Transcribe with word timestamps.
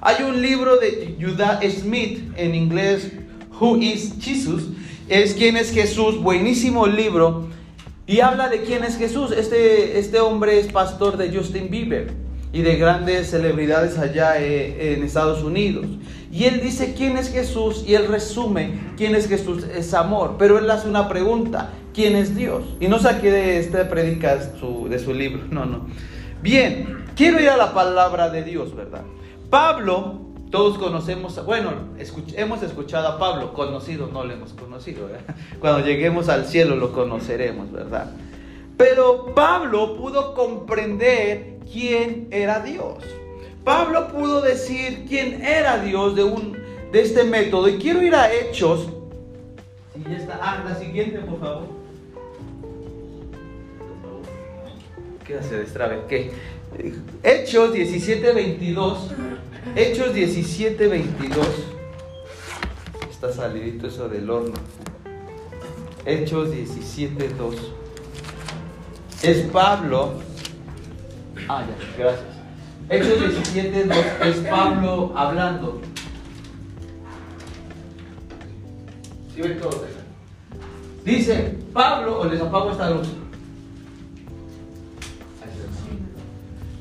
Hay 0.00 0.22
un 0.22 0.40
libro 0.40 0.76
de 0.76 1.16
Judah 1.20 1.60
Smith 1.68 2.32
en 2.36 2.54
inglés, 2.54 3.12
Who 3.60 3.78
is 3.78 4.14
Jesus? 4.20 4.64
Es 5.08 5.34
quién 5.34 5.56
es 5.56 5.72
Jesús, 5.72 6.20
buenísimo 6.20 6.86
libro. 6.86 7.48
Y 8.06 8.20
habla 8.20 8.48
de 8.48 8.62
quién 8.62 8.84
es 8.84 8.96
Jesús. 8.96 9.32
Este, 9.32 9.98
este 9.98 10.20
hombre 10.20 10.60
es 10.60 10.68
pastor 10.72 11.16
de 11.16 11.36
Justin 11.36 11.68
Bieber 11.68 12.12
y 12.52 12.62
de 12.62 12.76
grandes 12.76 13.30
celebridades 13.30 13.98
allá 13.98 14.40
eh, 14.40 14.94
en 14.94 15.02
Estados 15.02 15.42
Unidos. 15.42 15.86
Y 16.30 16.44
él 16.44 16.60
dice 16.62 16.94
quién 16.96 17.16
es 17.16 17.30
Jesús 17.30 17.84
y 17.86 17.94
él 17.94 18.06
resume 18.06 18.72
quién 18.96 19.14
es 19.14 19.28
Jesús, 19.28 19.64
es 19.64 19.92
amor. 19.94 20.36
Pero 20.38 20.58
él 20.58 20.70
hace 20.70 20.88
una 20.88 21.08
pregunta, 21.08 21.70
¿quién 21.92 22.16
es 22.16 22.36
Dios? 22.36 22.64
Y 22.80 22.88
no 22.88 22.98
saqué 22.98 23.30
de 23.30 23.58
esta 23.58 23.88
predica 23.88 24.36
de 24.36 24.98
su 24.98 25.14
libro, 25.14 25.42
no, 25.50 25.66
no. 25.66 25.86
Bien, 26.42 27.04
quiero 27.16 27.40
ir 27.40 27.48
a 27.48 27.56
la 27.56 27.74
palabra 27.74 28.30
de 28.30 28.44
Dios, 28.44 28.74
¿verdad? 28.74 29.02
Pablo, 29.50 30.20
todos 30.50 30.78
conocemos, 30.78 31.44
bueno, 31.44 31.72
hemos 32.36 32.62
escuchado 32.62 33.08
a 33.08 33.18
Pablo, 33.18 33.52
conocido, 33.52 34.08
no 34.08 34.24
lo 34.24 34.32
hemos 34.32 34.52
conocido, 34.52 35.06
¿verdad? 35.06 35.34
Cuando 35.60 35.86
lleguemos 35.86 36.28
al 36.28 36.46
cielo 36.46 36.76
lo 36.76 36.92
conoceremos, 36.92 37.70
¿verdad? 37.72 38.10
Pero 38.76 39.34
Pablo 39.34 39.96
pudo 39.96 40.34
comprender 40.34 41.58
quién 41.70 42.28
era 42.30 42.60
Dios. 42.60 43.04
Pablo 43.64 44.08
pudo 44.08 44.40
decir 44.40 45.04
quién 45.08 45.44
era 45.44 45.78
Dios 45.82 46.14
de, 46.14 46.24
un, 46.24 46.56
de 46.92 47.02
este 47.02 47.24
método. 47.24 47.68
Y 47.68 47.78
quiero 47.78 48.02
ir 48.02 48.14
a 48.14 48.32
Hechos. 48.32 48.88
Si 49.94 50.02
ya 50.04 50.16
está. 50.16 50.38
Ah, 50.40 50.64
la 50.66 50.76
siguiente, 50.76 51.18
por 51.18 51.40
favor. 51.40 51.64
¿Qué 55.26 55.42
se 55.42 55.58
destrabe. 55.58 56.04
¿Qué? 56.08 56.30
Hechos 57.22 57.72
17, 57.72 58.32
22. 58.32 59.10
Hechos 59.76 60.14
17, 60.14 60.88
22. 60.88 61.46
Está 63.10 63.32
salidito 63.32 63.88
eso 63.88 64.08
del 64.08 64.30
horno. 64.30 64.54
Hechos 66.04 66.50
17, 66.52 67.28
2. 67.30 67.56
Es 69.22 69.38
Pablo. 69.50 70.14
Ah, 71.48 71.64
ya, 71.66 72.04
gracias. 72.04 72.38
Hechos 72.88 73.20
17, 73.20 73.84
2 73.84 73.96
es 74.24 74.36
Pablo 74.48 75.12
hablando. 75.16 75.80
¿Sí 79.34 79.42
ven? 79.42 79.60
Dice 81.04 81.56
Pablo, 81.72 82.20
o 82.20 82.24
les 82.26 82.40
apago 82.40 82.70
esta 82.70 82.90
luz. 82.90 83.08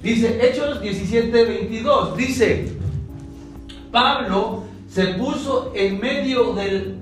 Dice 0.01 0.39
Hechos 0.41 0.81
17, 0.81 1.45
22. 1.45 2.17
Dice, 2.17 2.71
Pablo 3.91 4.63
se 4.87 5.07
puso 5.15 5.71
en 5.75 5.99
medio 5.99 6.53
del 6.53 6.97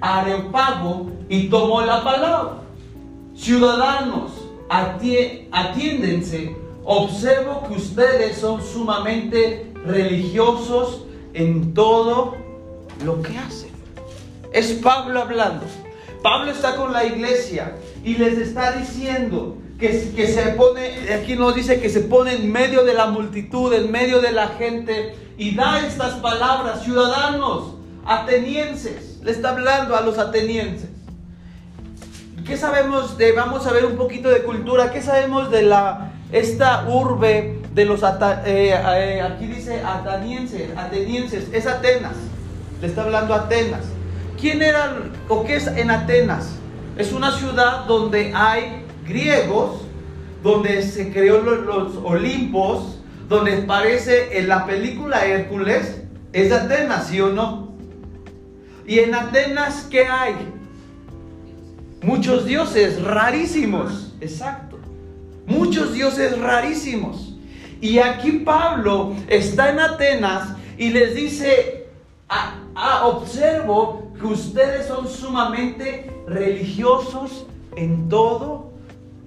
areopago 0.00 1.10
y 1.28 1.48
tomó 1.48 1.80
la 1.82 2.02
palabra. 2.04 2.58
Ciudadanos, 3.34 4.32
atiéndense 4.68 6.56
observo 6.84 7.66
que 7.66 7.74
ustedes 7.74 8.36
son 8.38 8.62
sumamente 8.62 9.72
religiosos 9.84 11.04
en 11.32 11.74
todo 11.74 12.36
lo 13.04 13.22
que 13.22 13.36
hacen. 13.38 13.70
Es 14.52 14.72
Pablo 14.74 15.20
hablando. 15.20 15.64
Pablo 16.24 16.52
está 16.52 16.74
con 16.76 16.90
la 16.94 17.04
iglesia 17.04 17.74
y 18.02 18.14
les 18.14 18.38
está 18.38 18.72
diciendo 18.72 19.58
que, 19.78 20.10
que, 20.16 20.26
se 20.26 20.40
pone, 20.52 21.12
aquí 21.12 21.36
nos 21.36 21.54
dice 21.54 21.82
que 21.82 21.90
se 21.90 22.00
pone 22.00 22.32
en 22.32 22.50
medio 22.50 22.82
de 22.82 22.94
la 22.94 23.08
multitud, 23.08 23.74
en 23.74 23.92
medio 23.92 24.22
de 24.22 24.32
la 24.32 24.48
gente 24.48 25.14
y 25.36 25.54
da 25.54 25.86
estas 25.86 26.14
palabras, 26.20 26.82
ciudadanos, 26.82 27.74
atenienses. 28.06 29.18
Le 29.22 29.32
está 29.32 29.50
hablando 29.50 29.94
a 29.94 30.00
los 30.00 30.16
atenienses. 30.16 30.88
¿Qué 32.46 32.56
sabemos 32.56 33.18
de, 33.18 33.32
vamos 33.32 33.66
a 33.66 33.72
ver 33.72 33.84
un 33.84 33.96
poquito 33.96 34.30
de 34.30 34.44
cultura, 34.44 34.92
qué 34.92 35.02
sabemos 35.02 35.50
de 35.50 35.64
la 35.64 36.12
esta 36.32 36.86
urbe 36.88 37.60
de 37.74 37.84
los, 37.84 38.02
eh, 38.02 38.74
eh, 38.74 39.20
aquí 39.20 39.46
dice 39.46 39.82
atenienses, 39.82 40.70
atenienses, 40.74 41.48
es 41.52 41.66
Atenas, 41.66 42.16
le 42.80 42.86
está 42.86 43.02
hablando 43.02 43.34
Atenas. 43.34 43.82
¿Quién 44.40 44.62
era 44.62 44.96
o 45.28 45.44
qué 45.44 45.56
es 45.56 45.66
en 45.66 45.90
Atenas? 45.90 46.56
Es 46.96 47.12
una 47.12 47.32
ciudad 47.32 47.84
donde 47.86 48.32
hay 48.34 48.84
griegos, 49.06 49.82
donde 50.42 50.82
se 50.82 51.12
creó 51.12 51.40
los, 51.40 51.96
Olimpos, 52.04 52.98
donde 53.28 53.58
parece 53.58 54.38
en 54.38 54.48
la 54.48 54.66
película 54.66 55.24
Hércules, 55.24 56.02
es 56.32 56.52
Atenas, 56.52 57.08
¿sí 57.08 57.20
o 57.20 57.28
no? 57.30 57.74
Y 58.86 58.98
en 58.98 59.14
Atenas, 59.14 59.86
¿qué 59.90 60.06
hay? 60.06 60.34
Muchos 62.02 62.44
dioses 62.44 63.02
rarísimos, 63.02 64.14
exacto 64.20 64.74
muchos 65.46 65.92
dioses 65.92 66.38
rarísimos. 66.38 67.34
Y 67.80 67.98
aquí 67.98 68.32
Pablo 68.44 69.14
está 69.28 69.70
en 69.70 69.80
Atenas 69.80 70.56
y 70.78 70.90
les 70.90 71.14
dice, 71.14 71.86
ah, 72.28 72.54
ah, 72.74 73.06
observo 73.06 74.03
que 74.18 74.26
ustedes 74.26 74.86
son 74.86 75.08
sumamente 75.08 76.10
religiosos 76.26 77.46
en 77.76 78.08
todo 78.08 78.70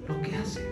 lo 0.07 0.21
que 0.21 0.35
hacen. 0.35 0.65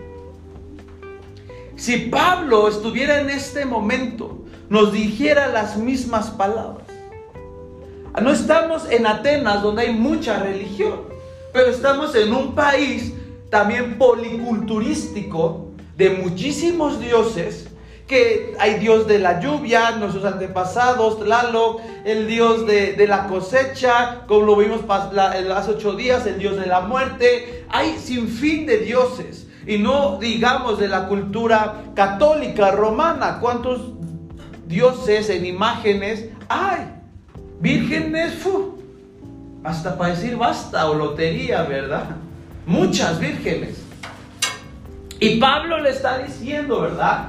Si 1.76 1.98
Pablo 1.98 2.68
estuviera 2.68 3.20
en 3.20 3.30
este 3.30 3.66
momento, 3.66 4.44
nos 4.70 4.92
dijera 4.92 5.48
las 5.48 5.76
mismas 5.76 6.30
palabras. 6.30 6.86
No 8.20 8.30
estamos 8.30 8.90
en 8.90 9.06
Atenas 9.06 9.62
donde 9.62 9.82
hay 9.82 9.92
mucha 9.92 10.38
religión, 10.38 11.02
pero 11.52 11.68
estamos 11.68 12.14
en 12.14 12.32
un 12.32 12.54
país 12.54 13.12
también 13.50 13.98
policulturístico 13.98 15.66
de 15.96 16.10
muchísimos 16.10 16.98
dioses, 16.98 17.68
que 18.06 18.54
hay 18.58 18.78
Dios 18.78 19.06
de 19.06 19.18
la 19.18 19.40
lluvia, 19.40 19.92
nuestros 19.92 20.24
antepasados, 20.24 21.18
Tlaloc, 21.18 21.80
el 22.04 22.26
Dios 22.26 22.66
de, 22.66 23.04
la 23.06 23.26
cosecha, 23.26 24.22
como 24.26 24.42
lo 24.42 24.56
vimos 24.56 24.80
las 25.12 25.68
ocho 25.68 25.94
días, 25.94 26.26
el 26.26 26.38
Dios 26.38 26.56
de 26.56 26.66
la 26.66 26.80
muerte, 26.80 27.64
hay 27.68 27.98
sin 27.98 28.28
fin 28.28 28.66
de 28.66 28.78
dioses. 28.78 29.46
Y 29.66 29.78
no 29.78 30.18
digamos 30.18 30.78
de 30.78 30.88
la 30.88 31.08
cultura 31.08 31.82
católica 31.94 32.70
romana, 32.70 33.38
¿cuántos 33.40 33.80
dioses 34.66 35.28
en 35.28 35.44
imágenes 35.44 36.26
hay? 36.48 36.92
Vírgenes, 37.58 38.34
hasta 39.64 39.98
para 39.98 40.14
decir 40.14 40.36
basta 40.36 40.88
o 40.88 40.94
lotería, 40.94 41.62
¿verdad? 41.62 42.16
muchas 42.66 43.18
vírgenes. 43.18 43.82
Y 45.18 45.40
Pablo 45.40 45.80
le 45.80 45.90
está 45.90 46.18
diciendo, 46.18 46.82
¿verdad? 46.82 47.28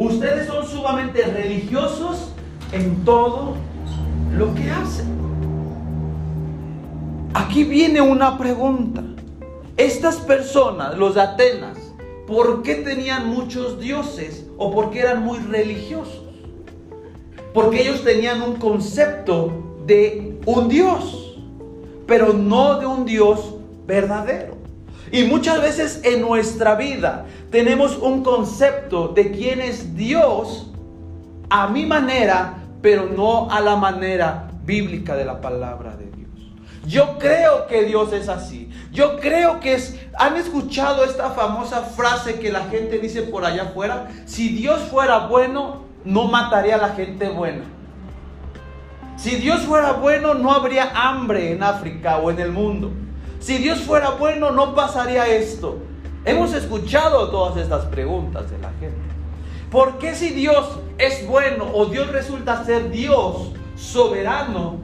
Ustedes 0.00 0.46
son 0.46 0.66
sumamente 0.66 1.22
religiosos 1.24 2.30
en 2.72 3.04
todo 3.04 3.56
lo 4.34 4.54
que 4.54 4.70
hacen. 4.70 5.06
Aquí 7.34 7.64
viene 7.64 8.00
una 8.00 8.38
pregunta. 8.38 9.02
Estas 9.76 10.16
personas, 10.16 10.96
los 10.96 11.18
Atenas, 11.18 11.76
¿por 12.26 12.62
qué 12.62 12.76
tenían 12.76 13.28
muchos 13.28 13.78
dioses 13.78 14.46
o 14.56 14.72
por 14.72 14.90
qué 14.90 15.00
eran 15.00 15.22
muy 15.22 15.38
religiosos? 15.38 16.22
Porque 17.52 17.82
ellos 17.82 18.02
tenían 18.02 18.40
un 18.40 18.56
concepto 18.56 19.52
de 19.84 20.40
un 20.46 20.70
Dios, 20.70 21.38
pero 22.06 22.32
no 22.32 22.80
de 22.80 22.86
un 22.86 23.04
Dios 23.04 23.54
verdadero. 23.86 24.59
Y 25.12 25.24
muchas 25.24 25.60
veces 25.60 26.00
en 26.04 26.20
nuestra 26.20 26.76
vida 26.76 27.26
tenemos 27.50 27.96
un 27.98 28.22
concepto 28.22 29.08
de 29.08 29.32
quién 29.32 29.60
es 29.60 29.96
Dios 29.96 30.70
a 31.48 31.66
mi 31.66 31.84
manera, 31.84 32.58
pero 32.80 33.06
no 33.06 33.50
a 33.50 33.60
la 33.60 33.76
manera 33.76 34.48
bíblica 34.64 35.16
de 35.16 35.24
la 35.24 35.40
palabra 35.40 35.96
de 35.96 36.04
Dios. 36.04 36.20
Yo 36.86 37.18
creo 37.18 37.66
que 37.66 37.84
Dios 37.84 38.12
es 38.12 38.28
así. 38.28 38.70
Yo 38.92 39.18
creo 39.18 39.58
que 39.60 39.74
es... 39.74 39.98
¿Han 40.16 40.36
escuchado 40.36 41.04
esta 41.04 41.30
famosa 41.30 41.82
frase 41.82 42.38
que 42.38 42.52
la 42.52 42.64
gente 42.66 42.98
dice 42.98 43.22
por 43.22 43.44
allá 43.44 43.64
afuera? 43.64 44.08
Si 44.26 44.48
Dios 44.50 44.80
fuera 44.82 45.26
bueno, 45.26 45.82
no 46.04 46.24
mataría 46.26 46.76
a 46.76 46.78
la 46.78 46.90
gente 46.90 47.28
buena. 47.28 47.64
Si 49.16 49.36
Dios 49.36 49.62
fuera 49.62 49.92
bueno, 49.92 50.34
no 50.34 50.52
habría 50.52 50.90
hambre 50.94 51.52
en 51.52 51.62
África 51.62 52.18
o 52.18 52.30
en 52.30 52.38
el 52.38 52.52
mundo. 52.52 52.92
Si 53.40 53.56
Dios 53.56 53.80
fuera 53.80 54.10
bueno, 54.10 54.50
no 54.50 54.74
pasaría 54.74 55.26
esto. 55.26 55.78
Hemos 56.26 56.52
escuchado 56.52 57.30
todas 57.30 57.56
estas 57.56 57.86
preguntas 57.86 58.50
de 58.50 58.58
la 58.58 58.70
gente. 58.78 58.98
¿Por 59.70 59.98
qué 59.98 60.14
si 60.14 60.30
Dios 60.30 60.78
es 60.98 61.26
bueno 61.26 61.70
o 61.72 61.86
Dios 61.86 62.12
resulta 62.12 62.64
ser 62.64 62.90
Dios 62.90 63.52
soberano, 63.76 64.76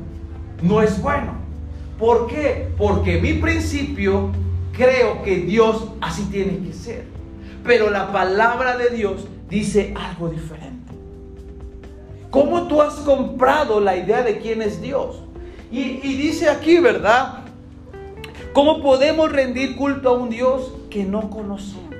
no 0.62 0.80
es 0.80 1.00
bueno? 1.02 1.34
¿Por 1.98 2.28
qué? 2.28 2.72
Porque 2.78 3.20
mi 3.20 3.34
principio 3.34 4.30
creo 4.72 5.22
que 5.22 5.36
Dios 5.36 5.88
así 6.00 6.24
tiene 6.24 6.58
que 6.66 6.72
ser. 6.72 7.04
Pero 7.62 7.90
la 7.90 8.10
palabra 8.10 8.78
de 8.78 8.88
Dios 8.88 9.26
dice 9.50 9.92
algo 9.94 10.30
diferente. 10.30 10.94
¿Cómo 12.30 12.68
tú 12.68 12.80
has 12.80 12.94
comprado 12.94 13.80
la 13.80 13.96
idea 13.96 14.22
de 14.22 14.38
quién 14.38 14.62
es 14.62 14.80
Dios? 14.80 15.22
Y, 15.70 16.00
y 16.02 16.16
dice 16.16 16.48
aquí, 16.48 16.78
¿verdad? 16.78 17.45
¿Cómo 18.56 18.80
podemos 18.80 19.30
rendir 19.30 19.76
culto 19.76 20.08
a 20.08 20.12
un 20.12 20.30
Dios 20.30 20.72
que 20.88 21.04
no 21.04 21.28
conocemos? 21.28 21.94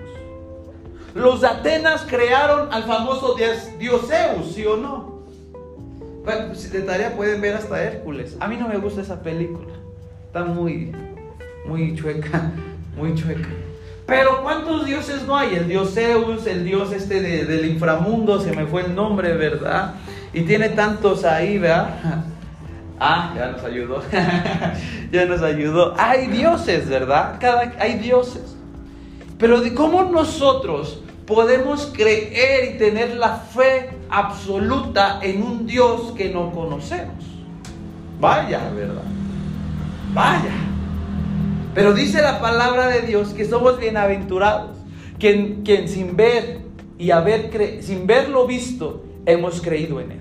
Los 1.15 1.45
Atenas 1.45 2.07
crearon 2.09 2.73
al 2.73 2.85
famoso 2.85 3.37
Dios 3.79 4.01
Zeus, 4.09 4.55
¿sí 4.55 4.65
o 4.65 4.79
no? 4.79 5.21
Bueno, 6.25 6.55
si 6.55 6.69
de 6.69 6.81
tarea 6.81 7.15
pueden 7.15 7.43
ver 7.43 7.57
hasta 7.57 7.85
Hércules. 7.85 8.39
A 8.41 8.49
mí 8.49 8.57
no 8.57 8.69
me 8.69 8.79
gusta 8.79 9.03
esa 9.03 9.23
película. 9.23 9.75
Está 10.29 10.45
muy, 10.45 10.93
muy 11.67 11.95
chueca, 11.95 12.51
muy 12.97 13.15
chueca. 13.15 13.51
Pero 14.07 14.43
¿cuántos 14.43 14.87
dioses 14.87 15.27
no 15.27 15.37
hay? 15.37 15.57
El 15.57 15.69
dios 15.69 15.93
Zeus, 15.93 16.47
el 16.47 16.65
dios 16.65 16.91
este 16.91 17.21
del 17.21 17.67
inframundo, 17.67 18.41
se 18.41 18.57
me 18.57 18.65
fue 18.65 18.87
el 18.87 18.95
nombre, 18.95 19.35
¿verdad? 19.35 19.97
Y 20.33 20.41
tiene 20.45 20.71
tantos 20.71 21.23
ahí, 21.27 21.59
¿verdad? 21.59 22.25
Ah, 22.99 23.35
ya 23.37 23.53
nos 23.53 23.63
ayudó. 23.65 24.03
ya 25.13 25.27
nos 25.27 25.43
ayudó. 25.43 25.95
Hay 25.99 26.29
dioses, 26.29 26.89
¿verdad? 26.89 27.37
Cada, 27.41 27.75
hay 27.79 27.99
dioses. 27.99 28.57
Pero 29.39 29.61
de 29.61 29.75
cómo 29.75 30.05
nosotros 30.05 31.01
podemos 31.27 31.93
creer 31.95 32.75
y 32.75 32.79
tener 32.79 33.17
la 33.17 33.37
fe 33.37 33.91
absoluta 34.09 35.19
en 35.23 35.43
un 35.43 35.67
Dios 35.67 36.13
que 36.17 36.31
no 36.31 36.53
conocemos. 36.53 37.25
Vaya, 38.19 38.71
¿verdad? 38.75 39.03
Vaya. 40.15 40.55
Pero 41.75 41.93
dice 41.93 42.23
la 42.23 42.41
palabra 42.41 42.89
de 42.89 43.03
Dios 43.03 43.35
que 43.35 43.45
somos 43.45 43.79
bienaventurados, 43.79 44.79
quien, 45.19 45.63
quien 45.63 45.89
sin 45.89 46.17
ver 46.17 46.61
y 46.99 47.11
haber 47.11 47.51
cre 47.51 47.83
sin 47.83 48.07
verlo 48.07 48.47
visto 48.47 49.05
hemos 49.27 49.61
creído 49.61 50.01
en 50.01 50.13
él. 50.13 50.21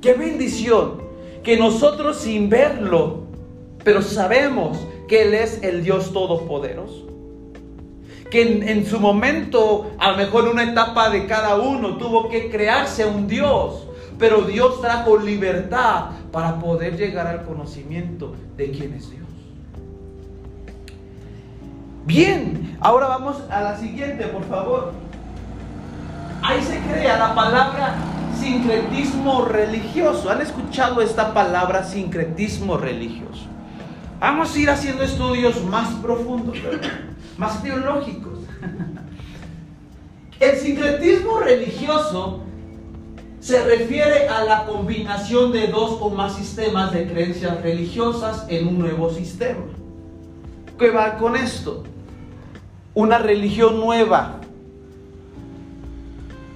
Qué 0.00 0.14
bendición 0.14 1.09
que 1.42 1.56
nosotros 1.56 2.18
sin 2.18 2.48
verlo, 2.48 3.24
pero 3.84 4.02
sabemos 4.02 4.78
que 5.08 5.22
él 5.22 5.34
es 5.34 5.62
el 5.62 5.82
Dios 5.82 6.12
todopoderoso 6.12 7.10
que 8.30 8.70
en, 8.70 8.86
su 8.86 9.00
momento, 9.00 9.90
a 9.98 10.12
lo 10.12 10.16
mejor 10.16 10.48
una 10.48 10.62
etapa 10.62 11.10
de 11.10 11.26
cada 11.26 11.56
uno, 11.56 11.96
tuvo 11.96 12.28
que 12.28 12.48
crearse 12.48 13.04
un 13.04 13.26
Dios, 13.26 13.88
pero 14.18 14.42
Dios 14.42 14.80
trajo 14.80 15.18
libertad 15.18 16.10
para 16.30 16.58
poder 16.60 16.96
llegar 16.96 17.26
al 17.26 17.44
conocimiento 17.44 18.34
de 18.56 18.70
quién 18.70 18.94
es 18.94 19.10
Dios. 19.10 19.26
Bien, 22.06 22.78
ahora 22.80 23.08
vamos 23.08 23.42
a 23.50 23.60
la 23.62 23.76
siguiente, 23.76 24.24
por 24.26 24.44
favor. 24.44 24.92
Ahí 26.42 26.62
se 26.62 26.78
crea 26.80 27.18
la 27.18 27.34
palabra 27.34 27.96
sincretismo 28.38 29.44
religioso. 29.44 30.30
¿Han 30.30 30.42
escuchado 30.42 31.00
esta 31.00 31.32
palabra 31.34 31.84
sincretismo 31.84 32.76
religioso? 32.76 33.46
Vamos 34.20 34.54
a 34.54 34.58
ir 34.58 34.70
haciendo 34.70 35.02
estudios 35.02 35.64
más 35.64 35.88
profundos 35.94 36.58
más 37.40 37.62
teológicos. 37.62 38.38
El 40.40 40.56
sincretismo 40.56 41.40
religioso 41.40 42.40
se 43.40 43.64
refiere 43.64 44.28
a 44.28 44.44
la 44.44 44.66
combinación 44.66 45.50
de 45.50 45.68
dos 45.68 45.96
o 46.00 46.10
más 46.10 46.36
sistemas 46.36 46.92
de 46.92 47.06
creencias 47.08 47.62
religiosas 47.62 48.44
en 48.48 48.68
un 48.68 48.78
nuevo 48.78 49.10
sistema. 49.10 49.62
¿Qué 50.78 50.90
va 50.90 51.16
con 51.16 51.34
esto? 51.34 51.84
Una 52.92 53.18
religión 53.18 53.80
nueva 53.80 54.39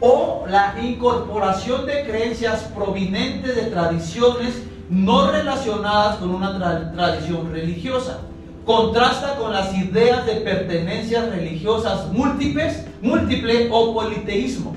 o 0.01 0.45
la 0.49 0.75
incorporación 0.83 1.87
de 1.87 2.05
creencias 2.05 2.65
provenientes 2.75 3.57
de 3.57 3.63
tradiciones 3.71 4.63
no 4.91 5.31
relacionadas 5.31 6.17
con 6.17 6.31
una 6.31 6.93
tradición 6.93 7.51
religiosa 7.53 8.21
contrasta 8.65 9.37
con 9.37 9.53
las 9.53 9.77
ideas 9.77 10.27
de 10.27 10.37
pertenencias 10.37 11.29
religiosas 11.29 12.11
múltiples, 12.11 12.87
múltiple 13.03 13.69
o 13.71 13.95
politeísmo. 13.95 14.75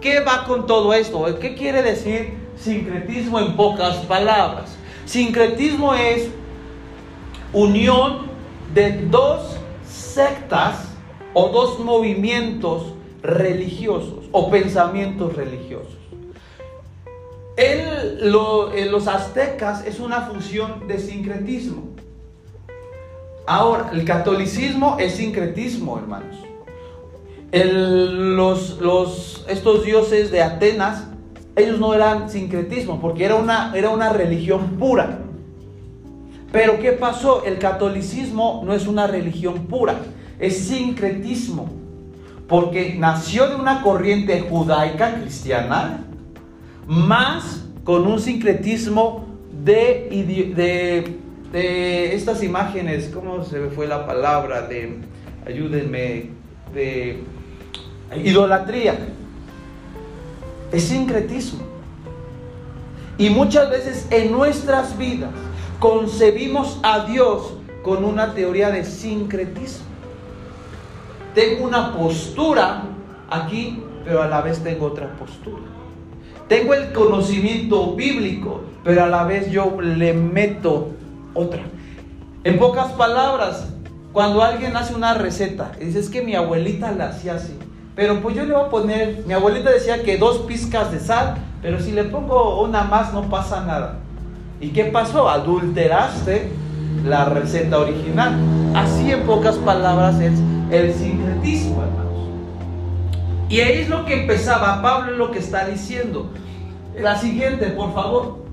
¿Qué 0.00 0.20
va 0.20 0.44
con 0.44 0.66
todo 0.66 0.92
esto? 0.92 1.24
¿Qué 1.40 1.54
quiere 1.54 1.82
decir 1.82 2.34
sincretismo 2.56 3.38
en 3.40 3.56
pocas 3.56 3.96
palabras? 4.06 4.76
Sincretismo 5.04 5.94
es 5.94 6.28
unión 7.52 8.28
de 8.74 9.06
dos 9.06 9.56
sectas 9.86 10.88
o 11.34 11.48
dos 11.48 11.78
movimientos 11.80 12.94
religiosos 13.28 14.24
o 14.32 14.50
pensamientos 14.50 15.36
religiosos. 15.36 15.96
En, 17.56 18.30
los 18.30 19.08
aztecas 19.08 19.84
es 19.84 20.00
una 20.00 20.22
función 20.22 20.86
de 20.86 20.98
sincretismo. 20.98 21.88
Ahora, 23.46 23.90
el 23.92 24.04
catolicismo 24.04 24.96
es 24.98 25.16
sincretismo, 25.16 25.98
hermanos. 25.98 26.36
los, 27.52 29.44
estos 29.48 29.84
dioses 29.84 30.30
de 30.30 30.42
Atenas, 30.42 31.04
ellos 31.56 31.80
no 31.80 31.94
eran 31.94 32.30
sincretismo, 32.30 33.00
porque 33.00 33.24
era 33.24 33.34
una, 33.34 33.72
era 33.74 33.90
una 33.90 34.12
religión 34.12 34.76
pura. 34.78 35.18
Pero 36.52 36.78
¿qué 36.78 36.92
pasó? 36.92 37.44
El 37.44 37.58
catolicismo 37.58 38.62
no 38.64 38.72
es 38.72 38.86
una 38.86 39.06
religión 39.06 39.66
pura, 39.66 39.96
es 40.38 40.58
sincretismo, 40.58 41.77
porque 42.48 42.96
nació 42.98 43.48
de 43.48 43.56
una 43.56 43.82
corriente 43.82 44.40
judaica 44.40 45.20
cristiana, 45.20 46.04
más 46.86 47.64
con 47.84 48.06
un 48.06 48.18
sincretismo 48.18 49.26
de, 49.64 51.18
estas 51.52 52.42
imágenes, 52.42 53.10
¿cómo 53.12 53.44
se 53.44 53.68
fue 53.68 53.86
la 53.86 54.06
palabra? 54.06 54.62
De, 54.62 54.96
ayúdenme, 55.46 56.30
de 56.72 57.22
idolatría. 58.16 58.98
Es 60.72 60.84
sincretismo. 60.84 61.60
Y 63.18 63.30
muchas 63.30 63.68
veces 63.70 64.06
en 64.10 64.32
nuestras 64.32 64.96
vidas 64.96 65.30
concebimos 65.80 66.78
a 66.82 67.04
Dios 67.06 67.54
con 67.82 68.04
una 68.04 68.34
teoría 68.34 68.70
de 68.70 68.84
sincretismo. 68.84 69.87
Tengo 71.38 71.66
una 71.66 71.92
postura 71.92 72.82
aquí, 73.30 73.80
pero 74.04 74.24
a 74.24 74.26
la 74.26 74.40
vez 74.40 74.58
tengo 74.58 74.86
otra 74.86 75.06
postura. 75.14 75.62
Tengo 76.48 76.74
el 76.74 76.92
conocimiento 76.92 77.94
bíblico, 77.94 78.62
pero 78.82 79.04
a 79.04 79.06
la 79.06 79.22
vez 79.22 79.48
yo 79.48 79.80
le 79.80 80.14
meto 80.14 80.88
otra. 81.34 81.62
En 82.42 82.58
pocas 82.58 82.90
palabras, 82.94 83.68
cuando 84.12 84.42
alguien 84.42 84.76
hace 84.76 84.96
una 84.96 85.14
receta, 85.14 85.70
dice, 85.78 86.00
es 86.00 86.10
que 86.10 86.22
mi 86.22 86.34
abuelita 86.34 86.90
la 86.90 87.10
hacía 87.10 87.34
así. 87.34 87.56
Pero 87.94 88.20
pues 88.20 88.34
yo 88.34 88.44
le 88.44 88.54
voy 88.54 88.64
a 88.64 88.68
poner, 88.68 89.22
mi 89.24 89.32
abuelita 89.32 89.70
decía 89.70 90.02
que 90.02 90.18
dos 90.18 90.38
pizcas 90.38 90.90
de 90.90 90.98
sal, 90.98 91.36
pero 91.62 91.78
si 91.78 91.92
le 91.92 92.02
pongo 92.02 92.64
una 92.64 92.82
más 92.82 93.14
no 93.14 93.30
pasa 93.30 93.64
nada. 93.64 94.00
¿Y 94.60 94.70
qué 94.70 94.86
pasó? 94.86 95.30
Adulteraste 95.30 96.50
la 97.04 97.26
receta 97.26 97.78
original. 97.78 98.34
Así 98.74 99.12
en 99.12 99.22
pocas 99.22 99.54
palabras 99.58 100.20
es 100.20 100.32
el 100.70 100.94
sincretismo, 100.94 101.82
hermanos. 101.82 102.08
Y 103.48 103.60
ahí 103.60 103.78
es 103.78 103.88
lo 103.88 104.04
que 104.04 104.22
empezaba, 104.22 104.82
Pablo 104.82 105.12
lo 105.12 105.30
que 105.30 105.38
está 105.38 105.66
diciendo. 105.66 106.30
La 106.98 107.16
siguiente, 107.18 107.66
por 107.68 107.94
favor. 107.94 108.44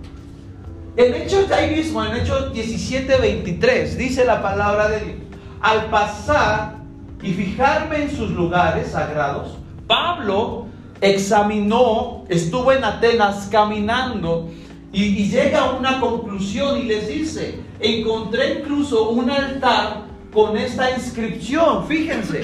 En 0.95 1.13
Hechos, 1.13 1.51
ahí 1.51 1.75
mismo, 1.75 2.05
en 2.05 2.15
Hechos 2.15 2.53
17, 2.53 3.17
23, 3.17 3.97
dice 3.97 4.23
la 4.23 4.41
palabra 4.41 4.87
de 4.87 4.99
Dios. 5.01 5.17
Al 5.61 5.89
pasar 5.89 6.77
y 7.21 7.33
fijarme 7.33 8.03
en 8.03 8.11
sus 8.11 8.29
lugares 8.29 8.91
sagrados, 8.91 9.57
Pablo 9.87 10.67
examinó, 11.01 12.23
estuvo 12.29 12.71
en 12.71 12.83
Atenas 12.83 13.49
caminando 13.51 14.49
y, 14.93 15.03
y 15.03 15.29
llega 15.29 15.65
a 15.65 15.71
una 15.73 15.99
conclusión 15.99 16.79
y 16.79 16.83
les 16.83 17.09
dice, 17.09 17.59
encontré 17.81 18.59
incluso 18.59 19.09
un 19.09 19.29
altar 19.29 20.05
con 20.35 20.57
esta 20.57 20.91
inscripción, 20.91 21.87
fíjense, 21.87 22.41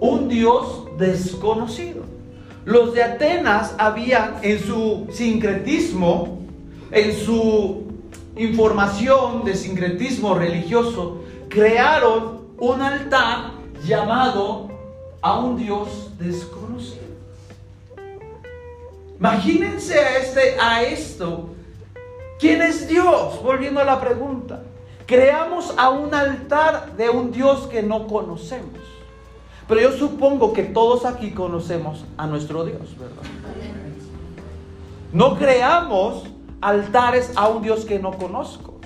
un 0.00 0.28
Dios 0.28 0.88
desconocido. 0.98 2.02
Los 2.64 2.92
de 2.94 3.04
Atenas 3.04 3.76
habían 3.78 4.38
en 4.42 4.58
su 4.58 5.06
sincretismo, 5.12 6.40
en 6.90 7.14
su 7.14 7.84
información 8.34 9.44
de 9.44 9.54
sincretismo 9.54 10.34
religioso, 10.34 11.22
crearon 11.48 12.40
un 12.58 12.82
altar 12.82 13.52
llamado 13.86 14.68
a 15.22 15.38
un 15.38 15.56
Dios 15.56 16.10
desconocido. 16.18 17.04
Imagínense 19.16 19.96
a, 19.96 20.18
este, 20.18 20.56
a 20.60 20.82
esto. 20.82 21.50
¿Quién 22.40 22.62
es 22.62 22.88
Dios? 22.88 23.40
Volviendo 23.44 23.78
a 23.78 23.84
la 23.84 24.00
pregunta. 24.00 24.64
Creamos 25.10 25.74
a 25.76 25.90
un 25.90 26.14
altar 26.14 26.94
de 26.96 27.10
un 27.10 27.32
Dios 27.32 27.66
que 27.66 27.82
no 27.82 28.06
conocemos. 28.06 28.78
Pero 29.66 29.80
yo 29.80 29.92
supongo 29.98 30.52
que 30.52 30.62
todos 30.62 31.04
aquí 31.04 31.32
conocemos 31.32 32.04
a 32.16 32.28
nuestro 32.28 32.64
Dios, 32.64 32.96
¿verdad? 32.96 33.24
No 35.12 35.36
creamos 35.36 36.26
altares 36.60 37.32
a 37.34 37.48
un 37.48 37.60
Dios 37.60 37.84
que 37.84 37.98
no 37.98 38.12
conozco. 38.12 38.78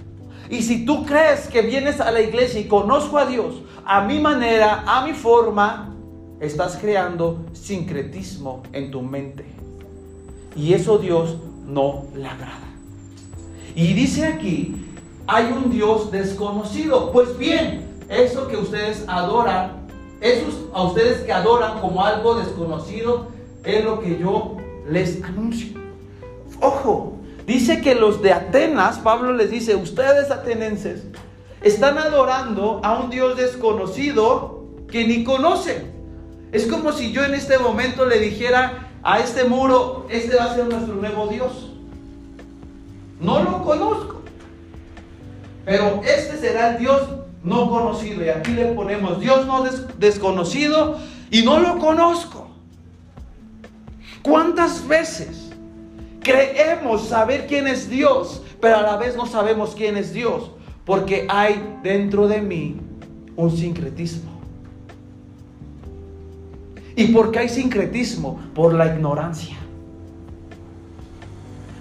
Y 0.49 0.62
si 0.62 0.87
tú 0.87 1.04
crees 1.04 1.47
que 1.49 1.61
vienes 1.61 2.00
a 2.00 2.11
la 2.11 2.23
iglesia 2.23 2.59
y 2.59 2.69
conozco 2.69 3.19
a 3.19 3.26
Dios 3.26 3.57
a 3.85 4.00
mi 4.00 4.19
manera, 4.19 4.83
a 4.87 5.04
mi 5.04 5.12
forma, 5.12 5.95
estás 6.40 6.78
creando 6.78 7.45
sincretismo 7.52 8.62
en 8.73 8.90
tu 8.90 9.02
mente. 9.02 9.45
Y 10.57 10.73
eso 10.73 10.97
Dios 10.97 11.37
no 11.66 12.04
le 12.16 12.26
agrada. 12.26 12.73
Y 13.75 13.93
dice 13.93 14.25
aquí, 14.25 14.94
hay 15.26 15.47
un 15.47 15.71
Dios 15.71 16.11
desconocido. 16.11 17.12
Pues 17.12 17.37
bien, 17.38 17.87
eso 18.09 18.49
que 18.49 18.57
ustedes 18.57 19.04
adoran, 19.09 19.87
esos 20.21 20.54
a 20.73 20.83
ustedes 20.83 21.23
que 21.23 21.33
adoran 21.33 21.81
como 21.81 22.04
algo 22.04 22.35
desconocido, 22.37 23.28
es 23.64 23.85
lo 23.85 24.00
que 24.00 24.19
yo 24.19 24.57
les 24.88 25.23
anuncio. 25.23 25.78
Ojo, 26.61 27.14
dice 27.47 27.81
que 27.81 27.95
los 27.95 28.23
de 28.23 28.33
Atenas, 28.33 28.99
Pablo 28.99 29.33
les 29.33 29.50
dice, 29.50 29.76
ustedes 29.76 30.31
atenenses, 30.31 31.02
están 31.62 31.99
adorando 31.99 32.81
a 32.85 32.99
un 32.99 33.11
Dios 33.11 33.37
desconocido 33.37 34.64
que 34.90 35.07
ni 35.07 35.25
conocen. 35.25 35.93
Es 36.52 36.66
como 36.66 36.93
si 36.93 37.11
yo 37.11 37.25
en 37.25 37.35
este 37.35 37.59
momento 37.59 38.04
le 38.04 38.21
dijera 38.21 38.90
a 39.02 39.19
este 39.19 39.45
muro, 39.45 40.07
este 40.09 40.37
va 40.37 40.45
a 40.45 40.54
ser 40.54 40.66
nuestro 40.66 40.95
nuevo 40.95 41.26
Dios. 41.26 41.71
No 43.21 43.43
lo 43.43 43.64
conozco. 43.64 44.13
Pero 45.64 46.02
este 46.04 46.38
será 46.38 46.73
el 46.73 46.78
Dios 46.78 47.02
no 47.42 47.71
conocido. 47.71 48.25
Y 48.25 48.28
aquí 48.28 48.52
le 48.52 48.66
ponemos 48.66 49.21
Dios 49.21 49.47
no 49.47 49.64
desconocido 49.99 50.99
y 51.30 51.42
no 51.42 51.61
lo 51.61 51.78
conozco. 51.78 52.49
¿Cuántas 54.23 54.87
veces 54.88 55.50
creemos 56.21 57.09
saber 57.09 57.47
quién 57.47 57.66
es 57.66 57.90
Dios, 57.90 58.42
pero 58.61 58.78
a 58.78 58.83
la 58.83 58.97
vez 58.97 59.16
no 59.16 59.26
sabemos 59.26 59.75
quién 59.76 59.97
es 59.97 60.12
Dios? 60.12 60.50
Porque 60.85 61.26
hay 61.28 61.78
dentro 61.83 62.26
de 62.26 62.40
mí 62.40 62.76
un 63.37 63.54
sincretismo. 63.54 64.33
¿Y 66.97 67.09
por 67.09 67.33
qué 67.33 67.40
hay 67.40 67.49
sincretismo? 67.49 68.40
Por 68.54 68.73
la 68.75 68.87
ignorancia. 68.87 69.56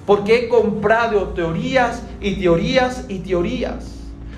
Porque 0.05 0.35
he 0.35 0.49
comprado 0.49 1.29
teorías 1.29 2.03
y 2.19 2.35
teorías 2.35 3.05
y 3.07 3.19
teorías. 3.19 3.95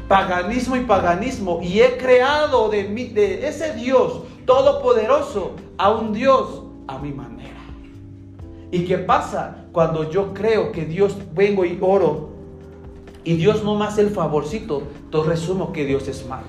Paganismo 0.07 0.75
y 0.75 0.81
paganismo. 0.81 1.59
Y 1.63 1.81
he 1.81 1.97
creado 1.97 2.69
de, 2.69 2.83
de 2.83 3.47
ese 3.47 3.73
Dios 3.73 4.21
todopoderoso 4.45 5.53
a 5.77 5.91
un 5.91 6.13
Dios 6.13 6.63
a 6.87 6.99
mi 6.99 7.11
manera. 7.11 7.51
¿Y 8.71 8.85
qué 8.85 8.97
pasa 8.97 9.65
cuando 9.71 10.09
yo 10.09 10.33
creo 10.33 10.71
que 10.71 10.85
Dios 10.85 11.15
vengo 11.33 11.65
y 11.65 11.77
oro 11.81 12.29
y 13.23 13.35
Dios 13.35 13.63
no 13.63 13.75
me 13.75 13.85
hace 13.85 14.01
el 14.01 14.09
favorcito? 14.09 14.83
Entonces 15.05 15.29
resumo 15.29 15.71
que 15.71 15.85
Dios 15.85 16.07
es 16.07 16.27
malo. 16.27 16.45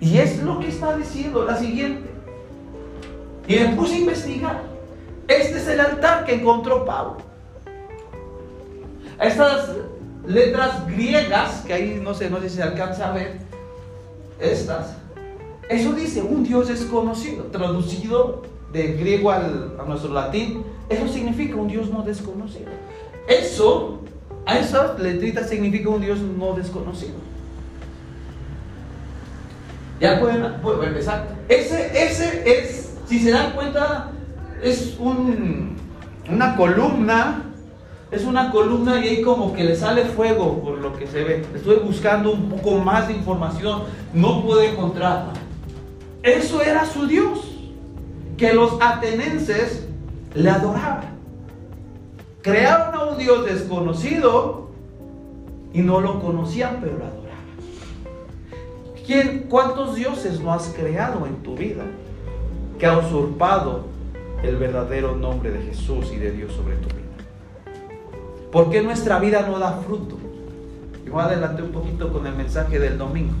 Y 0.00 0.18
es 0.18 0.42
lo 0.42 0.60
que 0.60 0.68
está 0.68 0.96
diciendo 0.96 1.44
la 1.44 1.56
siguiente. 1.56 2.10
Y 3.48 3.56
a 3.56 3.70
investigar. 3.70 4.73
Este 5.28 5.58
es 5.58 5.68
el 5.68 5.80
altar 5.80 6.24
que 6.24 6.34
encontró 6.34 6.84
Pablo. 6.84 7.18
Estas 9.20 9.70
letras 10.26 10.86
griegas, 10.86 11.62
que 11.66 11.72
ahí 11.72 12.00
no 12.02 12.14
sé, 12.14 12.30
no 12.30 12.40
sé 12.40 12.48
si 12.48 12.56
se 12.56 12.62
alcanza 12.62 13.10
a 13.10 13.12
ver, 13.12 13.38
estas, 14.40 14.94
eso 15.68 15.92
dice 15.92 16.22
un 16.22 16.44
Dios 16.44 16.68
desconocido, 16.68 17.44
traducido 17.44 18.42
de 18.72 18.94
griego 18.94 19.30
al, 19.30 19.76
a 19.78 19.84
nuestro 19.84 20.12
latín, 20.12 20.64
eso 20.88 21.08
significa 21.08 21.56
un 21.56 21.68
Dios 21.68 21.88
no 21.90 22.02
desconocido. 22.02 22.70
Eso, 23.28 24.00
a 24.44 24.58
esas 24.58 24.98
letritas 24.98 25.48
significa 25.48 25.88
un 25.88 26.00
Dios 26.00 26.18
no 26.18 26.54
desconocido. 26.54 27.14
Ya 30.00 30.20
pueden, 30.20 30.60
pueden 30.60 30.88
empezar. 30.88 31.28
Ese, 31.48 32.04
ese 32.04 32.42
es, 32.44 32.94
si 33.08 33.20
se 33.20 33.30
dan 33.30 33.52
cuenta, 33.52 34.10
es 34.62 34.96
una 34.98 36.56
columna, 36.56 37.42
es 38.10 38.24
una 38.24 38.50
columna 38.50 39.04
y 39.04 39.08
ahí 39.08 39.22
como 39.22 39.52
que 39.52 39.64
le 39.64 39.76
sale 39.76 40.04
fuego 40.04 40.60
por 40.62 40.78
lo 40.78 40.96
que 40.96 41.06
se 41.06 41.24
ve. 41.24 41.46
Estoy 41.54 41.76
buscando 41.76 42.32
un 42.32 42.48
poco 42.48 42.78
más 42.78 43.08
de 43.08 43.14
información, 43.14 43.82
no 44.12 44.42
puedo 44.42 44.62
encontrar. 44.62 45.32
Eso 46.22 46.62
era 46.62 46.86
su 46.86 47.06
Dios, 47.06 47.40
que 48.36 48.54
los 48.54 48.78
atenienses 48.80 49.86
le 50.34 50.50
adoraban. 50.50 51.14
Crearon 52.42 52.94
a 52.94 53.04
un 53.04 53.18
Dios 53.18 53.44
desconocido 53.44 54.70
y 55.72 55.80
no 55.80 56.00
lo 56.00 56.20
conocían, 56.20 56.78
pero 56.80 56.98
lo 56.98 57.04
adoraban. 57.04 57.24
¿Quién, 59.06 59.46
¿Cuántos 59.50 59.94
dioses 59.96 60.40
no 60.40 60.52
has 60.52 60.68
creado 60.68 61.26
en 61.26 61.42
tu 61.42 61.54
vida 61.56 61.84
que 62.78 62.86
ha 62.86 62.98
usurpado 62.98 63.93
el 64.44 64.56
verdadero 64.56 65.16
nombre 65.16 65.50
de 65.50 65.62
Jesús 65.62 66.12
y 66.12 66.16
de 66.16 66.32
Dios 66.32 66.52
sobre 66.52 66.76
tu 66.76 66.88
vida. 66.88 67.04
¿Por 68.52 68.70
qué 68.70 68.82
nuestra 68.82 69.18
vida 69.18 69.42
no 69.42 69.58
da 69.58 69.80
fruto? 69.84 70.18
Y 71.04 71.10
voy 71.10 71.22
adelante 71.22 71.62
un 71.62 71.72
poquito 71.72 72.12
con 72.12 72.26
el 72.26 72.34
mensaje 72.34 72.78
del 72.78 72.98
domingo. 72.98 73.34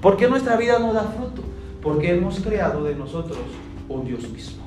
¿Por 0.00 0.16
qué 0.16 0.28
nuestra 0.28 0.56
vida 0.56 0.78
no 0.78 0.92
da 0.92 1.02
fruto? 1.02 1.42
Porque 1.82 2.14
hemos 2.14 2.40
creado 2.40 2.84
de 2.84 2.94
nosotros 2.94 3.38
un 3.88 4.04
Dios 4.06 4.28
mismo. 4.28 4.64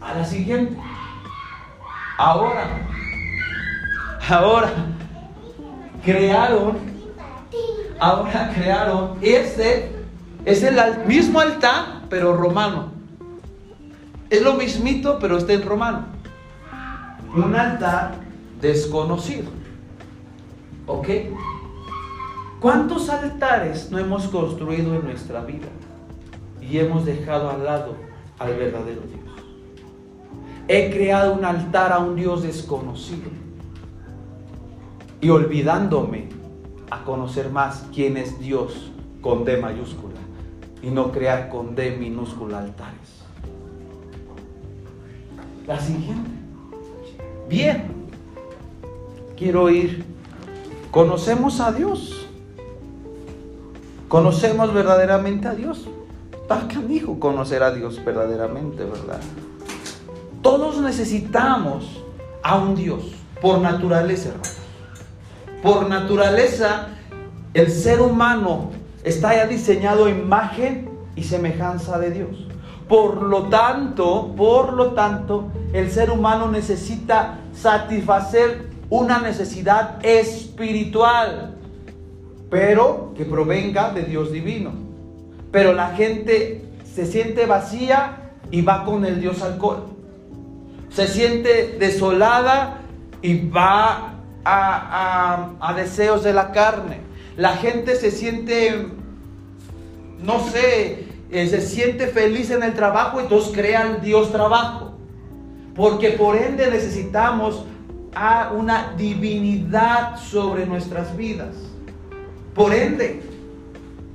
A 0.00 0.14
la 0.14 0.24
siguiente. 0.24 0.76
Ahora, 2.16 2.86
ahora 4.28 4.72
crearon, 6.04 6.78
ahora 7.98 8.52
crearon 8.54 9.18
este, 9.20 9.90
es 10.44 10.62
el 10.62 10.76
mismo 11.06 11.40
altar, 11.40 12.02
pero 12.08 12.36
romano. 12.36 12.89
Es 14.30 14.42
lo 14.42 14.54
mismito, 14.54 15.18
pero 15.18 15.36
está 15.36 15.52
en 15.52 15.62
romano. 15.62 16.04
Un 17.34 17.54
altar 17.56 18.14
desconocido. 18.60 19.50
¿Ok? 20.86 21.08
¿Cuántos 22.60 23.08
altares 23.08 23.90
no 23.90 23.98
hemos 23.98 24.28
construido 24.28 24.94
en 24.94 25.04
nuestra 25.04 25.40
vida 25.42 25.68
y 26.60 26.78
hemos 26.78 27.04
dejado 27.06 27.50
al 27.50 27.64
lado 27.64 27.96
al 28.38 28.54
verdadero 28.54 29.00
Dios? 29.02 29.20
He 30.68 30.90
creado 30.90 31.34
un 31.34 31.44
altar 31.44 31.92
a 31.92 31.98
un 31.98 32.14
Dios 32.14 32.42
desconocido 32.42 33.30
y 35.20 35.30
olvidándome 35.30 36.28
a 36.90 37.02
conocer 37.02 37.50
más 37.50 37.86
quién 37.92 38.16
es 38.16 38.38
Dios 38.38 38.92
con 39.20 39.44
D 39.44 39.56
mayúscula 39.56 40.20
y 40.82 40.90
no 40.90 41.10
crear 41.10 41.48
con 41.48 41.74
D 41.74 41.96
minúscula 41.98 42.58
altares. 42.58 43.19
La 45.66 45.80
siguiente. 45.80 46.30
Bien. 47.48 47.84
Quiero 49.36 49.70
ir. 49.70 50.04
Conocemos 50.90 51.60
a 51.60 51.72
Dios. 51.72 52.26
Conocemos 54.08 54.74
verdaderamente 54.74 55.48
a 55.48 55.54
Dios. 55.54 55.88
qué 56.68 56.78
dijo 56.78 57.20
conocer 57.20 57.62
a 57.62 57.70
Dios 57.70 58.04
verdaderamente, 58.04 58.84
¿verdad? 58.84 59.20
Todos 60.42 60.80
necesitamos 60.80 62.02
a 62.42 62.56
un 62.56 62.74
Dios 62.74 63.14
por 63.40 63.60
naturaleza, 63.60 64.30
Por 65.62 65.88
naturaleza, 65.88 66.88
el 67.54 67.70
ser 67.70 68.00
humano 68.00 68.70
está 69.04 69.34
ya 69.34 69.46
diseñado 69.46 70.08
imagen 70.08 70.90
y 71.16 71.24
semejanza 71.24 71.98
de 71.98 72.10
Dios. 72.10 72.49
Por 72.90 73.22
lo 73.22 73.44
tanto, 73.44 74.34
por 74.36 74.72
lo 74.72 74.94
tanto, 74.94 75.44
el 75.72 75.92
ser 75.92 76.10
humano 76.10 76.50
necesita 76.50 77.38
satisfacer 77.54 78.66
una 78.88 79.20
necesidad 79.20 80.04
espiritual, 80.04 81.54
pero 82.50 83.14
que 83.16 83.24
provenga 83.24 83.92
de 83.92 84.02
Dios 84.02 84.32
divino. 84.32 84.72
Pero 85.52 85.72
la 85.72 85.90
gente 85.90 86.64
se 86.84 87.06
siente 87.06 87.46
vacía 87.46 88.32
y 88.50 88.62
va 88.62 88.84
con 88.84 89.04
el 89.04 89.20
Dios 89.20 89.40
alcohol. 89.40 89.86
Se 90.88 91.06
siente 91.06 91.76
desolada 91.78 92.78
y 93.22 93.48
va 93.48 94.14
a, 94.44 95.50
a 95.60 95.74
deseos 95.74 96.24
de 96.24 96.32
la 96.32 96.50
carne. 96.50 97.02
La 97.36 97.50
gente 97.50 97.94
se 97.94 98.10
siente, 98.10 98.88
no 100.24 100.40
sé, 100.40 101.09
se 101.30 101.60
siente 101.60 102.08
feliz 102.08 102.50
en 102.50 102.62
el 102.62 102.74
trabajo, 102.74 103.20
entonces 103.20 103.52
crean 103.54 104.00
Dios 104.00 104.32
trabajo. 104.32 104.92
Porque 105.74 106.10
por 106.10 106.36
ende 106.36 106.68
necesitamos 106.70 107.64
a 108.14 108.52
una 108.52 108.94
divinidad 108.96 110.18
sobre 110.18 110.66
nuestras 110.66 111.16
vidas. 111.16 111.54
Por 112.54 112.74
ende, 112.74 113.22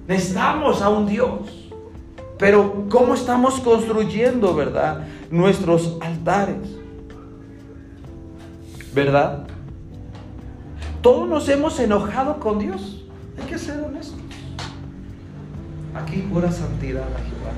necesitamos 0.08 0.82
a 0.82 0.90
un 0.90 1.08
Dios. 1.08 1.72
Pero 2.38 2.86
¿cómo 2.90 3.14
estamos 3.14 3.60
construyendo, 3.62 4.54
verdad? 4.54 5.08
Nuestros 5.32 5.98
altares. 6.02 6.76
¿Verdad? 8.94 9.48
Todos 11.02 11.28
nos 11.30 11.48
hemos 11.50 11.80
enojado 11.80 12.40
con 12.40 12.60
Dios. 12.60 13.06
Hay 13.40 13.48
que 13.48 13.58
ser 13.58 13.82
honestos. 13.82 14.25
Aquí 15.96 16.18
pura 16.32 16.52
santidad 16.52 17.04
a 17.04 17.20
Jehová. 17.20 17.54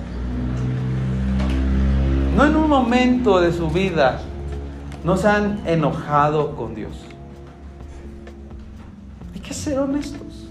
No 2.36 2.46
en 2.46 2.56
un 2.56 2.70
momento 2.70 3.42
de 3.42 3.52
su 3.52 3.70
vida 3.70 4.22
nos 5.04 5.26
han 5.26 5.64
enojado 5.66 6.56
con 6.56 6.76
Dios. 6.76 6.96
Hay 9.34 9.42
que 9.42 9.56
ser 9.56 9.80
honestos. 9.80 10.48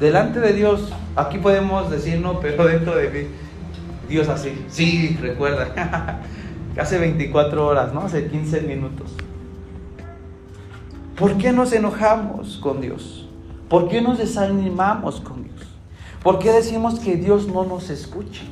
Delante 0.00 0.40
de 0.40 0.54
Dios, 0.54 0.92
aquí 1.16 1.38
podemos 1.38 1.90
decir 1.90 2.20
no, 2.20 2.40
pero 2.40 2.66
dentro 2.66 2.96
de 2.96 3.10
mí, 3.10 3.28
Dios 4.08 4.28
así. 4.28 4.64
Sí, 4.68 5.18
recuerda. 5.20 6.22
Hace 6.80 6.98
24 6.98 7.66
horas, 7.66 7.92
¿no? 7.92 8.02
Hace 8.02 8.28
15 8.28 8.62
minutos. 8.62 9.14
¿Por 11.16 11.36
qué 11.38 11.52
nos 11.52 11.72
enojamos 11.72 12.58
con 12.58 12.80
Dios? 12.80 13.28
¿Por 13.68 13.88
qué 13.88 14.02
nos 14.02 14.18
desanimamos 14.18 15.20
con 15.20 15.44
Dios? 15.44 15.55
¿Por 16.26 16.40
qué 16.40 16.50
decimos 16.50 16.98
que 16.98 17.14
Dios 17.14 17.46
no 17.46 17.64
nos 17.64 17.88
escucha? 17.88 18.42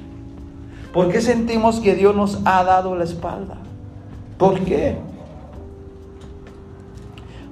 ¿Por 0.93 1.11
qué 1.11 1.21
sentimos 1.21 1.81
que 1.81 1.97
Dios 1.97 2.15
nos 2.15 2.39
ha 2.45 2.63
dado 2.63 2.95
la 2.95 3.03
espalda? 3.03 3.57
¿Por 4.39 4.61
qué? 4.61 4.97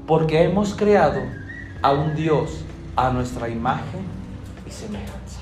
Porque 0.07 0.45
hemos 0.45 0.76
creado 0.76 1.23
a 1.83 1.91
un 1.91 2.14
Dios 2.14 2.64
a 2.95 3.11
nuestra 3.11 3.49
imagen 3.49 4.02
y 4.64 4.71
semejanza. 4.71 5.41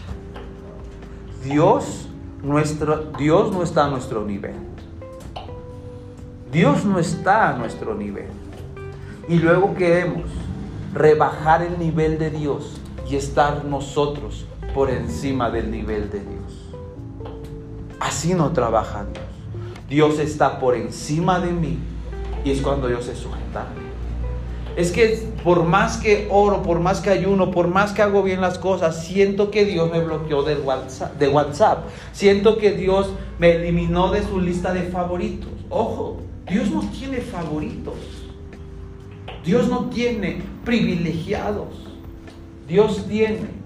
Dios, 1.45 2.09
nuestro, 2.43 3.13
Dios 3.19 3.53
no 3.53 3.63
está 3.63 3.85
a 3.85 3.91
nuestro 3.91 4.25
nivel. 4.25 4.57
Dios 6.51 6.87
no 6.87 6.99
está 6.99 7.51
a 7.51 7.59
nuestro 7.59 7.95
nivel. 7.95 8.31
Y 9.29 9.41
luego 9.41 9.75
queremos 9.75 10.31
rebajar 10.95 11.61
el 11.61 11.79
nivel 11.79 12.19
de 12.19 12.31
Dios 12.31 12.81
y 13.07 13.17
estar 13.17 13.67
nosotros 13.67 14.47
por 14.75 14.91
encima 14.91 15.51
del 15.51 15.71
nivel 15.71 16.11
de 16.11 16.21
Dios. 16.21 16.75
Así 17.99 18.35
no 18.35 18.53
trabaja 18.53 19.05
Dios. 19.05 19.25
Dios 19.89 20.19
está 20.19 20.59
por 20.59 20.75
encima 20.75 21.41
de 21.41 21.51
mí 21.51 21.79
y 22.45 22.53
es 22.53 22.61
cuando 22.61 22.89
Dios 22.89 23.05
se 23.05 23.15
sujeta 23.15 23.67
es 24.77 24.93
que 24.93 25.29
por 25.43 25.65
más 25.65 25.97
que 25.99 26.29
oro, 26.31 26.63
por 26.63 26.81
más 26.81 27.01
que 27.01 27.11
ayuno, 27.11 27.51
por 27.51 27.69
más 27.69 27.93
que 27.93 28.03
hago 28.03 28.23
bien 28.23 28.41
las 28.41 28.59
cosas, 28.59 29.05
siento 29.05 29.51
que 29.51 29.65
Dios 29.65 29.91
me 29.91 30.01
bloqueó 30.01 30.43
de 30.43 30.57
WhatsApp, 30.57 31.19
de 31.19 31.29
WhatsApp. 31.29 31.87
Siento 32.13 32.59
que 32.59 32.73
Dios 32.73 33.11
me 33.39 33.57
eliminó 33.57 34.11
de 34.11 34.23
su 34.23 34.41
lista 34.41 34.73
de 34.73 34.85
favoritos. 34.85 35.51
Ojo, 35.69 36.19
Dios 36.49 36.71
no 36.71 36.81
tiene 36.91 37.19
favoritos. 37.21 37.95
Dios 39.45 39.69
no 39.69 39.91
tiene 39.91 40.43
privilegiados. 40.65 41.87
Dios 42.69 43.07
tiene 43.09 43.60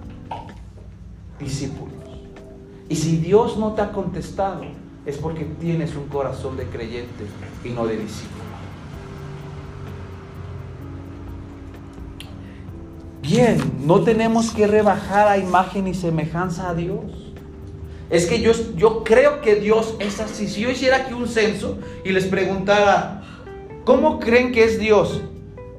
discípulos. 1.44 1.94
Y 2.88 2.96
si 2.96 3.16
Dios 3.16 3.56
no 3.56 3.72
te 3.72 3.82
ha 3.82 3.92
contestado, 3.92 4.62
es 5.06 5.18
porque 5.18 5.44
tienes 5.60 5.94
un 5.94 6.06
corazón 6.08 6.56
de 6.56 6.64
creyente 6.66 7.24
y 7.64 7.68
no 7.70 7.86
de 7.86 7.98
discípulo. 7.98 8.44
Bien, 13.22 13.58
no 13.80 14.02
tenemos 14.02 14.50
que 14.50 14.66
rebajar 14.66 15.28
a 15.28 15.38
imagen 15.38 15.86
y 15.86 15.94
semejanza 15.94 16.68
a 16.68 16.74
Dios. 16.74 17.32
Es 18.10 18.26
que 18.26 18.40
yo, 18.40 18.52
yo 18.76 19.02
creo 19.02 19.40
que 19.40 19.56
Dios 19.56 19.96
es 19.98 20.20
así. 20.20 20.46
Si 20.46 20.60
yo 20.60 20.70
hiciera 20.70 20.98
aquí 20.98 21.14
un 21.14 21.26
censo 21.26 21.78
y 22.04 22.10
les 22.10 22.26
preguntara, 22.26 23.22
¿cómo 23.84 24.20
creen 24.20 24.52
que 24.52 24.64
es 24.64 24.78
Dios? 24.78 25.22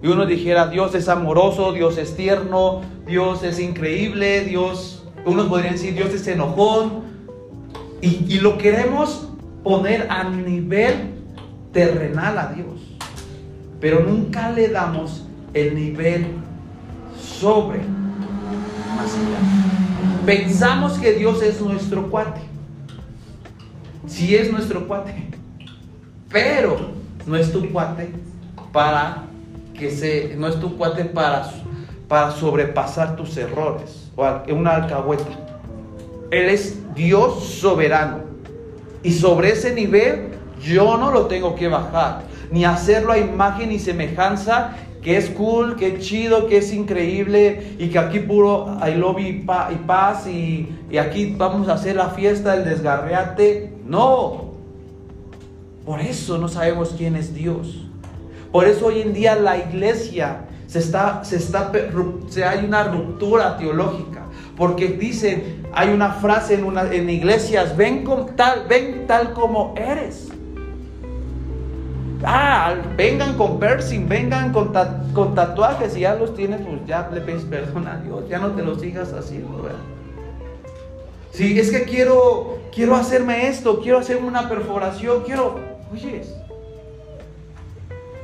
Y 0.01 0.07
uno 0.07 0.25
dijera, 0.25 0.67
Dios 0.67 0.95
es 0.95 1.07
amoroso, 1.07 1.71
Dios 1.71 1.97
es 1.97 2.15
tierno, 2.15 2.81
Dios 3.07 3.43
es 3.43 3.59
increíble, 3.59 4.41
Dios, 4.41 4.94
unos 5.25 5.47
podrían 5.47 5.73
decir, 5.73 5.93
Dios 5.93 6.13
es 6.13 6.27
enojón. 6.27 7.15
Y, 8.01 8.39
lo 8.39 8.57
queremos 8.59 9.29
poner 9.63 10.07
a 10.11 10.23
nivel 10.25 11.15
terrenal 11.73 12.37
a 12.37 12.47
Dios. 12.53 12.97
Pero 13.79 14.01
nunca 14.01 14.51
le 14.51 14.67
damos 14.67 15.25
el 15.53 15.73
nivel 15.73 16.27
sobre 17.19 17.79
más 17.79 19.13
allá. 19.13 20.25
Pensamos 20.25 20.99
que 20.99 21.13
Dios 21.13 21.41
es 21.41 21.59
nuestro 21.61 22.11
cuate. 22.11 22.41
Si 24.05 24.35
es 24.35 24.51
nuestro 24.51 24.87
cuate. 24.87 25.29
Pero 26.29 26.91
no 27.25 27.35
es 27.35 27.51
tu 27.51 27.71
cuate 27.71 28.11
para 28.71 29.23
que 29.73 29.89
se 29.89 30.35
no 30.37 30.47
es 30.47 30.59
tu 30.59 30.77
cuate 30.77 31.05
para 31.05 31.49
para 32.07 32.31
sobrepasar 32.31 33.15
tus 33.15 33.35
errores 33.37 34.11
o 34.15 34.25
una 34.53 34.75
alcahueta. 34.75 35.25
Él 36.31 36.49
es 36.49 36.77
Dios 36.95 37.43
soberano. 37.43 38.19
Y 39.03 39.11
sobre 39.11 39.51
ese 39.51 39.73
nivel 39.73 40.29
yo 40.61 40.97
no 40.97 41.11
lo 41.11 41.27
tengo 41.27 41.55
que 41.55 41.67
bajar, 41.67 42.23
ni 42.51 42.65
hacerlo 42.65 43.11
a 43.11 43.17
imagen 43.17 43.71
y 43.71 43.79
semejanza 43.79 44.75
que 45.05 45.17
es 45.17 45.29
cool, 45.29 45.75
que 45.75 45.95
es 45.95 45.99
chido, 45.99 46.47
que 46.47 46.57
es 46.57 46.73
increíble 46.73 47.75
y 47.77 47.89
que 47.89 47.99
aquí 47.99 48.19
puro 48.19 48.75
I 48.83 48.95
love 48.95 49.19
y, 49.19 49.33
paz 49.85 50.25
y, 50.25 50.67
y, 50.89 50.97
aquí 50.97 51.35
vamos 51.37 51.69
a 51.69 51.73
hacer 51.73 51.95
la 51.95 52.09
fiesta 52.09 52.55
del 52.55 52.65
desgarreate. 52.65 53.71
No. 53.85 54.45
Por 55.85 56.01
eso 56.01 56.39
no 56.39 56.47
sabemos 56.47 56.95
quién 56.97 57.15
es 57.15 57.35
Dios. 57.35 57.85
Por 58.51 58.65
eso 58.65 58.87
hoy 58.87 59.01
en 59.01 59.13
día 59.13 59.35
la 59.35 59.59
iglesia 59.59 60.47
se 60.67 60.79
está, 60.79 61.23
se 61.23 61.37
está, 61.37 61.71
se 62.29 62.43
hay 62.43 62.65
una 62.65 62.83
ruptura 62.83 63.57
teológica. 63.57 64.21
Porque 64.57 64.87
dicen, 64.87 65.67
hay 65.73 65.89
una 65.89 66.13
frase 66.13 66.55
en, 66.55 66.63
una, 66.63 66.91
en 66.91 67.09
iglesias, 67.09 67.75
ven, 67.75 68.03
con 68.03 68.35
tal, 68.35 68.65
ven 68.67 69.05
tal 69.05 69.33
como 69.33 69.73
eres. 69.77 70.29
Ah, 72.23 72.73
vengan 72.95 73.35
con 73.35 73.59
piercing, 73.59 74.07
vengan 74.07 74.53
con, 74.53 74.71
con 75.13 75.35
tatuajes 75.35 75.95
y 75.97 76.01
ya 76.01 76.15
los 76.15 76.33
tienes, 76.33 76.61
pues 76.61 76.85
ya 76.87 77.09
le 77.13 77.21
pides 77.21 77.43
perdón 77.43 77.87
a 77.87 77.97
Dios, 77.97 78.27
ya 78.29 78.39
no 78.39 78.51
te 78.51 78.63
los 78.63 78.79
sigas 78.81 79.13
haciendo, 79.13 79.61
¿verdad? 79.61 79.79
Si 81.31 81.59
es 81.59 81.69
que 81.69 81.83
quiero, 81.83 82.57
quiero 82.73 82.95
hacerme 82.95 83.47
esto, 83.49 83.81
quiero 83.81 83.99
hacerme 83.99 84.27
una 84.27 84.47
perforación, 84.47 85.23
quiero, 85.23 85.59
oye, 85.91 86.21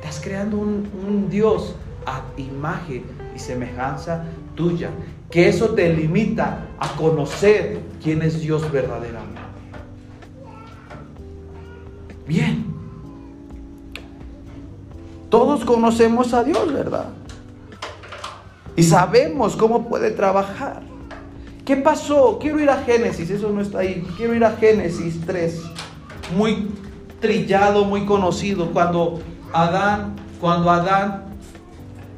estás 0.00 0.20
creando 0.20 0.56
un, 0.56 0.90
un 1.06 1.28
Dios 1.28 1.76
a 2.06 2.22
imagen 2.36 3.04
y 3.34 3.38
semejanza 3.38 4.24
tuya, 4.54 4.90
que 5.30 5.48
eso 5.48 5.70
te 5.70 5.92
limita 5.92 6.66
a 6.78 6.88
conocer 6.96 7.80
quién 8.02 8.22
es 8.22 8.40
Dios 8.40 8.70
verdaderamente. 8.70 9.40
Bien. 12.26 12.72
Todos 15.28 15.64
conocemos 15.64 16.34
a 16.34 16.44
Dios, 16.44 16.72
¿verdad? 16.72 17.06
Y 18.76 18.82
sabemos 18.82 19.56
cómo 19.56 19.88
puede 19.88 20.10
trabajar. 20.10 20.82
¿Qué 21.64 21.76
pasó? 21.76 22.38
Quiero 22.40 22.60
ir 22.60 22.68
a 22.70 22.78
Génesis, 22.82 23.30
eso 23.30 23.50
no 23.50 23.60
está 23.60 23.80
ahí. 23.80 24.06
Quiero 24.16 24.34
ir 24.34 24.44
a 24.44 24.56
Génesis 24.56 25.20
3. 25.24 25.62
Muy 26.36 26.70
trillado, 27.20 27.84
muy 27.84 28.04
conocido. 28.04 28.70
Cuando 28.72 29.20
Adán, 29.52 30.16
cuando 30.40 30.70
Adán 30.70 31.31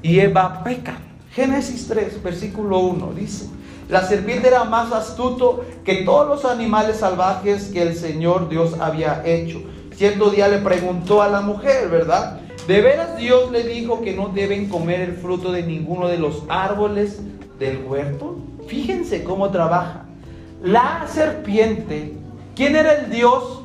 y 0.05 0.21
Eva 0.21 0.63
pecan. 0.63 0.99
Génesis 1.33 1.89
3, 1.89 2.23
versículo 2.23 2.79
1 2.79 3.15
dice, 3.15 3.49
la 3.89 4.03
serpiente 4.03 4.49
era 4.49 4.65
más 4.65 4.93
astuto 4.93 5.65
que 5.83 6.03
todos 6.03 6.29
los 6.29 6.45
animales 6.45 6.99
salvajes 6.99 7.71
que 7.73 7.83
el 7.83 7.97
Señor 7.97 8.51
Dios 8.51 8.79
había 8.79 9.23
hecho. 9.25 9.63
Cierto 9.97 10.31
día 10.31 10.49
le 10.49 10.59
preguntó 10.59 11.23
a 11.23 11.29
la 11.29 11.41
mujer, 11.41 11.89
¿verdad? 11.89 12.39
¿De 12.69 12.83
veras 12.83 13.17
Dios 13.17 13.51
le 13.51 13.65
dijo 13.65 14.03
que 14.03 14.15
no 14.15 14.29
deben 14.29 14.69
comer 14.69 15.01
el 15.01 15.15
fruto 15.15 15.51
de 15.51 15.63
ninguno 15.63 16.07
de 16.07 16.19
los 16.19 16.43
árboles 16.51 17.21
del 17.59 17.83
huerto? 17.85 18.37
Fíjense 18.69 19.25
cómo 19.25 19.51
trabaja. 19.51 20.05
La 20.63 21.07
serpiente, 21.09 22.13
¿quién 22.55 22.77
era 22.77 22.93
el 22.93 23.11
Dios 23.11 23.63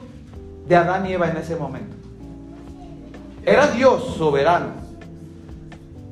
de 0.70 0.76
Adán 0.78 1.06
y 1.06 1.14
Eva 1.14 1.30
en 1.30 1.38
ese 1.38 1.58
momento? 1.58 1.98
Era 3.46 3.68
Dios 3.68 4.16
soberano. 4.18 4.89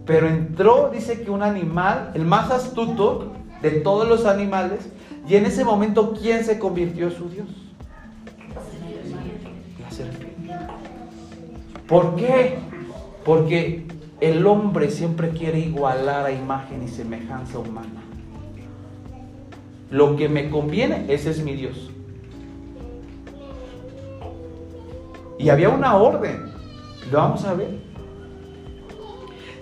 Pero 0.07 0.29
entró, 0.29 0.89
dice 0.91 1.21
que 1.21 1.29
un 1.29 1.43
animal, 1.43 2.11
el 2.13 2.23
más 2.23 2.49
astuto 2.49 3.33
de 3.61 3.71
todos 3.71 4.07
los 4.07 4.25
animales, 4.25 4.89
y 5.27 5.35
en 5.35 5.45
ese 5.45 5.65
momento, 5.65 6.13
¿quién 6.13 6.45
se 6.45 6.57
convirtió 6.57 7.07
en 7.07 7.13
su 7.13 7.29
Dios? 7.29 7.47
La 9.83 9.91
serpiente. 9.91 10.55
¿Por 11.85 12.15
qué? 12.15 12.57
Porque 13.25 13.85
el 14.21 14.47
hombre 14.47 14.89
siempre 14.89 15.31
quiere 15.31 15.59
igualar 15.59 16.25
a 16.25 16.31
imagen 16.31 16.83
y 16.83 16.87
semejanza 16.87 17.59
humana. 17.59 18.01
Lo 19.91 20.15
que 20.15 20.29
me 20.29 20.49
conviene, 20.49 21.05
ese 21.09 21.31
es 21.31 21.43
mi 21.43 21.53
Dios. 21.53 21.91
Y 25.37 25.49
había 25.49 25.69
una 25.69 25.97
orden, 25.97 26.45
lo 27.11 27.17
vamos 27.17 27.43
a 27.43 27.53
ver. 27.53 27.87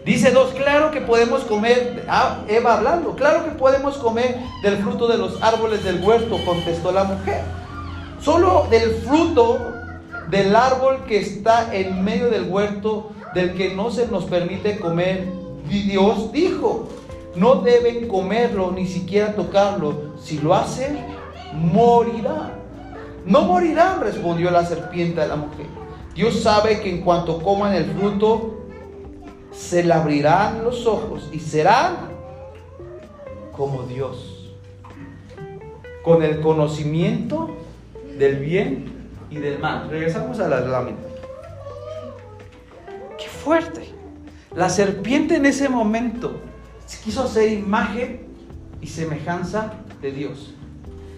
Dice 0.06 0.30
dos, 0.30 0.54
claro 0.54 0.92
que 0.92 1.02
podemos 1.02 1.44
comer, 1.46 2.06
ah, 2.08 2.44
Eva 2.48 2.78
hablando, 2.78 3.16
claro 3.16 3.44
que 3.44 3.52
podemos 3.52 3.98
comer 3.98 4.40
del 4.62 4.78
fruto 4.78 5.08
de 5.08 5.18
los 5.18 5.42
árboles 5.42 5.84
del 5.84 6.04
huerto, 6.04 6.38
contestó 6.46 6.92
la 6.92 7.06
mujer. 7.06 7.42
Solo 8.22 8.68
del 8.70 8.92
fruto 8.98 9.74
del 10.30 10.56
árbol 10.56 11.06
que 11.08 11.18
está 11.18 11.74
en 11.76 12.04
medio 12.04 12.30
del 12.30 12.44
huerto, 12.44 13.10
del 13.34 13.56
que 13.56 13.74
no 13.74 13.90
se 13.90 14.08
nos 14.08 14.26
permite 14.26 14.80
comer. 14.80 15.28
Dios 15.68 16.32
dijo, 16.32 16.88
no 17.36 17.56
deben 17.56 18.08
comerlo 18.08 18.72
ni 18.72 18.86
siquiera 18.86 19.34
tocarlo. 19.34 20.14
Si 20.22 20.38
lo 20.38 20.54
hacen, 20.54 21.00
morirán. 21.52 22.54
No 23.26 23.42
morirán, 23.42 24.02
respondió 24.02 24.52
la 24.52 24.66
serpiente 24.66 25.20
a 25.22 25.26
la 25.26 25.36
mujer. 25.36 25.66
Dios 26.14 26.42
sabe 26.42 26.80
que 26.80 26.92
en 26.92 27.02
cuanto 27.02 27.42
coman 27.42 27.74
el 27.74 27.86
fruto, 27.86 28.65
se 29.56 29.84
le 29.84 29.94
abrirán 29.94 30.64
los 30.64 30.86
ojos 30.86 31.30
y 31.32 31.40
serán 31.40 32.16
como 33.52 33.84
Dios, 33.84 34.54
con 36.04 36.24
el 36.24 36.42
conocimiento 36.42 37.56
del 38.18 38.40
bien 38.40 38.86
y 39.30 39.38
del 39.38 39.60
mal. 39.60 39.90
Regresamos 39.90 40.40
a 40.40 40.48
las 40.48 40.68
láminas. 40.68 41.00
Qué 43.18 43.28
fuerte. 43.28 43.90
La 44.56 44.70
serpiente 44.70 45.36
en 45.36 45.46
ese 45.46 45.70
momento 45.70 46.40
quiso 47.04 47.24
hacer 47.24 47.52
imagen 47.52 48.22
y 48.82 48.88
semejanza 48.88 49.74
de 50.02 50.12
Dios. 50.12 50.54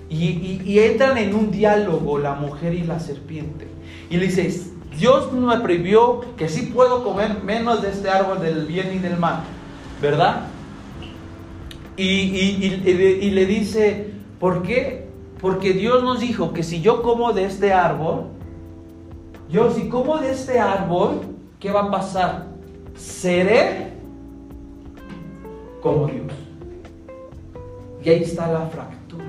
Y, 0.09 0.79
entran 0.79 1.17
en 1.17 1.35
un 1.35 1.51
diálogo 1.51 2.17
la 2.17 2.33
mujer 2.33 2.73
y 2.73 2.83
la 2.83 2.99
serpiente. 2.99 3.67
Y 4.09 4.17
le 4.17 4.27
dice, 4.27 4.71
Dios 4.97 5.31
me 5.31 5.59
prohibió 5.59 6.21
que 6.37 6.49
sí 6.49 6.71
puedo 6.73 7.03
comer 7.03 7.43
menos 7.43 7.81
de 7.83 7.89
este 7.91 8.09
árbol 8.09 8.41
del 8.41 8.65
bien 8.65 8.95
y 8.95 8.99
del 8.99 9.17
mal, 9.17 9.41
¿verdad? 10.01 10.47
Y, 11.95 12.03
y, 12.05 13.29
le 13.31 13.45
dice, 13.45 14.11
¿por 14.39 14.63
qué? 14.63 15.07
Porque 15.39 15.73
Dios 15.73 16.03
nos 16.03 16.19
dijo 16.19 16.51
que 16.51 16.63
si 16.63 16.81
yo 16.81 17.01
como 17.01 17.33
de 17.33 17.45
este 17.45 17.73
árbol, 17.73 18.25
yo 19.49 19.71
si 19.71 19.87
como 19.87 20.17
de 20.17 20.31
este 20.31 20.59
árbol, 20.59 21.21
¿qué 21.59 21.71
va 21.71 21.85
a 21.85 21.91
pasar? 21.91 22.47
Seré 22.95 23.93
como 25.81 26.07
Dios. 26.07 26.33
Y 28.03 28.09
ahí 28.09 28.23
está 28.23 28.47
la 28.51 28.61
fractura. 28.67 29.25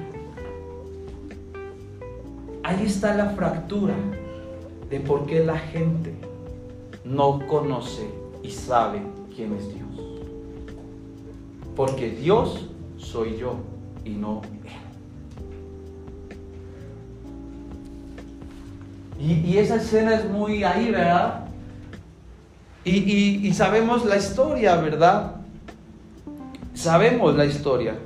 Ahí 2.62 2.84
está 2.84 3.14
la 3.14 3.30
fractura 3.30 3.94
de 4.90 5.00
por 5.00 5.26
qué 5.26 5.44
la 5.44 5.58
gente 5.58 6.14
no 7.04 7.46
conoce 7.46 8.08
y 8.42 8.50
sabe 8.50 9.02
quién 9.34 9.54
es 9.54 9.68
Dios. 9.74 9.88
Porque 11.76 12.10
Dios 12.10 12.66
soy 12.96 13.36
yo 13.38 13.56
y 14.04 14.10
no 14.10 14.42
Él. 14.42 14.58
Y, 19.20 19.58
esa 19.58 19.76
escena 19.76 20.14
es 20.14 20.30
muy 20.30 20.62
ahí, 20.62 20.92
¿verdad? 20.92 21.48
Y, 22.84 23.46
y 23.46 23.52
sabemos 23.52 24.04
la 24.04 24.16
historia, 24.16 24.76
¿verdad? 24.76 25.34
Sabemos 26.72 27.34
la 27.34 27.44
historia. 27.44 27.96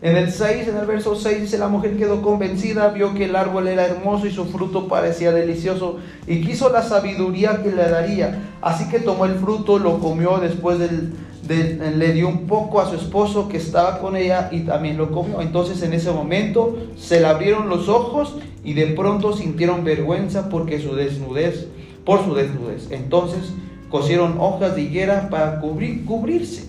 En 0.00 0.16
el 0.16 0.30
6, 0.30 0.68
en 0.68 0.76
el 0.76 0.86
verso 0.86 1.16
6 1.16 1.40
dice, 1.40 1.58
la 1.58 1.66
mujer 1.66 1.96
quedó 1.96 2.22
convencida, 2.22 2.90
vio 2.90 3.14
que 3.14 3.24
el 3.24 3.34
árbol 3.34 3.66
era 3.66 3.84
hermoso 3.84 4.28
y 4.28 4.30
su 4.30 4.44
fruto 4.44 4.86
parecía 4.86 5.32
delicioso 5.32 5.96
y 6.28 6.40
quiso 6.42 6.68
la 6.68 6.82
sabiduría 6.82 7.62
que 7.64 7.72
le 7.72 7.88
daría. 7.88 8.48
Así 8.62 8.88
que 8.88 9.00
tomó 9.00 9.24
el 9.24 9.34
fruto, 9.34 9.80
lo 9.80 9.98
comió, 9.98 10.38
después 10.38 10.78
le 10.78 12.12
dio 12.12 12.28
un 12.28 12.46
poco 12.46 12.80
a 12.80 12.88
su 12.88 12.94
esposo 12.94 13.48
que 13.48 13.56
estaba 13.56 13.98
con 13.98 14.14
ella 14.14 14.50
y 14.52 14.60
también 14.60 14.98
lo 14.98 15.10
comió. 15.10 15.40
Entonces 15.40 15.82
en 15.82 15.92
ese 15.92 16.12
momento 16.12 16.78
se 16.96 17.18
le 17.18 17.26
abrieron 17.26 17.68
los 17.68 17.88
ojos 17.88 18.36
y 18.62 18.74
de 18.74 18.86
pronto 18.88 19.36
sintieron 19.36 19.82
vergüenza 19.82 20.48
porque 20.48 20.80
su 20.80 20.94
desnudez, 20.94 21.66
por 22.04 22.24
su 22.24 22.36
desnudez. 22.36 22.92
Entonces 22.92 23.52
cosieron 23.90 24.36
hojas 24.38 24.76
de 24.76 24.82
higuera 24.82 25.28
para 25.28 25.58
cubrir, 25.58 26.04
cubrirse. 26.04 26.68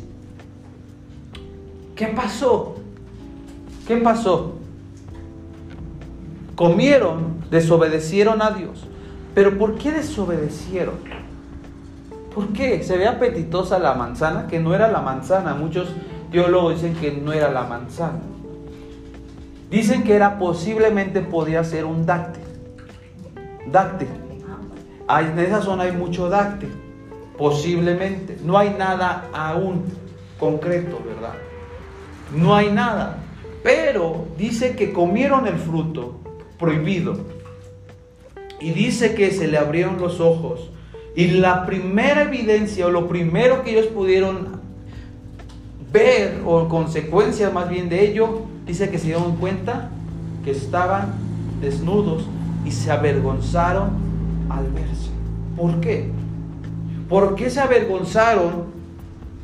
¿Qué 1.96 2.08
pasó? 2.08 2.79
¿Qué 3.90 3.98
pasó? 3.98 4.54
Comieron, 6.56 7.40
desobedecieron 7.50 8.40
a 8.44 8.52
Dios. 8.52 8.86
Pero 9.34 9.58
¿por 9.58 9.80
qué 9.80 9.92
desobedecieron? 9.92 10.94
¿Por 12.36 12.50
qué? 12.50 12.84
Se 12.84 13.00
ve 13.00 13.08
apetitosa 13.08 13.80
la 13.80 13.96
manzana, 13.96 14.46
que 14.46 14.60
no 14.60 14.76
era 14.76 14.92
la 14.92 15.02
manzana. 15.02 15.56
Muchos 15.56 15.88
teólogos 16.32 16.76
dicen 16.76 16.94
que 16.98 17.14
no 17.14 17.34
era 17.34 17.50
la 17.50 17.64
manzana. 17.64 18.20
Dicen 19.72 20.04
que 20.04 20.14
era 20.14 20.38
posiblemente 20.38 21.22
podía 21.22 21.64
ser 21.64 21.86
un 21.86 22.06
dáctil. 22.06 22.44
Dáctil. 23.72 24.10
En 25.10 25.40
esa 25.40 25.64
zona 25.64 25.86
hay 25.86 25.94
mucho 25.94 26.30
dáctil. 26.30 26.70
Posiblemente. 27.40 28.38
No 28.44 28.56
hay 28.56 28.70
nada 28.70 29.30
aún 29.34 29.86
concreto, 30.40 31.02
¿verdad? 31.04 31.34
No 32.36 32.54
hay 32.54 32.72
nada. 32.72 33.19
Pero 33.64 34.28
dice 34.38 34.76
que 34.76 34.94
comieron 34.94 35.48
el 35.48 35.56
fruto 35.56 36.20
prohibido. 36.58 37.18
Y 38.60 38.72
dice 38.72 39.16
que 39.16 39.32
se 39.32 39.48
le 39.48 39.58
abrieron 39.58 40.00
los 40.00 40.20
ojos. 40.20 40.70
Y 41.16 41.28
la 41.28 41.66
primera 41.66 42.24
evidencia 42.24 42.88
o 42.88 42.92
lo 42.92 43.08
primero 43.08 43.64
que 43.64 43.72
ellos 43.72 43.88
pudieron 43.88 44.60
ver 45.92 46.42
o 46.46 46.68
consecuencias 46.68 47.52
más 47.52 47.70
bien 47.70 47.90
de 47.90 48.08
ello, 48.08 48.42
dice 48.66 48.90
que 48.90 49.00
se 49.00 49.08
dieron 49.08 49.38
cuenta 49.38 49.90
que 50.44 50.52
estaban 50.52 51.14
desnudos 51.62 52.28
y 52.66 52.72
se 52.72 52.92
avergonzaron 52.92 53.90
al 54.50 54.68
verse. 54.72 55.10
¿Por 55.58 55.80
qué? 55.82 56.12
¿Por 57.10 57.36
qué 57.36 57.50
se 57.50 57.60
avergonzaron 57.60 58.66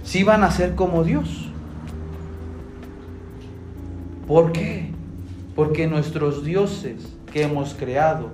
si 0.04 0.20
iban 0.20 0.44
a 0.44 0.52
ser 0.52 0.76
como 0.76 1.04
Dios? 1.04 1.45
¿Por 4.28 4.52
qué? 4.52 4.90
Porque 5.56 5.88
nuestros 5.88 6.44
dioses 6.44 7.14
que 7.32 7.44
hemos 7.44 7.74
creado 7.74 8.30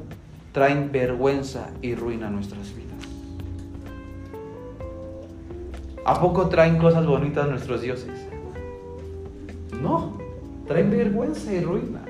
traen 0.54 0.92
vergüenza 0.92 1.70
y 1.82 1.96
ruina 1.96 2.28
a 2.28 2.30
nuestras 2.30 2.74
vidas. 2.76 2.82
¿A 6.06 6.20
poco 6.20 6.48
traen 6.50 6.78
cosas 6.78 7.06
bonitas 7.06 7.48
nuestros 7.50 7.82
dioses? 7.82 8.10
No, 9.82 10.18
traen 10.68 10.90
vergüenza 10.92 11.54
y 11.54 11.62
ruina. 11.62 12.02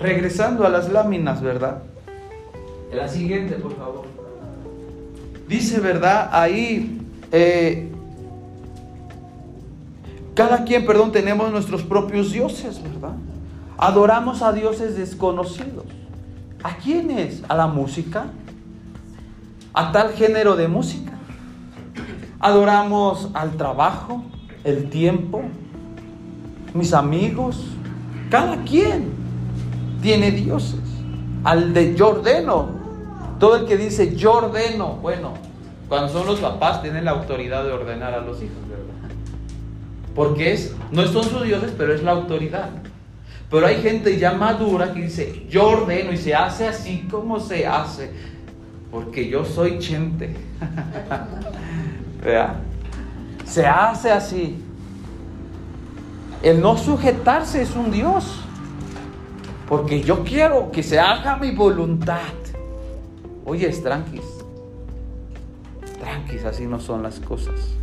Regresando 0.00 0.66
a 0.66 0.70
las 0.70 0.90
láminas, 0.90 1.42
¿verdad? 1.42 1.82
La 2.92 3.06
siguiente, 3.06 3.56
por 3.56 3.76
favor. 3.76 4.06
Dice, 5.46 5.80
¿verdad? 5.80 6.30
Ahí 6.32 7.00
eh, 7.32 7.89
cada 10.34 10.64
quien, 10.64 10.86
perdón, 10.86 11.12
tenemos 11.12 11.50
nuestros 11.50 11.82
propios 11.82 12.32
dioses, 12.32 12.82
¿verdad? 12.82 13.14
Adoramos 13.76 14.42
a 14.42 14.52
dioses 14.52 14.96
desconocidos. 14.96 15.84
¿A 16.62 16.76
quiénes? 16.76 17.42
¿A 17.48 17.54
la 17.54 17.66
música? 17.66 18.26
¿A 19.72 19.92
tal 19.92 20.12
género 20.12 20.56
de 20.56 20.68
música? 20.68 21.12
Adoramos 22.38 23.30
al 23.34 23.56
trabajo, 23.56 24.22
el 24.64 24.90
tiempo, 24.90 25.42
mis 26.74 26.92
amigos. 26.92 27.64
Cada 28.30 28.62
quien 28.64 29.10
tiene 30.02 30.30
dioses. 30.30 30.80
Al 31.44 31.72
de 31.72 31.96
Jordeno. 31.98 32.80
Todo 33.38 33.56
el 33.56 33.66
que 33.66 33.76
dice 33.78 34.16
Jordeno, 34.20 34.98
bueno, 35.00 35.32
cuando 35.88 36.12
son 36.12 36.26
los 36.26 36.40
papás 36.40 36.82
tienen 36.82 37.06
la 37.06 37.12
autoridad 37.12 37.64
de 37.64 37.72
ordenar 37.72 38.12
a 38.12 38.20
los 38.20 38.42
hijos. 38.42 38.56
Porque 40.14 40.52
es, 40.52 40.74
no 40.90 41.06
son 41.06 41.24
sus 41.24 41.44
dioses, 41.44 41.72
pero 41.76 41.94
es 41.94 42.02
la 42.02 42.12
autoridad. 42.12 42.70
Pero 43.50 43.66
hay 43.66 43.82
gente 43.82 44.16
ya 44.18 44.32
madura 44.32 44.92
que 44.92 45.02
dice, 45.02 45.46
yo 45.48 45.68
ordeno 45.68 46.12
y 46.12 46.16
se 46.16 46.34
hace 46.34 46.68
así 46.68 47.06
como 47.10 47.40
se 47.40 47.66
hace. 47.66 48.10
Porque 48.90 49.28
yo 49.28 49.44
soy 49.44 49.78
chente. 49.78 50.34
¿Verdad? 52.22 52.56
Se 53.44 53.66
hace 53.66 54.10
así. 54.12 54.62
El 56.42 56.60
no 56.60 56.76
sujetarse 56.76 57.62
es 57.62 57.74
un 57.74 57.90
Dios. 57.90 58.40
Porque 59.68 60.02
yo 60.02 60.24
quiero 60.24 60.70
que 60.70 60.82
se 60.82 60.98
haga 60.98 61.36
mi 61.36 61.52
voluntad. 61.52 62.34
Oye, 63.44 63.68
tranquis. 63.68 64.24
Tranquis, 66.00 66.44
así 66.44 66.66
no 66.66 66.80
son 66.80 67.02
las 67.02 67.20
cosas. 67.20 67.79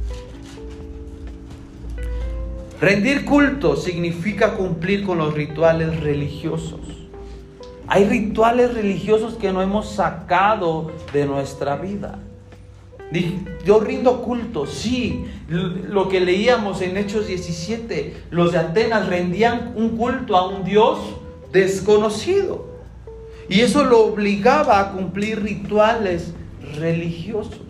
Rendir 2.79 3.25
culto 3.25 3.75
significa 3.75 4.53
cumplir 4.53 5.03
con 5.03 5.17
los 5.17 5.33
rituales 5.33 5.99
religiosos. 5.99 6.79
Hay 7.87 8.05
rituales 8.05 8.73
religiosos 8.73 9.33
que 9.35 9.51
no 9.51 9.63
hemos 9.63 9.89
sacado 9.89 10.91
de 11.11 11.25
nuestra 11.25 11.77
vida. 11.77 12.19
Yo 13.65 13.79
rindo 13.79 14.21
culto, 14.21 14.67
sí. 14.67 15.25
Lo 15.47 16.07
que 16.07 16.19
leíamos 16.19 16.81
en 16.81 16.97
Hechos 16.97 17.25
17, 17.25 18.25
los 18.29 18.51
de 18.51 18.59
Atenas 18.59 19.07
rendían 19.07 19.73
un 19.75 19.97
culto 19.97 20.37
a 20.37 20.47
un 20.47 20.63
Dios 20.63 20.99
desconocido. 21.51 22.67
Y 23.49 23.61
eso 23.61 23.85
lo 23.85 24.05
obligaba 24.05 24.79
a 24.79 24.91
cumplir 24.91 25.41
rituales 25.41 26.33
religiosos. 26.75 27.61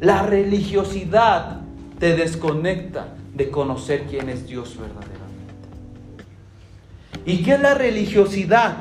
La 0.00 0.22
religiosidad 0.22 1.63
te 1.98 2.16
desconecta 2.16 3.14
de 3.34 3.50
conocer 3.50 4.04
quién 4.08 4.28
es 4.28 4.46
Dios 4.46 4.76
verdaderamente. 4.78 5.14
¿Y 7.26 7.42
qué 7.42 7.54
es 7.54 7.60
la 7.60 7.74
religiosidad? 7.74 8.76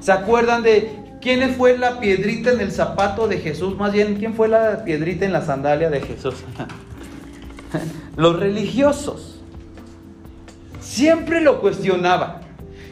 ¿Se 0.00 0.12
acuerdan 0.12 0.62
de 0.62 0.90
quién 1.20 1.54
fue 1.54 1.78
la 1.78 2.00
piedrita 2.00 2.50
en 2.50 2.60
el 2.60 2.72
zapato 2.72 3.28
de 3.28 3.38
Jesús? 3.38 3.76
Más 3.76 3.92
bien, 3.92 4.16
¿quién 4.16 4.34
fue 4.34 4.48
la 4.48 4.84
piedrita 4.84 5.24
en 5.24 5.32
la 5.32 5.42
sandalia 5.42 5.90
de 5.90 6.00
Jesús? 6.00 6.34
Los 8.16 8.38
religiosos. 8.38 9.40
Siempre 10.80 11.40
lo 11.40 11.60
cuestionaban. 11.60 12.40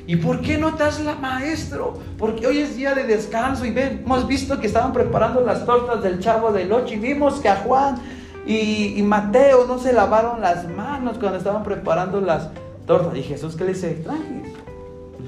¿Y 0.07 0.17
por 0.17 0.41
qué 0.41 0.57
no 0.57 0.71
estás 0.71 1.01
la 1.01 1.17
maestro? 1.17 1.99
Porque 2.17 2.47
hoy 2.47 2.59
es 2.61 2.77
día 2.77 2.95
de 2.95 3.05
descanso 3.05 3.67
y 3.67 3.75
hemos 3.77 4.27
visto 4.27 4.59
que 4.59 4.67
estaban 4.67 4.95
preparando 4.95 5.43
las 5.43 5.67
tortas 5.67 6.03
del 6.03 6.19
chavo 6.19 6.51
del 6.51 6.73
ocho 6.73 6.95
y 6.95 6.99
vimos 6.99 7.41
que 7.41 7.49
a 7.51 7.57
Juan 7.57 8.01
y, 8.49 9.03
Mateo 9.03 9.67
no 9.67 9.79
se 9.79 9.93
lavaron 9.93 10.41
las 10.41 10.67
manos 10.71 11.19
cuando 11.19 11.37
estaban 11.37 11.63
preparando 11.63 12.19
las 12.23 12.49
tortas. 12.87 13.15
Y 13.15 13.23
Jesús 13.23 13.55
que 13.57 13.65
le 13.65 13.75
dice, 13.75 13.91
tranqui, 13.97 14.55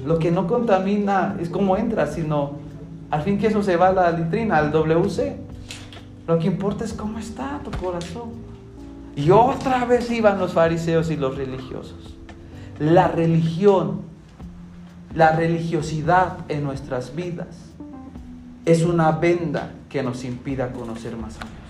lo 0.03 0.17
que 0.17 0.31
no 0.31 0.47
contamina 0.47 1.37
es 1.39 1.49
cómo 1.49 1.77
entra, 1.77 2.07
sino 2.07 2.53
al 3.11 3.21
fin 3.21 3.37
que 3.37 3.45
eso 3.47 3.61
se 3.61 3.77
va 3.77 3.89
a 3.89 3.93
la 3.93 4.11
litrina, 4.11 4.57
al 4.57 4.71
WC. 4.71 5.37
Lo 6.27 6.39
que 6.39 6.47
importa 6.47 6.83
es 6.83 6.93
cómo 6.93 7.19
está 7.19 7.59
tu 7.63 7.69
corazón. 7.77 8.31
Y 9.15 9.29
otra 9.29 9.85
vez 9.85 10.09
iban 10.09 10.39
los 10.39 10.53
fariseos 10.53 11.11
y 11.11 11.15
los 11.15 11.37
religiosos. 11.37 12.15
La 12.79 13.07
religión, 13.07 14.01
la 15.13 15.35
religiosidad 15.35 16.37
en 16.49 16.63
nuestras 16.63 17.15
vidas 17.15 17.71
es 18.65 18.83
una 18.83 19.11
venda 19.11 19.73
que 19.89 20.01
nos 20.01 20.23
impida 20.23 20.71
conocer 20.71 21.15
más 21.17 21.35
a 21.35 21.41
Dios. 21.41 21.60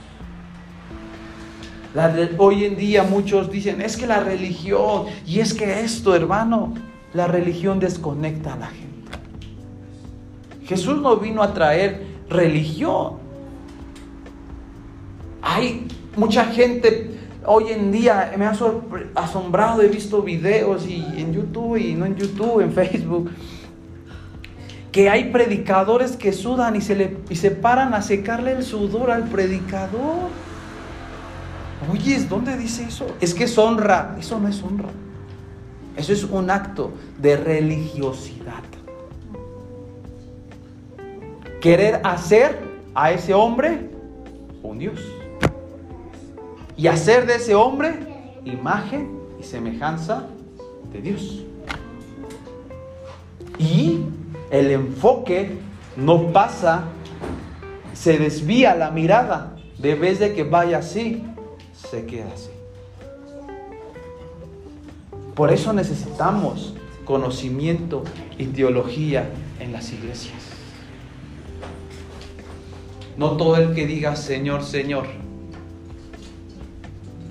Hoy 2.38 2.66
en 2.66 2.76
día 2.78 3.04
muchos 3.04 3.52
dicen, 3.52 3.82
es 3.82 3.98
que 3.98 4.08
la 4.08 4.22
religión, 4.22 5.06
y 5.26 5.40
es 5.40 5.54
que 5.54 5.82
esto, 5.82 6.16
hermano, 6.16 6.74
la 7.14 7.28
religión 7.28 7.80
desconecta 7.80 8.54
a 8.54 8.58
la 8.58 8.68
gente. 8.68 8.92
Jesús 10.66 11.02
no 11.02 11.18
vino 11.18 11.44
a 11.44 11.54
traer 11.54 12.06
religión. 12.30 13.16
Hay 15.42 15.88
mucha 16.16 16.46
gente 16.46 17.20
hoy 17.46 17.72
en 17.72 17.92
día, 17.92 18.34
me 18.38 18.46
ha 18.46 18.54
asombrado, 19.16 19.82
he 19.82 19.88
visto 19.88 20.22
videos 20.22 20.88
y 20.88 21.04
en 21.18 21.34
YouTube 21.34 21.78
y 21.78 21.94
no 21.94 22.06
en 22.06 22.16
YouTube, 22.16 22.62
en 22.62 22.72
Facebook, 22.72 23.32
que 24.92 25.10
hay 25.10 25.26
predicadores 25.26 26.16
que 26.16 26.34
sudan 26.34 26.76
y 26.76 26.82
se, 26.82 26.96
le, 26.96 27.18
y 27.30 27.36
se 27.36 27.52
paran 27.52 27.94
a 27.94 28.02
secarle 28.02 28.52
el 28.52 28.64
sudor 28.64 29.12
al 29.12 29.24
predicador. 29.26 30.30
Oye, 31.90 32.20
¿dónde 32.26 32.58
dice 32.58 32.84
eso? 32.84 33.08
Es 33.20 33.34
que 33.34 33.46
es 33.46 33.58
honra. 33.58 34.16
Eso 34.20 34.40
no 34.40 34.48
es 34.48 34.62
honra. 34.62 34.90
Eso 35.96 36.14
es 36.14 36.24
un 36.24 36.50
acto 36.50 36.92
de 37.18 37.38
religiosidad. 37.38 38.64
Querer 41.60 42.02
hacer 42.04 42.60
a 42.94 43.12
ese 43.12 43.34
hombre 43.34 43.90
un 44.64 44.80
Dios. 44.80 45.00
Y 46.78 46.88
hacer 46.88 47.26
de 47.26 47.36
ese 47.36 47.56
hombre 47.56 47.94
imagen 48.46 49.20
y 49.40 49.44
semejanza 49.44 50.28
de 50.92 51.02
Dios. 51.02 51.44
Y 53.60 54.02
el 54.50 54.72
enfoque 54.72 55.58
no 55.96 56.32
pasa, 56.32 56.86
se 57.94 58.18
desvía 58.18 58.76
la 58.76 58.92
mirada. 58.92 59.56
De 59.78 59.96
vez 59.96 60.20
de 60.20 60.34
que 60.34 60.44
vaya 60.44 60.80
así, 60.80 61.24
se 61.74 62.06
queda 62.06 62.32
así. 62.34 62.50
Por 65.36 65.52
eso 65.52 65.74
necesitamos 65.74 66.74
conocimiento 67.06 68.04
y 68.38 68.46
teología 68.46 69.30
en 69.60 69.72
las 69.72 69.92
iglesias. 69.92 70.38
No 73.18 73.38
todo 73.38 73.56
el 73.58 73.74
que 73.74 73.86
diga 73.86 74.16
Señor, 74.16 74.64
Señor. 74.64 75.06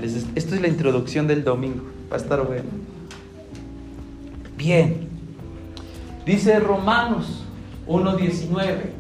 Esto 0.03 0.55
es 0.55 0.61
la 0.61 0.69
introducción 0.69 1.27
del 1.27 1.45
domingo. 1.45 1.85
Va 2.11 2.17
a 2.17 2.21
estar 2.21 2.47
bueno. 2.47 2.69
Bien. 4.57 5.09
Dice 6.25 6.59
Romanos 6.61 7.45
1.19. 7.87 9.00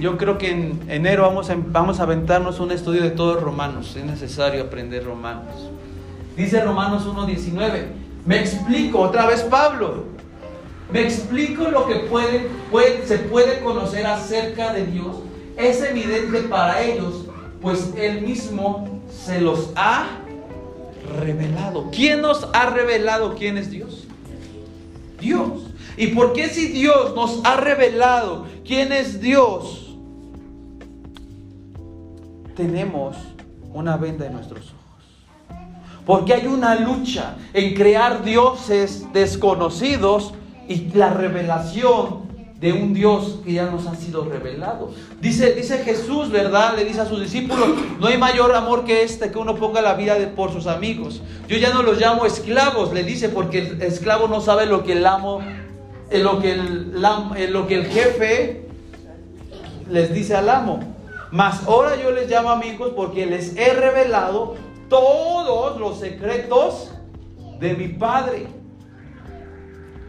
yo 0.00 0.16
creo 0.16 0.38
que 0.38 0.50
en 0.50 0.80
enero 0.88 1.22
vamos 1.22 1.50
a, 1.50 1.56
vamos 1.56 2.00
a 2.00 2.04
aventarnos 2.04 2.60
un 2.60 2.70
estudio 2.72 3.02
de 3.02 3.10
todos 3.10 3.42
Romanos. 3.42 3.96
Es 3.96 4.04
necesario 4.04 4.62
aprender 4.64 5.04
Romanos. 5.04 5.70
Dice 6.36 6.62
Romanos 6.62 7.06
1.19. 7.06 7.86
Me 8.24 8.40
explico, 8.40 9.00
otra 9.00 9.26
vez 9.26 9.42
Pablo. 9.42 10.04
Me 10.92 11.02
explico 11.02 11.68
lo 11.68 11.86
que 11.86 11.96
puede, 11.96 12.48
se 13.06 13.18
puede 13.18 13.60
conocer 13.60 14.06
acerca 14.06 14.72
de 14.72 14.86
Dios. 14.86 15.16
Es 15.56 15.82
evidente 15.82 16.40
para 16.42 16.82
ellos, 16.82 17.26
pues 17.60 17.92
Él 17.96 18.20
mismo 18.22 19.00
se 19.10 19.40
los 19.40 19.70
ha 19.74 20.06
revelado. 21.18 21.90
¿Quién 21.90 22.20
nos 22.20 22.48
ha 22.52 22.70
revelado 22.70 23.34
quién 23.34 23.58
es 23.58 23.70
Dios? 23.70 24.06
Dios. 25.20 25.65
¿Y 25.96 26.08
por 26.08 26.32
qué 26.32 26.48
si 26.48 26.68
Dios 26.68 27.14
nos 27.14 27.40
ha 27.44 27.56
revelado 27.56 28.46
quién 28.64 28.92
es 28.92 29.20
Dios? 29.20 29.96
Tenemos 32.54 33.16
una 33.72 33.96
venda 33.96 34.26
en 34.26 34.34
nuestros 34.34 34.66
ojos. 34.66 34.76
Porque 36.04 36.34
hay 36.34 36.46
una 36.46 36.76
lucha 36.76 37.36
en 37.52 37.74
crear 37.74 38.22
dioses 38.24 39.06
desconocidos 39.12 40.34
y 40.68 40.90
la 40.92 41.10
revelación 41.10 42.26
de 42.60 42.72
un 42.72 42.94
Dios 42.94 43.40
que 43.44 43.52
ya 43.52 43.66
nos 43.66 43.86
ha 43.86 43.94
sido 43.94 44.24
revelado. 44.24 44.92
Dice, 45.20 45.54
dice 45.54 45.78
Jesús, 45.78 46.30
¿verdad? 46.30 46.74
Le 46.76 46.84
dice 46.84 47.00
a 47.00 47.06
sus 47.06 47.20
discípulos, 47.20 47.68
no 48.00 48.06
hay 48.06 48.16
mayor 48.16 48.54
amor 48.54 48.84
que 48.84 49.02
este, 49.02 49.30
que 49.30 49.38
uno 49.38 49.56
ponga 49.56 49.82
la 49.82 49.94
vida 49.94 50.16
por 50.34 50.52
sus 50.52 50.66
amigos. 50.66 51.20
Yo 51.48 51.58
ya 51.58 51.74
no 51.74 51.82
los 51.82 52.00
llamo 52.00 52.24
esclavos, 52.24 52.94
le 52.94 53.04
dice, 53.04 53.28
porque 53.28 53.58
el 53.58 53.82
esclavo 53.82 54.26
no 54.28 54.40
sabe 54.40 54.64
lo 54.64 54.84
que 54.84 54.92
el 54.92 55.04
amo, 55.04 55.40
eh, 56.10 56.18
lo 56.18 56.40
que 56.40 56.52
el, 56.52 57.00
lo 57.00 57.66
que 57.66 57.74
el 57.74 57.86
jefe 57.86 58.66
les 59.90 60.12
dice 60.12 60.34
al 60.36 60.48
amo. 60.48 60.80
Mas 61.30 61.66
ahora 61.66 61.96
yo 61.96 62.10
les 62.12 62.30
llamo 62.30 62.50
amigos 62.50 62.92
porque 62.94 63.26
les 63.26 63.56
he 63.56 63.72
revelado 63.74 64.54
todos 64.88 65.78
los 65.78 65.98
secretos 65.98 66.92
de 67.58 67.74
mi 67.74 67.88
Padre. 67.88 68.46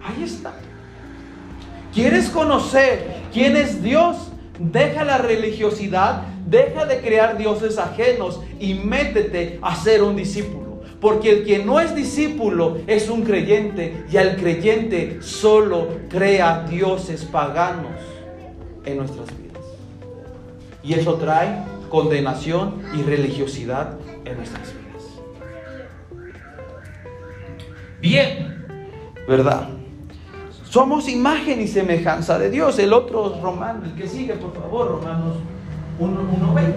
Ahí 0.04 0.24
está. 0.24 0.54
¿Quieres 1.94 2.30
conocer 2.30 3.24
quién 3.34 3.58
es 3.58 3.82
Dios? 3.82 4.32
Deja 4.60 5.04
la 5.04 5.18
religiosidad, 5.18 6.24
deja 6.46 6.86
de 6.86 7.00
crear 7.02 7.38
dioses 7.38 7.78
ajenos 7.78 8.42
y 8.60 8.76
métete 8.76 9.60
a 9.62 9.76
ser 9.76 10.04
un 10.04 10.16
discípulo. 10.16 10.67
Porque 11.00 11.30
el 11.30 11.46
que 11.46 11.64
no 11.64 11.80
es 11.80 11.96
discípulo 11.96 12.78
es 12.88 13.10
un 13.10 13.24
creyente 13.24 14.06
y 14.12 14.18
al 14.18 14.36
creyente 14.36 15.20
solo 15.22 15.90
crea 16.10 16.66
dioses 16.68 17.24
paganos 17.24 17.94
en 18.84 18.98
nuestras 18.98 19.28
vidas. 19.38 19.64
Y 20.84 20.94
eso 20.94 21.16
trae 21.16 21.64
condenación 21.90 22.82
y 22.98 23.04
religiosidad 23.04 23.98
en 24.26 24.38
nuestras 24.38 24.64
vidas. 24.74 24.78
Bien, 28.02 28.66
¿verdad? 29.28 29.70
Somos 30.70 31.08
imagen 31.08 31.62
y 31.62 31.68
semejanza 31.68 32.38
de 32.38 32.50
Dios. 32.50 32.78
El 32.80 32.94
otro 32.94 33.40
romano, 33.42 33.86
el 33.86 33.94
que 33.94 34.08
sigue, 34.08 34.34
por 34.34 34.54
favor, 34.54 35.00
Romanos 35.00 35.38
1.20. 36.00 36.74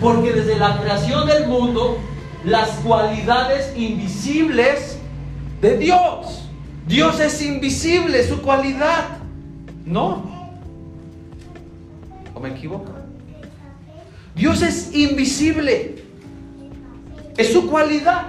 Porque 0.00 0.32
desde 0.32 0.58
la 0.58 0.80
creación 0.80 1.26
del 1.26 1.46
mundo, 1.46 1.98
las 2.44 2.70
cualidades 2.80 3.72
invisibles 3.76 4.98
de 5.60 5.78
Dios. 5.78 6.44
Dios 6.86 7.20
es 7.20 7.42
invisible, 7.42 8.26
su 8.26 8.40
cualidad. 8.40 9.18
No. 9.84 10.52
¿O 12.34 12.40
me 12.40 12.50
equivoco? 12.50 12.92
Dios 14.34 14.62
es 14.62 14.94
invisible. 14.94 16.02
Es 17.36 17.52
su 17.52 17.68
cualidad. 17.68 18.26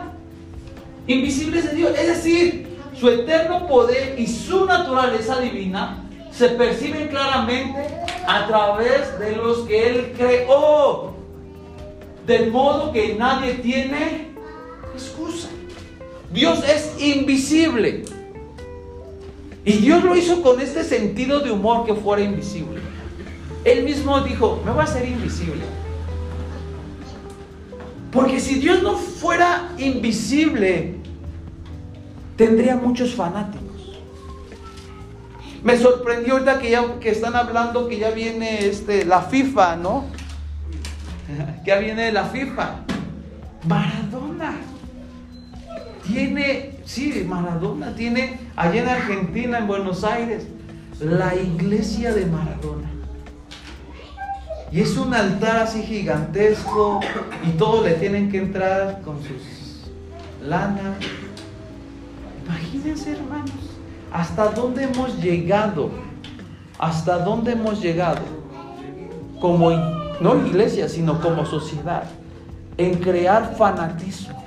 Invisible 1.07 1.59
es 1.59 1.65
de 1.65 1.75
Dios. 1.75 1.91
Es 1.97 2.07
decir, 2.07 2.77
su 2.99 3.09
eterno 3.09 3.67
poder 3.67 4.19
y 4.19 4.27
su 4.27 4.65
naturaleza 4.65 5.39
divina 5.39 6.03
se 6.31 6.49
perciben 6.49 7.07
claramente 7.07 7.79
a 8.27 8.47
través 8.47 9.17
de 9.19 9.35
los 9.35 9.59
que 9.59 9.89
Él 9.89 10.13
creó. 10.17 11.08
De 12.29 12.45
modo 12.45 12.91
que 12.91 13.15
nadie 13.15 13.55
tiene 13.55 14.27
excusa. 14.93 15.47
Dios 16.31 16.63
es 16.63 16.93
invisible. 17.01 18.05
Y 19.65 19.71
Dios 19.77 20.03
lo 20.03 20.15
hizo 20.15 20.43
con 20.43 20.61
este 20.61 20.83
sentido 20.83 21.39
de 21.39 21.49
humor 21.49 21.87
que 21.87 21.95
fuera 21.95 22.21
invisible. 22.21 22.81
Él 23.65 23.83
mismo 23.83 24.21
dijo, 24.21 24.61
me 24.63 24.71
va 24.71 24.83
a 24.83 24.85
ser 24.85 25.09
invisible. 25.09 25.63
Porque 28.11 28.39
si 28.39 28.59
Dios 28.59 28.83
no 28.83 28.95
fuera 28.95 29.71
invisible, 29.79 30.97
tendría 32.35 32.75
muchos 32.75 33.15
fanáticos. 33.15 33.99
Me 35.63 35.79
sorprendió 35.79 36.33
ahorita 36.33 36.59
que 36.59 36.69
ya 36.69 36.99
que 36.99 37.09
están 37.09 37.35
hablando 37.35 37.87
que 37.87 37.97
ya 37.97 38.11
viene 38.11 38.67
este, 38.67 39.03
la 39.03 39.23
FIFA, 39.23 39.77
¿no? 39.77 40.18
Ya 41.65 41.79
viene 41.79 42.11
la 42.11 42.25
FIFA. 42.25 42.75
Maradona. 43.67 44.55
Tiene, 46.05 46.77
sí, 46.85 47.25
Maradona 47.27 47.93
tiene 47.95 48.39
allá 48.55 48.81
en 48.81 48.89
Argentina, 48.89 49.59
en 49.59 49.67
Buenos 49.67 50.03
Aires, 50.03 50.47
la 50.99 51.35
iglesia 51.35 52.13
de 52.13 52.25
Maradona. 52.25 52.89
Y 54.71 54.81
es 54.81 54.97
un 54.97 55.13
altar 55.13 55.57
así 55.57 55.83
gigantesco 55.83 56.99
y 57.47 57.51
todos 57.57 57.85
le 57.85 57.93
tienen 57.93 58.31
que 58.31 58.37
entrar 58.37 59.01
con 59.01 59.17
sus 59.17 59.89
lanas. 60.47 60.97
Imagínense, 62.45 63.13
hermanos, 63.13 63.77
hasta 64.11 64.49
dónde 64.49 64.83
hemos 64.83 65.21
llegado. 65.21 65.91
Hasta 66.79 67.19
dónde 67.19 67.51
hemos 67.51 67.81
llegado. 67.81 68.21
Como, 69.39 69.69
no 70.19 70.45
iglesia, 70.45 70.89
sino 70.89 71.21
como 71.21 71.45
sociedad. 71.45 72.03
En 72.77 72.95
crear 72.95 73.55
fanatismo. 73.55 74.43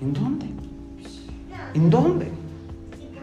¿En 0.00 0.12
dónde? 0.12 0.46
¿En 1.74 1.90
dónde? 1.90 2.30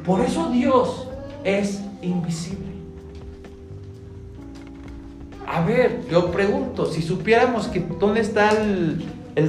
Por 0.05 0.21
eso 0.21 0.49
Dios 0.49 1.07
es 1.43 1.81
invisible. 2.01 2.67
A 5.47 5.61
ver, 5.61 6.05
yo 6.09 6.31
pregunto, 6.31 6.85
si 6.85 7.01
supiéramos 7.01 7.67
que 7.67 7.79
dónde 7.79 8.21
está 8.21 8.51
el, 8.51 9.03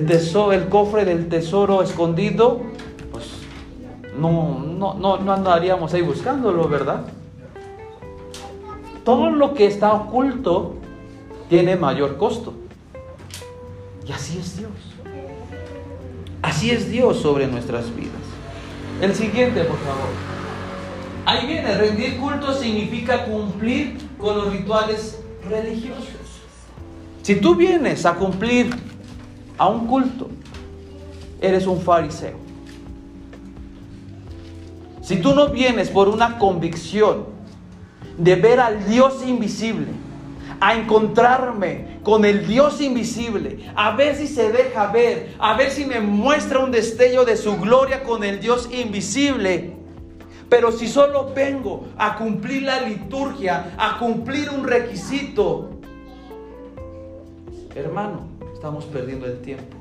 tesoro, 0.07 0.53
el 0.53 0.69
cofre 0.69 1.05
del 1.05 1.29
tesoro 1.29 1.83
escondido, 1.83 2.61
pues 3.13 3.27
no, 4.19 4.61
no, 4.61 4.95
no, 4.95 5.19
no 5.19 5.33
andaríamos 5.33 5.93
ahí 5.95 6.03
buscándolo, 6.03 6.69
¿verdad? 6.69 7.03
Todo 9.05 9.31
lo 9.31 9.55
que 9.55 9.67
está 9.67 9.93
oculto 9.93 10.78
tiene 11.49 11.77
mayor 11.77 12.17
costo. 12.17 12.55
Y 14.07 14.13
así 14.13 14.39
es 14.39 14.59
Dios. 14.59 14.71
Así 16.43 16.71
es 16.71 16.91
Dios 16.91 17.21
sobre 17.21 17.47
nuestras 17.47 17.95
vidas. 17.95 18.13
El 19.01 19.15
siguiente, 19.15 19.65
por 19.65 19.79
favor. 19.79 20.09
Ahí 21.25 21.47
viene, 21.47 21.77
rendir 21.77 22.17
culto 22.17 22.55
significa 22.55 23.25
cumplir 23.25 23.99
con 24.19 24.37
los 24.39 24.53
rituales 24.53 25.21
religiosos. 25.49 26.07
Si 27.23 27.37
tú 27.37 27.55
vienes 27.55 28.07
a 28.07 28.15
cumplir 28.15 28.71
a 29.59 29.69
un 29.69 29.87
culto, 29.87 30.29
eres 31.41 31.67
un 31.67 31.81
fariseo. 31.83 32.39
Si 35.03 35.17
tú 35.17 35.35
no 35.35 35.49
vienes 35.49 35.91
por 35.91 36.09
una 36.09 36.39
convicción 36.39 37.27
de 38.17 38.35
ver 38.37 38.61
al 38.61 38.87
Dios 38.89 39.23
invisible, 39.27 39.89
a 40.61 40.75
encontrarme 40.75 41.99
con 42.03 42.25
el 42.25 42.47
Dios 42.47 42.81
invisible, 42.81 43.71
a 43.75 43.95
ver 43.95 44.17
si 44.17 44.27
se 44.27 44.51
deja 44.51 44.91
ver, 44.91 45.35
a 45.39 45.57
ver 45.57 45.71
si 45.71 45.85
me 45.85 46.01
muestra 46.01 46.59
un 46.59 46.71
destello 46.71 47.25
de 47.25 47.37
su 47.37 47.57
gloria 47.59 48.03
con 48.03 48.25
el 48.25 48.41
Dios 48.41 48.69
invisible, 48.73 49.75
pero 50.49 50.73
si 50.73 50.89
solo 50.89 51.33
vengo 51.35 51.89
a 51.97 52.17
cumplir 52.17 52.63
la 52.63 52.81
liturgia, 52.81 53.75
a 53.77 53.99
cumplir 53.99 54.51
un 54.51 54.67
requisito, 54.67 55.71
hermano, 57.75 58.27
estamos 58.55 58.85
perdiendo 58.87 59.27
el 59.27 59.41
tiempo, 59.41 59.77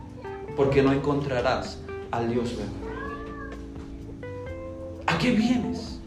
porque 0.56 0.84
no 0.84 0.92
encontrarás 0.92 1.80
al 2.12 2.30
Dios 2.30 2.56
verdadero. 2.56 2.88
¿A 5.08 5.18
qué 5.18 5.32
vienes? 5.32 6.00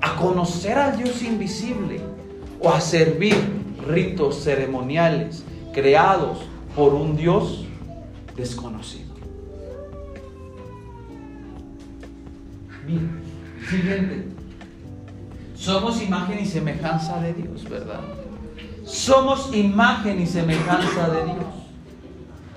¿A 0.00 0.16
conocer 0.16 0.76
al 0.76 0.96
Dios 0.96 1.22
invisible 1.22 2.00
o 2.60 2.70
a 2.70 2.80
servir 2.80 3.36
ritos 3.86 4.42
ceremoniales 4.42 5.44
creados 5.72 6.38
por 6.74 6.94
un 6.94 7.16
Dios 7.16 7.64
desconocido? 8.36 9.14
Bien. 12.86 13.20
Siguiente. 13.68 14.24
Somos 15.54 16.00
imagen 16.00 16.38
y 16.40 16.46
semejanza 16.46 17.20
de 17.20 17.34
Dios, 17.34 17.68
¿verdad? 17.68 18.00
Somos 18.84 19.54
imagen 19.54 20.22
y 20.22 20.26
semejanza 20.26 21.08
de 21.10 21.24
Dios. 21.24 21.58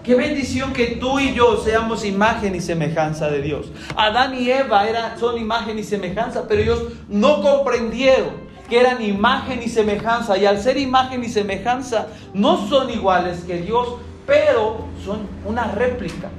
Qué 0.03 0.15
bendición 0.15 0.73
que 0.73 0.95
tú 0.95 1.19
y 1.19 1.33
yo 1.33 1.57
seamos 1.57 2.05
imagen 2.05 2.55
y 2.55 2.61
semejanza 2.61 3.29
de 3.29 3.41
Dios. 3.41 3.71
Adán 3.95 4.39
y 4.39 4.49
Eva 4.49 5.15
son 5.19 5.37
imagen 5.37 5.77
y 5.77 5.83
semejanza, 5.83 6.47
pero 6.47 6.61
ellos 6.61 6.83
no 7.07 7.41
comprendieron 7.41 8.50
que 8.71 8.79
eran 8.79 9.03
imagen 9.03 9.61
y 9.61 9.67
semejanza. 9.67 10.37
Y 10.37 10.45
al 10.45 10.57
ser 10.57 10.77
imagen 10.77 11.21
y 11.25 11.27
semejanza, 11.27 12.07
no 12.33 12.69
son 12.69 12.89
iguales 12.89 13.41
que 13.41 13.57
Dios, 13.57 13.95
pero 14.25 14.85
son 15.03 15.27
una 15.45 15.65
réplica. 15.65 16.29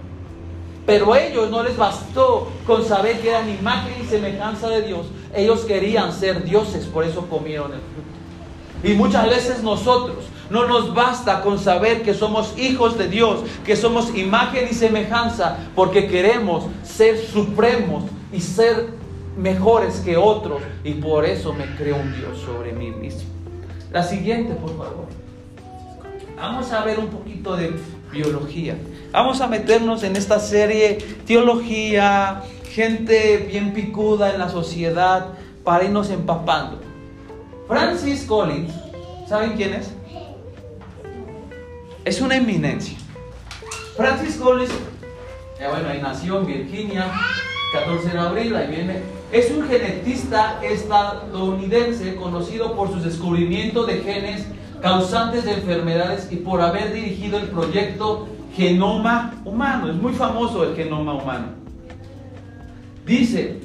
Pero 0.87 1.15
ellos 1.15 1.51
no 1.51 1.63
les 1.63 1.77
bastó 1.77 2.51
con 2.67 2.87
saber 2.87 3.21
que 3.21 3.29
eran 3.29 3.51
imagen 3.51 3.93
y 4.03 4.07
semejanza 4.07 4.71
de 4.71 4.81
Dios. 4.81 5.09
Ellos 5.35 5.67
querían 5.67 6.11
ser 6.11 6.43
dioses, 6.43 6.87
por 6.87 7.05
eso 7.05 7.29
comieron 7.29 7.71
el 7.75 7.81
fruto. 7.81 8.83
Y 8.83 8.95
muchas 8.95 9.29
veces 9.29 9.63
nosotros 9.63 10.25
no 10.49 10.67
nos 10.67 10.95
basta 10.95 11.43
con 11.43 11.59
saber 11.59 12.03
que 12.03 12.15
somos 12.15 12.59
hijos 12.59 12.97
de 12.97 13.09
Dios, 13.09 13.41
que 13.63 13.77
somos 13.77 14.17
imagen 14.17 14.69
y 14.71 14.75
semejanza, 14.75 15.59
porque 15.75 16.07
queremos 16.07 16.65
ser 16.83 17.19
supremos 17.19 18.05
y 18.33 18.41
ser 18.41 19.02
mejores 19.37 20.01
que 20.01 20.17
otros. 20.17 20.63
Y 20.85 20.95
por 20.95 21.25
eso 21.25 21.53
me 21.53 21.67
creo 21.77 21.97
un 21.97 22.15
Dios 22.17 22.39
sobre 22.41 22.73
mí 22.73 22.91
mismo. 22.91 23.31
La 23.91 24.03
siguiente, 24.03 24.55
por 24.55 24.71
favor. 24.77 25.07
Vamos 26.37 26.73
a 26.73 26.85
ver 26.85 26.99
un 26.99 27.09
poquito 27.09 27.57
de 27.57 27.73
biología. 28.11 28.77
Vamos 29.13 29.41
a 29.41 29.47
meternos 29.47 30.03
en 30.03 30.17
esta 30.17 30.41
serie 30.41 30.99
teología, 31.27 32.43
gente 32.71 33.47
bien 33.51 33.73
picuda 33.73 34.33
en 34.33 34.39
la 34.39 34.49
sociedad 34.49 35.29
para 35.63 35.85
irnos 35.85 36.11
empapando. 36.11 36.81
Francis 37.69 38.25
Collins, 38.25 38.73
¿saben 39.29 39.53
quién 39.53 39.75
es? 39.75 39.91
Es 42.05 42.21
una 42.21 42.37
eminencia. 42.37 42.97
Francis 43.97 44.37
Collins, 44.37 44.73
eh, 45.61 45.67
bueno, 45.71 45.89
ahí 45.89 46.01
nació 46.01 46.41
en 46.41 46.47
Virginia, 46.47 47.13
14 47.73 48.09
de 48.09 48.19
abril, 48.19 48.57
ahí 48.57 48.69
viene. 48.69 49.22
Es 49.33 49.51
un 49.51 49.67
genetista 49.67 50.61
estadounidense 50.63 52.17
conocido 52.17 52.77
por 52.77 52.93
sus 52.93 53.03
descubrimientos 53.03 53.87
de 53.87 54.01
genes 54.01 54.47
causantes 54.83 55.47
de 55.47 55.55
enfermedades 55.55 56.29
y 56.31 56.37
por 56.37 56.61
haber 56.61 56.93
dirigido 56.93 57.39
el 57.39 57.47
proyecto 57.47 58.29
Genoma 58.55 59.33
Humano. 59.47 59.89
Es 59.89 59.97
muy 59.97 60.13
famoso 60.13 60.65
el 60.65 60.77
Genoma 60.77 61.15
Humano. 61.15 61.47
Dice, 63.07 63.61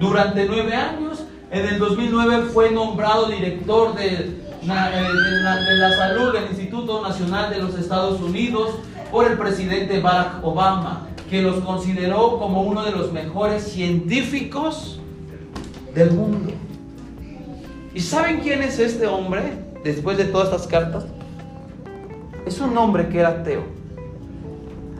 durante 0.00 0.46
nueve 0.46 0.74
años, 0.74 1.24
en 1.52 1.64
el 1.64 1.78
2009 1.78 2.46
fue 2.52 2.72
nombrado 2.72 3.26
director 3.26 3.94
de, 3.94 4.08
de, 4.08 4.66
la, 4.66 5.96
salud 5.96 6.32
del 6.32 6.46
Instituto 6.46 7.02
Nacional 7.02 7.50
de 7.50 7.60
los 7.60 7.78
Estados 7.78 8.20
Unidos 8.20 8.70
por 9.12 9.30
el 9.30 9.38
presidente 9.38 10.00
Barack 10.00 10.44
Obama, 10.44 11.06
que 11.30 11.40
los 11.40 11.60
consideró 11.60 12.36
como 12.40 12.62
uno 12.62 12.82
de 12.82 12.90
los 12.90 13.12
mejores 13.12 13.62
científicos 13.62 14.98
del 15.94 16.10
mundo. 16.12 16.52
¿Y 17.94 18.00
saben 18.00 18.40
quién 18.40 18.62
es 18.62 18.78
este 18.78 19.06
hombre? 19.06 19.64
después 19.84 20.16
de 20.16 20.24
todas 20.24 20.48
estas 20.48 20.66
cartas, 20.66 21.04
es 22.46 22.58
un 22.58 22.76
hombre 22.76 23.08
que 23.08 23.20
era 23.20 23.28
ateo. 23.28 23.62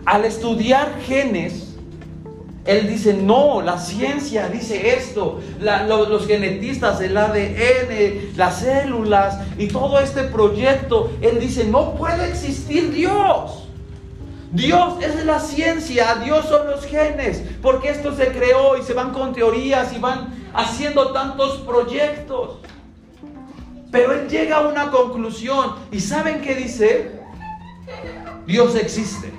Al 0.04 0.26
estudiar 0.26 1.00
genes, 1.06 1.74
él 2.66 2.88
dice, 2.88 3.14
no, 3.14 3.62
la 3.62 3.78
ciencia 3.78 4.48
dice 4.48 4.94
esto, 4.94 5.40
los, 5.60 6.26
genetistas, 6.26 7.00
el 7.00 7.16
ADN, 7.16 8.36
las 8.36 8.60
células 8.60 9.38
y 9.58 9.68
todo 9.68 9.98
este 9.98 10.24
proyecto, 10.24 11.10
él 11.20 11.40
dice, 11.40 11.64
no 11.64 11.94
puede 11.94 12.28
existir 12.28 12.92
Dios. 12.92 13.62
Dios 14.52 15.02
es 15.02 15.24
la 15.24 15.40
ciencia, 15.40 16.14
Dios 16.22 16.46
son 16.46 16.68
los 16.68 16.84
genes, 16.84 17.42
porque 17.60 17.88
esto 17.88 18.14
se 18.14 18.28
creó 18.28 18.78
y 18.78 18.82
se 18.82 18.94
van 18.94 19.12
con 19.12 19.32
teorías 19.32 19.92
y 19.92 19.98
van 19.98 20.43
haciendo 20.54 21.12
tantos 21.12 21.58
proyectos. 21.58 22.58
Pero 23.90 24.12
él 24.12 24.28
llega 24.28 24.58
a 24.58 24.68
una 24.68 24.90
conclusión 24.90 25.74
y 25.92 26.00
¿saben 26.00 26.40
qué 26.40 26.54
dice? 26.54 27.20
Dios 28.46 28.74
existe. 28.74 29.32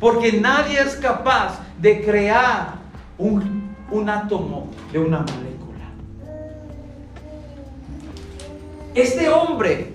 Porque 0.00 0.32
nadie 0.32 0.80
es 0.80 0.96
capaz 0.96 1.60
de 1.78 2.04
crear 2.04 2.74
un, 3.18 3.74
un 3.90 4.08
átomo 4.08 4.70
de 4.92 4.98
una 4.98 5.18
molécula. 5.18 5.90
Este 8.94 9.28
hombre 9.28 9.92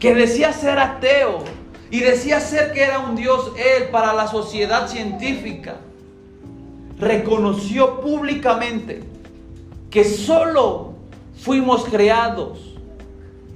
que 0.00 0.14
decía 0.14 0.52
ser 0.52 0.78
ateo 0.78 1.44
y 1.90 2.00
decía 2.00 2.40
ser 2.40 2.72
que 2.72 2.82
era 2.82 2.98
un 2.98 3.14
Dios 3.14 3.52
él 3.56 3.88
para 3.90 4.14
la 4.14 4.26
sociedad 4.26 4.88
científica, 4.88 5.76
reconoció 7.02 8.00
públicamente 8.00 9.02
que 9.90 10.04
solo 10.04 10.92
fuimos 11.36 11.84
creados 11.84 12.76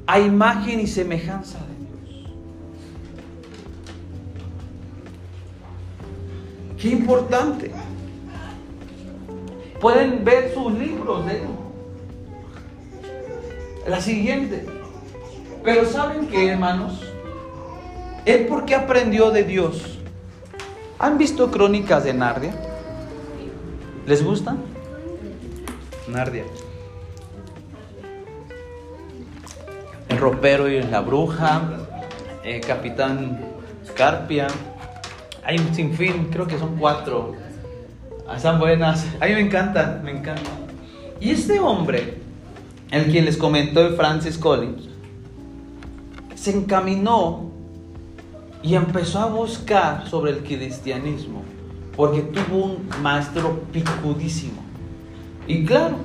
a 0.07 0.19
imagen 0.19 0.81
y 0.81 0.89
semejanza 0.89 1.59
de 1.59 1.75
Dios. 1.87 2.33
Qué 6.77 6.89
importante. 6.89 7.71
Pueden 9.81 10.25
ver 10.25 10.53
sus 10.53 10.73
libros 10.73 11.25
de 11.27 11.37
él. 11.37 11.49
La 13.87 14.01
siguiente. 14.01 14.67
Pero 15.63 15.85
¿saben 15.85 16.27
qué, 16.27 16.49
hermanos? 16.49 17.01
Él 18.25 18.47
porque 18.49 18.75
aprendió 18.75 19.31
de 19.31 19.45
Dios. 19.45 20.01
¿Han 20.99 21.17
visto 21.17 21.49
crónicas 21.53 22.03
de 22.03 22.13
Narnia? 22.13 22.66
¿Les 24.07 24.23
gustan? 24.23 24.59
Narnia. 26.07 26.45
El 30.09 30.19
ropero 30.19 30.69
y 30.69 30.81
la 30.81 31.01
bruja, 31.01 31.63
el 32.45 32.61
capitán 32.61 33.41
Scarpia. 33.85 34.47
Hay 35.45 35.59
un 35.59 35.75
sinfín, 35.75 36.29
creo 36.31 36.47
que 36.47 36.57
son 36.57 36.77
cuatro. 36.77 37.35
Ah, 38.29 38.37
están 38.37 38.61
buenas. 38.61 39.05
A 39.21 39.27
mí 39.27 39.33
me 39.33 39.41
encantan, 39.41 40.05
me 40.05 40.13
encantan. 40.13 40.55
Y 41.21 41.31
este 41.31 41.59
hombre, 41.59 42.19
el 42.93 43.11
quien 43.11 43.25
les 43.25 43.37
comentó 43.37 43.91
Francis 43.97 44.39
Collins, 44.39 44.89
se 46.37 46.53
encaminó 46.53 47.51
y 48.63 48.77
empezó 48.77 49.19
a 49.19 49.27
buscar 49.27 50.09
sobre 50.09 50.31
el 50.31 50.45
cristianismo, 50.45 51.43
porque 51.97 52.21
tuvo 52.21 52.65
un 52.65 52.89
maestro 53.03 53.63
picudísimo. 53.73 54.63
Y 55.47 55.65
claro, 55.65 55.97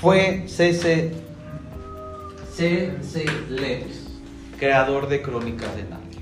fue 0.00 0.44
C.C. 0.46 1.12
C.C. 2.52 3.26
Lewis, 3.48 4.08
creador 4.58 5.08
de 5.08 5.22
Crónicas 5.22 5.74
de 5.76 5.82
Narnia. 5.82 6.20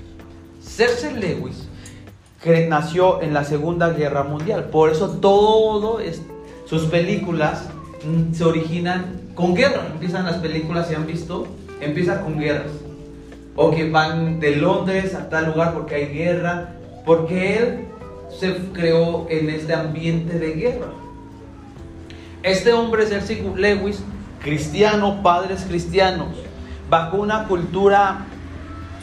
C.C. 0.61 1.13
Lewis 1.13 1.67
nació 2.67 3.21
en 3.21 3.33
la 3.33 3.43
Segunda 3.43 3.89
Guerra 3.89 4.23
Mundial, 4.23 4.65
por 4.65 4.89
eso 4.89 5.09
todo 5.09 5.99
sus 6.65 6.83
películas 6.83 7.67
mm, 8.05 8.33
se 8.33 8.43
originan 8.43 9.21
con 9.35 9.53
guerra. 9.53 9.87
Empiezan 9.91 10.25
las 10.25 10.37
películas, 10.37 10.87
¿se 10.87 10.95
han 10.95 11.05
visto? 11.05 11.47
Empieza 11.81 12.21
con 12.21 12.39
guerras 12.39 12.71
o 13.55 13.71
que 13.71 13.89
van 13.89 14.39
de 14.39 14.55
Londres 14.55 15.15
a 15.15 15.29
tal 15.29 15.47
lugar 15.47 15.73
porque 15.73 15.95
hay 15.95 16.07
guerra, 16.07 16.75
porque 17.05 17.57
él 17.57 17.86
se 18.29 18.55
creó 18.73 19.27
en 19.29 19.49
este 19.49 19.73
ambiente 19.73 20.37
de 20.39 20.53
guerra. 20.53 20.87
Este 22.43 22.73
hombre 22.73 23.03
es 23.03 23.29
Lewis, 23.55 24.03
cristiano, 24.41 25.21
padres 25.23 25.65
cristianos, 25.67 26.29
bajo 26.89 27.17
una 27.17 27.45
cultura 27.47 28.25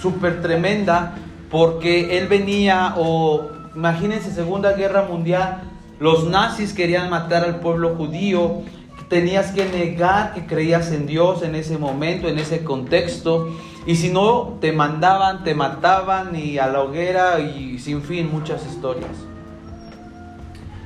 súper 0.01 0.41
tremenda, 0.41 1.17
porque 1.51 2.19
él 2.19 2.29
venía, 2.29 2.95
o 2.97 3.49
imagínense, 3.75 4.31
Segunda 4.31 4.73
Guerra 4.73 5.03
Mundial, 5.03 5.63
los 6.01 6.25
nazis 6.29 6.73
querían 6.73 7.11
matar 7.11 7.45
al 7.45 7.61
pueblo 7.61 7.95
judío, 7.97 8.63
tenías 9.09 9.53
que 9.53 9.65
negar 9.67 10.35
que 10.35 10.47
creías 10.47 10.91
en 10.91 11.07
Dios 11.07 11.43
en 11.43 11.55
ese 11.55 11.79
momento, 11.79 12.29
en 12.29 12.39
ese 12.39 12.65
contexto. 12.65 13.49
Y 13.87 13.97
si 13.97 14.11
no, 14.11 14.57
te 14.61 14.73
mandaban, 14.73 15.45
te 15.45 15.55
mataban 15.55 16.35
y 16.35 16.59
a 16.59 16.69
la 16.69 16.83
hoguera 16.83 17.41
y 17.41 17.79
sin 17.79 18.03
fin 18.03 18.31
muchas 18.33 18.65
historias. 18.67 19.11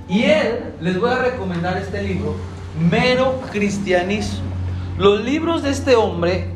Y 0.09 0.25
él, 0.25 0.75
les 0.81 0.99
voy 0.99 1.11
a 1.11 1.19
recomendar 1.19 1.77
este 1.77 2.03
libro, 2.03 2.35
Mero 2.91 3.41
Cristianismo. 3.53 4.49
Los 4.99 5.25
libros 5.25 5.63
de 5.63 5.71
este 5.71 5.95
hombre 5.95 6.53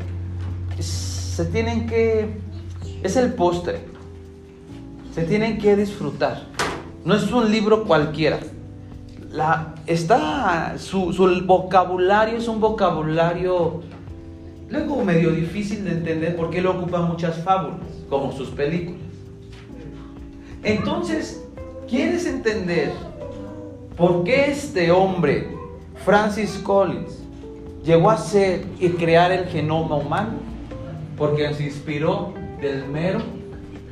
se 0.79 1.45
tienen 1.45 1.87
que, 1.87 2.41
es 3.03 3.15
el 3.15 3.33
postre, 3.33 3.85
se 5.13 5.23
tienen 5.23 5.59
que 5.59 5.77
disfrutar. 5.77 6.43
No 7.05 7.15
es 7.15 7.31
un 7.31 7.51
libro 7.51 7.85
cualquiera. 7.85 8.39
La, 9.31 9.75
está, 9.85 10.75
su, 10.77 11.13
su 11.13 11.45
vocabulario 11.45 12.37
es 12.37 12.47
un 12.47 12.59
vocabulario 12.59 13.81
Luego 14.69 15.03
medio 15.03 15.31
difícil 15.31 15.83
de 15.85 15.91
entender 15.91 16.35
porque 16.35 16.59
él 16.59 16.67
ocupa 16.67 17.01
muchas 17.01 17.37
fábulas, 17.43 17.87
como 18.09 18.31
sus 18.31 18.49
películas. 18.49 19.01
Entonces, 20.63 21.43
¿quieres 21.89 22.25
entender 22.25 22.91
por 23.97 24.23
qué 24.23 24.51
este 24.51 24.91
hombre, 24.91 25.49
Francis 26.05 26.59
Collins, 26.63 27.19
llegó 27.83 28.09
a 28.09 28.17
ser 28.17 28.65
y 28.79 28.89
crear 28.89 29.31
el 29.31 29.45
genoma 29.45 29.95
humano? 29.95 30.33
Porque 31.17 31.53
se 31.53 31.65
inspiró 31.65 32.33
del 32.61 32.87
mero 32.87 33.19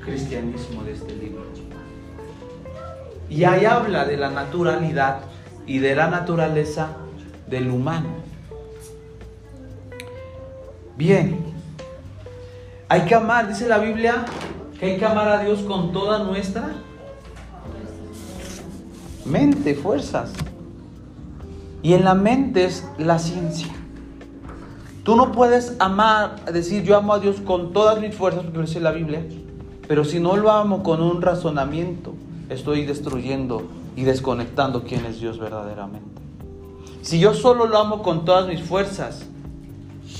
cristianismo 0.03 0.83
de 0.83 0.93
este 0.93 1.15
libro. 1.15 1.41
Y 3.31 3.45
ahí 3.45 3.63
habla 3.63 4.03
de 4.03 4.17
la 4.17 4.29
naturalidad 4.29 5.21
y 5.65 5.79
de 5.79 5.95
la 5.95 6.09
naturaleza 6.09 6.97
del 7.47 7.71
humano. 7.71 8.09
Bien, 11.01 11.35
hay 12.87 13.05
que 13.05 13.15
amar, 13.15 13.47
dice 13.47 13.67
la 13.67 13.79
Biblia, 13.79 14.23
que 14.79 14.85
hay 14.85 14.97
que 14.99 15.05
amar 15.07 15.27
a 15.29 15.43
Dios 15.43 15.61
con 15.61 15.91
toda 15.91 16.19
nuestra 16.19 16.75
mente, 19.25 19.73
fuerzas. 19.73 20.31
Y 21.81 21.95
en 21.95 22.05
la 22.05 22.13
mente 22.13 22.65
es 22.65 22.87
la 22.99 23.17
ciencia. 23.17 23.69
Tú 25.03 25.15
no 25.15 25.31
puedes 25.31 25.75
amar, 25.79 26.45
decir 26.45 26.83
yo 26.83 26.95
amo 26.95 27.13
a 27.13 27.19
Dios 27.19 27.37
con 27.41 27.73
todas 27.73 27.99
mis 27.99 28.13
fuerzas, 28.13 28.43
porque 28.43 28.59
dice 28.59 28.79
la 28.79 28.91
Biblia, 28.91 29.25
pero 29.87 30.05
si 30.05 30.19
no 30.19 30.37
lo 30.37 30.51
amo 30.51 30.83
con 30.83 31.01
un 31.01 31.23
razonamiento, 31.23 32.13
estoy 32.47 32.85
destruyendo 32.85 33.63
y 33.95 34.03
desconectando 34.03 34.83
quién 34.83 35.03
es 35.07 35.19
Dios 35.19 35.39
verdaderamente. 35.39 36.21
Si 37.01 37.19
yo 37.19 37.33
solo 37.33 37.65
lo 37.65 37.79
amo 37.79 38.03
con 38.03 38.23
todas 38.23 38.47
mis 38.47 38.61
fuerzas, 38.61 39.25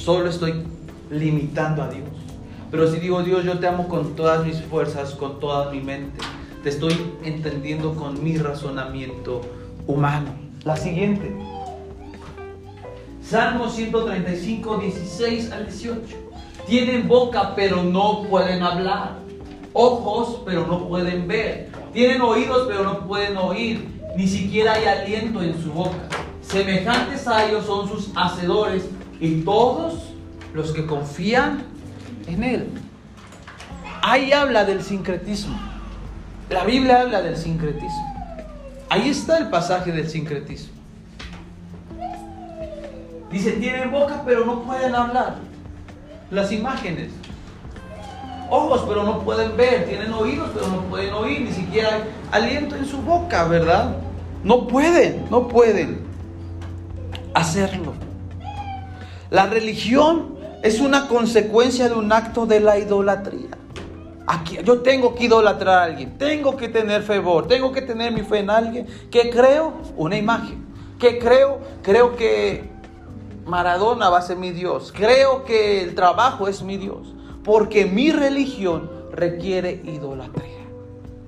solo 0.03 0.29
estoy 0.29 0.63
limitando 1.09 1.83
a 1.83 1.89
Dios. 1.89 2.09
Pero 2.71 2.89
si 2.91 2.99
digo, 2.99 3.21
Dios, 3.21 3.43
yo 3.43 3.59
te 3.59 3.67
amo 3.67 3.87
con 3.87 4.15
todas 4.15 4.45
mis 4.45 4.61
fuerzas, 4.61 5.13
con 5.13 5.39
toda 5.39 5.71
mi 5.71 5.81
mente, 5.81 6.19
te 6.63 6.69
estoy 6.69 6.95
entendiendo 7.23 7.95
con 7.95 8.23
mi 8.23 8.37
razonamiento 8.37 9.41
humano. 9.87 10.31
La 10.63 10.75
siguiente. 10.75 11.35
Salmo 13.21 13.69
135, 13.69 14.77
16 14.77 15.51
al 15.51 15.65
18. 15.65 16.01
Tienen 16.67 17.07
boca, 17.07 17.53
pero 17.55 17.83
no 17.83 18.23
pueden 18.29 18.63
hablar. 18.63 19.17
Ojos, 19.73 20.41
pero 20.45 20.65
no 20.65 20.87
pueden 20.87 21.27
ver. 21.27 21.69
Tienen 21.93 22.21
oídos, 22.21 22.67
pero 22.67 22.83
no 22.83 23.07
pueden 23.07 23.37
oír. 23.37 23.87
Ni 24.15 24.27
siquiera 24.27 24.73
hay 24.73 24.85
aliento 24.85 25.41
en 25.41 25.61
su 25.61 25.71
boca. 25.71 26.07
Semejantes 26.41 27.27
a 27.27 27.45
ellos 27.45 27.65
son 27.65 27.87
sus 27.87 28.11
hacedores 28.15 28.89
y 29.21 29.41
todos 29.41 30.11
los 30.53 30.71
que 30.71 30.85
confían 30.85 31.63
en 32.27 32.43
Él. 32.43 32.67
Ahí 34.01 34.33
habla 34.33 34.65
del 34.65 34.83
sincretismo. 34.83 35.57
La 36.49 36.65
Biblia 36.65 37.01
habla 37.01 37.21
del 37.21 37.37
sincretismo. 37.37 38.13
Ahí 38.89 39.09
está 39.09 39.37
el 39.37 39.49
pasaje 39.49 39.91
del 39.91 40.09
sincretismo. 40.09 40.73
Dice, 43.31 43.51
tienen 43.53 43.91
boca 43.91 44.23
pero 44.25 44.43
no 44.43 44.63
pueden 44.63 44.93
hablar. 44.93 45.35
Las 46.31 46.51
imágenes. 46.51 47.11
Ojos 48.49 48.83
pero 48.87 49.03
no 49.03 49.19
pueden 49.19 49.55
ver. 49.55 49.85
Tienen 49.87 50.11
oídos 50.11 50.49
pero 50.53 50.67
no 50.67 50.81
pueden 50.89 51.13
oír. 51.13 51.41
Ni 51.41 51.51
siquiera 51.51 52.03
hay 52.31 52.43
aliento 52.43 52.75
en 52.75 52.85
su 52.85 52.97
boca, 52.97 53.45
¿verdad? 53.45 53.95
No 54.43 54.67
pueden, 54.67 55.27
no 55.29 55.47
pueden 55.47 55.99
hacerlo. 57.35 57.93
La 59.31 59.47
religión 59.47 60.35
es 60.61 60.81
una 60.81 61.07
consecuencia 61.07 61.87
de 61.87 61.95
un 61.95 62.11
acto 62.11 62.45
de 62.45 62.59
la 62.59 62.77
idolatría. 62.77 63.57
Aquí, 64.27 64.57
yo 64.63 64.81
tengo 64.81 65.15
que 65.15 65.23
idolatrar 65.23 65.79
a 65.79 65.83
alguien, 65.85 66.17
tengo 66.17 66.57
que 66.57 66.67
tener 66.67 67.01
favor, 67.01 67.47
tengo 67.47 67.71
que 67.71 67.81
tener 67.81 68.11
mi 68.11 68.23
fe 68.23 68.39
en 68.39 68.49
alguien. 68.49 68.87
¿Qué 69.09 69.29
creo? 69.29 69.73
Una 69.95 70.17
imagen. 70.17 70.65
¿Qué 70.99 71.17
creo? 71.17 71.59
Creo 71.81 72.17
que 72.17 72.69
Maradona 73.45 74.09
va 74.09 74.17
a 74.17 74.21
ser 74.21 74.35
mi 74.35 74.51
Dios. 74.51 74.93
Creo 74.93 75.45
que 75.45 75.81
el 75.81 75.95
trabajo 75.95 76.49
es 76.49 76.61
mi 76.61 76.75
Dios. 76.75 77.15
Porque 77.41 77.85
mi 77.85 78.11
religión 78.11 78.91
requiere 79.13 79.81
idolatría. 79.85 80.59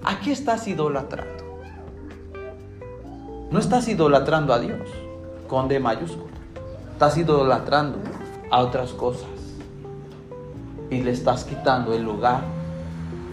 ¿A 0.04 0.20
qué 0.20 0.34
estás 0.34 0.68
idolatrando? 0.68 1.32
No 3.50 3.60
estás 3.60 3.88
idolatrando 3.88 4.54
a 4.54 4.60
Dios 4.60 4.90
con 5.48 5.70
D 5.70 5.80
mayúscula. 5.80 6.33
Estás 7.04 7.18
idolatrando 7.18 7.98
a 8.50 8.62
otras 8.62 8.92
cosas. 8.92 9.28
Y 10.90 11.02
le 11.02 11.12
estás 11.12 11.44
quitando 11.44 11.94
el 11.94 12.02
lugar 12.02 12.46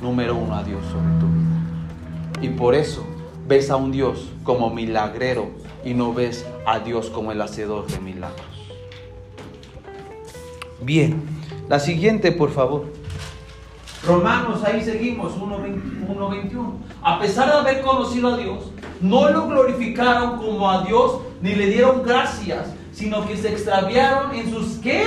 número 0.02 0.34
uno 0.34 0.56
a 0.56 0.64
Dios 0.64 0.82
sobre 0.86 1.06
tu 1.20 1.26
vida. 1.28 2.42
Y 2.42 2.48
por 2.48 2.74
eso 2.74 3.06
ves 3.46 3.70
a 3.70 3.76
un 3.76 3.92
Dios 3.92 4.32
como 4.42 4.70
milagrero 4.70 5.50
y 5.84 5.94
no 5.94 6.12
ves 6.12 6.44
a 6.66 6.80
Dios 6.80 7.10
como 7.10 7.30
el 7.30 7.40
hacedor 7.40 7.86
de 7.86 8.00
milagros. 8.00 8.40
Bien, 10.82 11.22
la 11.68 11.78
siguiente, 11.78 12.32
por 12.32 12.50
favor. 12.50 12.86
Romanos, 14.04 14.64
ahí 14.64 14.82
seguimos, 14.82 15.38
1.21. 15.38 16.72
A 17.02 17.20
pesar 17.20 17.46
de 17.46 17.52
haber 17.52 17.82
conocido 17.82 18.34
a 18.34 18.36
Dios, 18.36 18.72
no 19.00 19.30
lo 19.30 19.46
glorificaron 19.46 20.38
como 20.38 20.68
a 20.68 20.82
Dios 20.82 21.20
ni 21.40 21.54
le 21.54 21.66
dieron 21.66 22.02
gracias, 22.02 22.74
sino 23.00 23.26
que 23.26 23.34
se 23.34 23.48
extraviaron 23.48 24.34
en 24.34 24.50
sus 24.50 24.76
qué? 24.76 25.02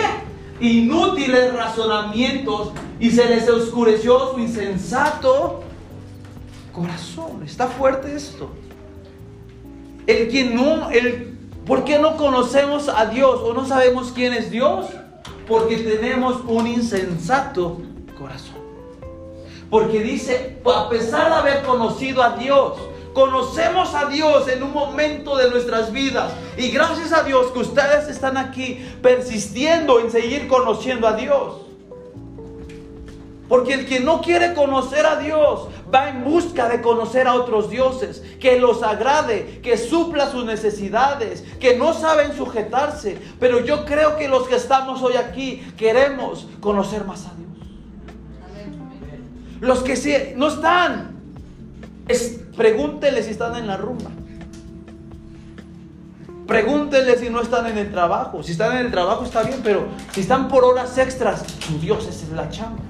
Inútiles 0.60 1.54
razonamientos 1.54 2.72
y 3.00 3.12
se 3.12 3.30
les 3.30 3.48
oscureció 3.48 4.32
su 4.32 4.40
insensato 4.40 5.62
corazón. 6.72 7.44
Está 7.46 7.68
fuerte 7.68 8.16
esto. 8.16 8.50
El 10.08 10.28
que 10.28 10.46
no, 10.46 10.90
el, 10.90 11.38
¿por 11.68 11.84
qué 11.84 12.00
no 12.00 12.18
conocemos 12.18 12.90
a 12.90 13.06
Dios 13.06 13.40
o 13.44 13.54
no 13.54 13.64
sabemos 13.64 14.12
quién 14.12 14.34
es 14.34 14.50
Dios? 14.50 14.88
Porque 15.48 15.78
tenemos 15.78 16.42
un 16.48 16.66
insensato 16.66 17.80
corazón. 18.18 18.64
Porque 19.70 20.00
dice, 20.00 20.60
a 20.66 20.90
pesar 20.90 21.30
de 21.30 21.36
haber 21.36 21.64
conocido 21.64 22.24
a 22.24 22.38
Dios, 22.38 22.74
conocemos 23.14 23.94
a 23.94 24.06
Dios 24.06 24.48
en 24.48 24.64
un 24.64 24.74
momento 24.74 25.38
de 25.38 25.50
nuestras 25.50 25.92
vidas. 25.92 26.34
Y 26.58 26.70
gracias 26.70 27.14
a 27.14 27.24
Dios 27.24 27.52
que 27.52 27.60
ustedes 27.60 28.10
están 28.10 28.38
aquí 28.38 28.84
persistiendo 29.02 30.00
en 30.00 30.12
seguir 30.12 30.48
conociendo 30.48 31.08
a 31.08 31.14
Dios. 31.14 31.62
Porque 33.48 33.74
el 33.74 33.86
que 33.86 34.00
no 34.00 34.22
quiere 34.22 34.54
conocer 34.54 35.06
a 35.06 35.18
Dios 35.18 35.68
va 35.94 36.10
en 36.10 36.24
busca 36.24 36.68
de 36.70 36.82
conocer 36.82 37.28
a 37.28 37.36
otros 37.36 37.70
dioses, 37.70 38.24
que 38.40 38.60
los 38.60 38.82
agrade, 38.82 39.60
que 39.62 39.78
supla 39.78 40.32
sus 40.32 40.46
necesidades, 40.46 41.44
que 41.60 41.78
no 41.78 41.94
saben 41.94 42.36
sujetarse. 42.36 43.20
Pero 43.40 43.60
yo 43.60 43.86
creo 43.86 44.18
que 44.18 44.28
los 44.28 44.48
que 44.48 44.56
estamos 44.56 45.04
hoy 45.04 45.18
aquí 45.18 45.62
queremos 45.78 46.48
conocer 46.62 47.06
más 47.06 47.28
a 47.28 47.34
Dios. 47.36 47.44
Los 49.60 49.84
que 49.84 49.96
sí, 49.96 50.14
no 50.36 50.48
están, 50.48 51.16
es, 52.08 52.43
pregúntele 52.56 53.24
si 53.24 53.32
están 53.32 53.56
en 53.56 53.68
la 53.68 53.78
rumba. 53.78 54.10
Pregúntele 56.48 57.18
si 57.18 57.30
no 57.30 57.42
están 57.42 57.68
en 57.68 57.78
el 57.78 57.92
trabajo. 57.92 58.44
Si 58.44 58.52
están 58.52 58.78
en 58.78 58.86
el 58.86 58.92
trabajo 58.92 59.24
está 59.24 59.44
bien, 59.44 59.62
pero 59.64 59.88
si 60.12 60.22
están 60.22 60.50
por 60.50 60.64
horas 60.64 60.98
extras, 60.98 61.46
su 61.60 61.80
Dios 61.80 62.06
es 62.08 62.30
la 62.30 62.50
chamba. 62.50 62.84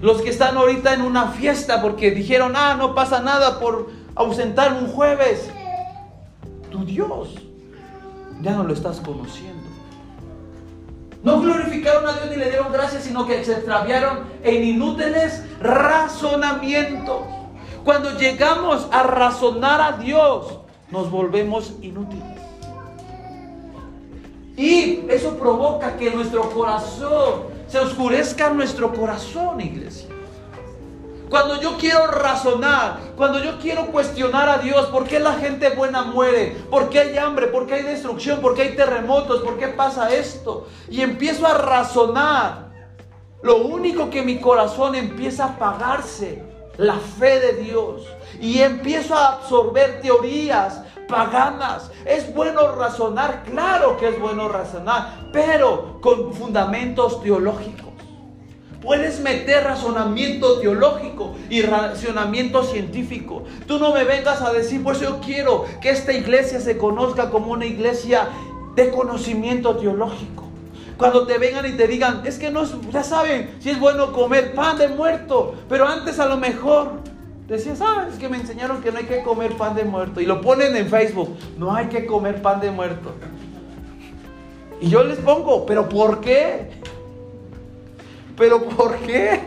Los 0.00 0.22
que 0.22 0.30
están 0.30 0.56
ahorita 0.56 0.94
en 0.94 1.02
una 1.02 1.28
fiesta 1.28 1.80
porque 1.80 2.10
dijeron, 2.10 2.52
ah, 2.56 2.76
no 2.78 2.94
pasa 2.94 3.20
nada 3.20 3.58
por 3.58 3.90
ausentar 4.14 4.74
un 4.74 4.88
jueves. 4.88 5.48
Tu 6.70 6.84
Dios 6.84 7.34
ya 8.42 8.52
no 8.52 8.64
lo 8.64 8.74
estás 8.74 9.00
conociendo. 9.00 9.53
No 11.24 11.40
glorificaron 11.40 12.06
a 12.06 12.12
Dios 12.12 12.30
ni 12.30 12.36
le 12.36 12.50
dieron 12.50 12.70
gracias, 12.70 13.04
sino 13.04 13.26
que 13.26 13.42
se 13.44 13.54
extraviaron 13.54 14.24
en 14.42 14.62
inútiles 14.62 15.42
razonamientos. 15.58 17.22
Cuando 17.82 18.16
llegamos 18.18 18.86
a 18.92 19.02
razonar 19.04 19.80
a 19.80 19.92
Dios, 19.96 20.58
nos 20.90 21.10
volvemos 21.10 21.72
inútiles. 21.80 22.38
Y 24.56 25.06
eso 25.08 25.38
provoca 25.38 25.96
que 25.96 26.10
nuestro 26.10 26.50
corazón 26.50 27.44
se 27.68 27.78
oscurezca 27.78 28.50
nuestro 28.50 28.92
corazón, 28.92 29.62
iglesia. 29.62 30.03
Cuando 31.34 31.60
yo 31.60 31.76
quiero 31.78 32.06
razonar, 32.06 33.00
cuando 33.16 33.40
yo 33.42 33.58
quiero 33.58 33.86
cuestionar 33.86 34.48
a 34.48 34.58
Dios, 34.58 34.86
¿por 34.86 35.02
qué 35.02 35.18
la 35.18 35.32
gente 35.32 35.70
buena 35.70 36.02
muere? 36.02 36.56
¿Por 36.70 36.90
qué 36.90 37.00
hay 37.00 37.18
hambre? 37.18 37.48
¿Por 37.48 37.66
qué 37.66 37.74
hay 37.74 37.82
destrucción? 37.82 38.40
¿Por 38.40 38.54
qué 38.54 38.62
hay 38.62 38.76
terremotos? 38.76 39.42
¿Por 39.42 39.58
qué 39.58 39.66
pasa 39.66 40.14
esto? 40.14 40.68
Y 40.88 41.00
empiezo 41.00 41.44
a 41.44 41.54
razonar. 41.58 42.68
Lo 43.42 43.56
único 43.56 44.10
que 44.10 44.22
mi 44.22 44.38
corazón 44.38 44.94
empieza 44.94 45.46
a 45.46 45.48
apagarse, 45.54 46.40
la 46.76 47.00
fe 47.00 47.40
de 47.40 47.54
Dios. 47.54 48.02
Y 48.40 48.60
empiezo 48.60 49.16
a 49.16 49.32
absorber 49.32 50.02
teorías, 50.02 50.82
paganas. 51.08 51.90
Es 52.04 52.32
bueno 52.32 52.76
razonar, 52.76 53.42
claro 53.42 53.96
que 53.96 54.10
es 54.10 54.20
bueno 54.20 54.48
razonar, 54.48 55.30
pero 55.32 55.98
con 56.00 56.32
fundamentos 56.32 57.20
teológicos. 57.24 57.93
Puedes 58.84 59.20
meter 59.20 59.64
razonamiento 59.64 60.60
teológico 60.60 61.34
y 61.48 61.62
razonamiento 61.62 62.62
científico. 62.64 63.44
Tú 63.66 63.78
no 63.78 63.94
me 63.94 64.04
vengas 64.04 64.42
a 64.42 64.52
decir, 64.52 64.82
pues 64.82 65.00
yo 65.00 65.20
quiero 65.20 65.64
que 65.80 65.90
esta 65.90 66.12
iglesia 66.12 66.60
se 66.60 66.76
conozca 66.76 67.30
como 67.30 67.52
una 67.52 67.64
iglesia 67.64 68.28
de 68.74 68.90
conocimiento 68.90 69.76
teológico. 69.76 70.44
Cuando 70.98 71.26
te 71.26 71.38
vengan 71.38 71.66
y 71.66 71.72
te 71.72 71.88
digan, 71.88 72.22
es 72.24 72.38
que 72.38 72.50
no, 72.50 72.62
ya 72.92 73.02
saben 73.02 73.56
si 73.58 73.70
es 73.70 73.80
bueno 73.80 74.12
comer 74.12 74.54
pan 74.54 74.76
de 74.76 74.88
muerto, 74.88 75.54
pero 75.68 75.88
antes 75.88 76.20
a 76.20 76.26
lo 76.26 76.36
mejor 76.36 77.02
Decías, 77.48 77.82
ah, 77.82 78.06
es 78.10 78.18
que 78.18 78.30
me 78.30 78.38
enseñaron 78.38 78.80
que 78.80 78.90
no 78.90 78.96
hay 78.96 79.04
que 79.04 79.22
comer 79.22 79.54
pan 79.54 79.74
de 79.74 79.84
muerto. 79.84 80.18
Y 80.20 80.24
lo 80.24 80.40
ponen 80.40 80.74
en 80.76 80.88
Facebook, 80.88 81.36
no 81.58 81.74
hay 81.74 81.88
que 81.88 82.06
comer 82.06 82.40
pan 82.40 82.58
de 82.60 82.70
muerto. 82.70 83.12
Y 84.80 84.88
yo 84.88 85.04
les 85.04 85.18
pongo, 85.18 85.66
¿pero 85.66 85.86
por 85.86 86.22
qué? 86.22 86.70
¿Pero 88.36 88.64
por 88.64 88.96
qué? 88.98 89.40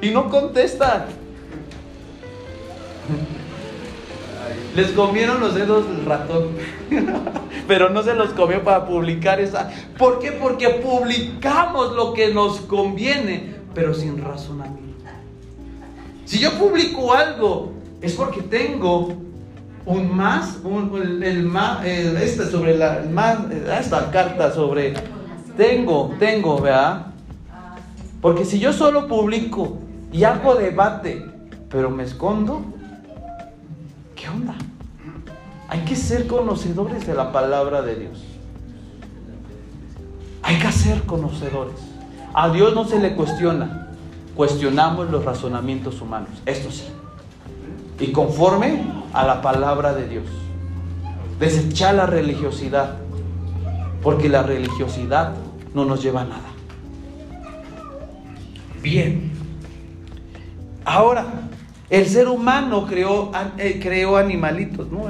Y 0.00 0.10
no 0.10 0.28
contestan. 0.28 1.06
Les 4.74 4.90
comieron 4.92 5.40
los 5.40 5.54
dedos 5.54 5.84
el 5.88 6.04
ratón. 6.04 6.48
Pero 7.68 7.90
no 7.90 8.02
se 8.02 8.14
los 8.14 8.30
comió 8.30 8.62
para 8.62 8.86
publicar 8.86 9.40
esa. 9.40 9.70
¿Por 9.98 10.18
qué? 10.18 10.32
Porque 10.32 10.68
publicamos 10.70 11.92
lo 11.92 12.12
que 12.12 12.32
nos 12.34 12.60
conviene, 12.62 13.54
pero 13.74 13.94
sin 13.94 14.22
razonamiento. 14.22 14.82
Si 16.24 16.38
yo 16.38 16.52
publico 16.58 17.12
algo, 17.12 17.72
es 18.00 18.14
porque 18.14 18.42
tengo 18.42 19.12
un 19.86 20.16
más, 20.16 20.58
el, 21.22 21.44
más, 21.44 21.84
este 21.86 22.50
sobre 22.50 22.76
la, 22.76 23.04
más, 23.10 23.38
esta 23.78 24.10
carta 24.10 24.52
sobre, 24.52 24.94
tengo, 25.56 26.14
tengo, 26.18 26.60
¿verdad? 26.60 27.11
Porque 28.22 28.46
si 28.46 28.58
yo 28.58 28.72
solo 28.72 29.06
publico 29.06 29.76
y 30.10 30.24
hago 30.24 30.54
debate, 30.54 31.26
pero 31.68 31.90
me 31.90 32.04
escondo, 32.04 32.62
¿qué 34.16 34.30
onda? 34.30 34.54
Hay 35.68 35.80
que 35.80 35.96
ser 35.96 36.26
conocedores 36.26 37.06
de 37.06 37.12
la 37.12 37.32
palabra 37.32 37.82
de 37.82 37.96
Dios. 37.96 38.24
Hay 40.42 40.58
que 40.58 40.72
ser 40.72 41.02
conocedores. 41.02 41.76
A 42.32 42.48
Dios 42.48 42.74
no 42.74 42.86
se 42.86 42.98
le 42.98 43.14
cuestiona 43.14 43.82
cuestionamos 44.34 45.10
los 45.10 45.24
razonamientos 45.24 46.00
humanos, 46.00 46.30
esto 46.46 46.70
sí, 46.70 46.88
y 48.00 48.12
conforme 48.12 48.84
a 49.12 49.26
la 49.26 49.42
palabra 49.42 49.92
de 49.94 50.08
Dios. 50.08 50.24
Desechar 51.38 51.94
la 51.96 52.06
religiosidad, 52.06 52.96
porque 54.02 54.28
la 54.28 54.42
religiosidad 54.42 55.32
no 55.74 55.84
nos 55.84 56.02
lleva 56.02 56.22
a 56.22 56.24
nada. 56.24 56.51
Bien, 58.82 59.30
ahora, 60.84 61.48
el 61.88 62.06
ser 62.08 62.26
humano 62.28 62.86
creó, 62.86 63.30
eh, 63.58 63.78
creó 63.80 64.16
animalitos. 64.16 64.90
No. 64.90 65.04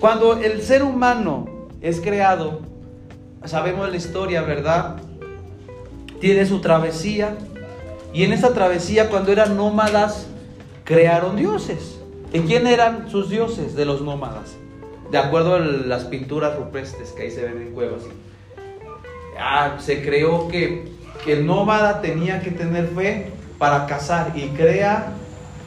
Cuando 0.00 0.40
el 0.40 0.60
ser 0.62 0.82
humano 0.82 1.68
es 1.80 2.00
creado, 2.00 2.60
sabemos 3.44 3.88
la 3.88 3.96
historia, 3.96 4.42
¿verdad? 4.42 4.96
Tiene 6.20 6.46
su 6.46 6.60
travesía, 6.60 7.36
y 8.12 8.24
en 8.24 8.32
esa 8.32 8.52
travesía, 8.52 9.08
cuando 9.08 9.30
eran 9.30 9.56
nómadas, 9.56 10.26
crearon 10.84 11.36
dioses. 11.36 12.00
¿Y 12.32 12.40
quién 12.40 12.66
eran 12.66 13.08
sus 13.08 13.30
dioses 13.30 13.76
de 13.76 13.84
los 13.84 14.02
nómadas? 14.02 14.56
De 15.10 15.18
acuerdo 15.18 15.54
a 15.54 15.60
las 15.60 16.04
pinturas 16.04 16.56
rupestres 16.56 17.10
que 17.10 17.22
ahí 17.22 17.30
se 17.30 17.42
ven 17.42 17.62
en 17.62 17.72
cuevas. 17.72 18.02
Ah, 19.38 19.76
se 19.78 20.02
creó 20.02 20.48
que 20.48 20.92
que 21.24 21.34
el 21.34 21.46
nómada 21.46 22.00
tenía 22.00 22.40
que 22.40 22.50
tener 22.50 22.88
fe 22.88 23.32
para 23.58 23.86
cazar 23.86 24.32
y 24.34 24.48
crea 24.48 25.12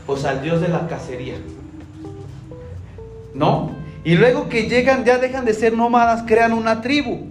pues 0.06 0.26
al 0.26 0.42
dios 0.42 0.62
de 0.62 0.68
la 0.68 0.88
cacería. 0.88 1.36
¿No? 3.34 3.72
Y 4.04 4.16
luego 4.16 4.50
que 4.50 4.64
llegan, 4.64 5.06
ya 5.06 5.18
dejan 5.18 5.46
de 5.46 5.54
ser 5.54 5.74
nómadas, 5.74 6.24
crean 6.28 6.54
una 6.54 6.82
tribu. 6.82 7.28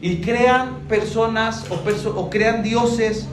Y 0.00 0.20
crean 0.20 0.80
personas 0.88 1.64
o, 1.70 2.28
crean 2.28 2.62
dioses 2.62 3.26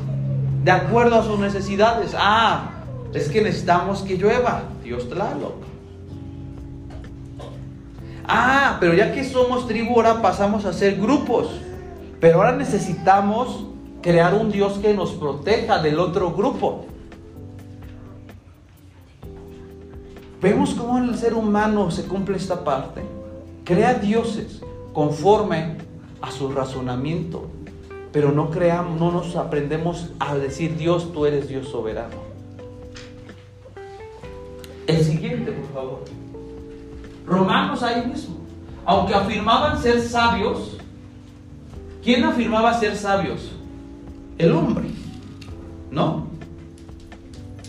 de 0.63 0.71
acuerdo 0.71 1.15
a 1.15 1.23
sus 1.23 1.39
necesidades. 1.39 2.15
Ah, 2.17 2.71
es 3.13 3.29
que 3.29 3.41
necesitamos 3.41 4.03
que 4.03 4.17
llueva. 4.17 4.63
Dios 4.83 5.09
Tlaloc. 5.09 5.55
Ah, 8.27 8.77
pero 8.79 8.93
ya 8.93 9.11
que 9.11 9.23
somos 9.23 9.67
tribu, 9.67 9.95
ahora 9.95 10.21
pasamos 10.21 10.65
a 10.65 10.73
ser 10.73 10.97
grupos. 10.97 11.49
Pero 12.19 12.37
ahora 12.37 12.55
necesitamos 12.55 13.65
crear 14.01 14.33
un 14.33 14.51
Dios 14.51 14.79
que 14.79 14.93
nos 14.93 15.11
proteja 15.11 15.81
del 15.81 15.99
otro 15.99 16.31
grupo. 16.31 16.85
Vemos 20.41 20.73
cómo 20.73 20.97
en 20.97 21.09
el 21.09 21.17
ser 21.17 21.33
humano 21.33 21.91
se 21.91 22.05
cumple 22.05 22.37
esta 22.37 22.63
parte. 22.63 23.01
Crea 23.65 23.95
dioses 23.95 24.61
conforme 24.93 25.77
a 26.21 26.31
su 26.31 26.49
razonamiento, 26.51 27.49
pero 28.11 28.31
no 28.31 28.49
creamos, 28.49 28.99
no 28.99 29.11
nos 29.11 29.35
aprendemos 29.35 30.09
a 30.19 30.35
decir 30.35 30.77
Dios, 30.77 31.11
tú 31.13 31.25
eres 31.25 31.47
Dios 31.49 31.67
soberano. 31.67 32.29
El 34.87 35.03
siguiente, 35.03 35.51
por 35.51 35.73
favor. 35.73 36.05
Romanos 37.27 37.83
ahí 37.83 38.07
mismo. 38.07 38.37
Aunque 38.85 39.13
afirmaban 39.13 39.79
ser 39.79 40.01
sabios, 40.01 40.77
¿quién 42.01 42.23
afirmaba 42.23 42.73
ser 42.73 42.95
sabios? 42.95 43.58
El 44.39 44.53
hombre. 44.53 44.85
¿No? 45.91 46.27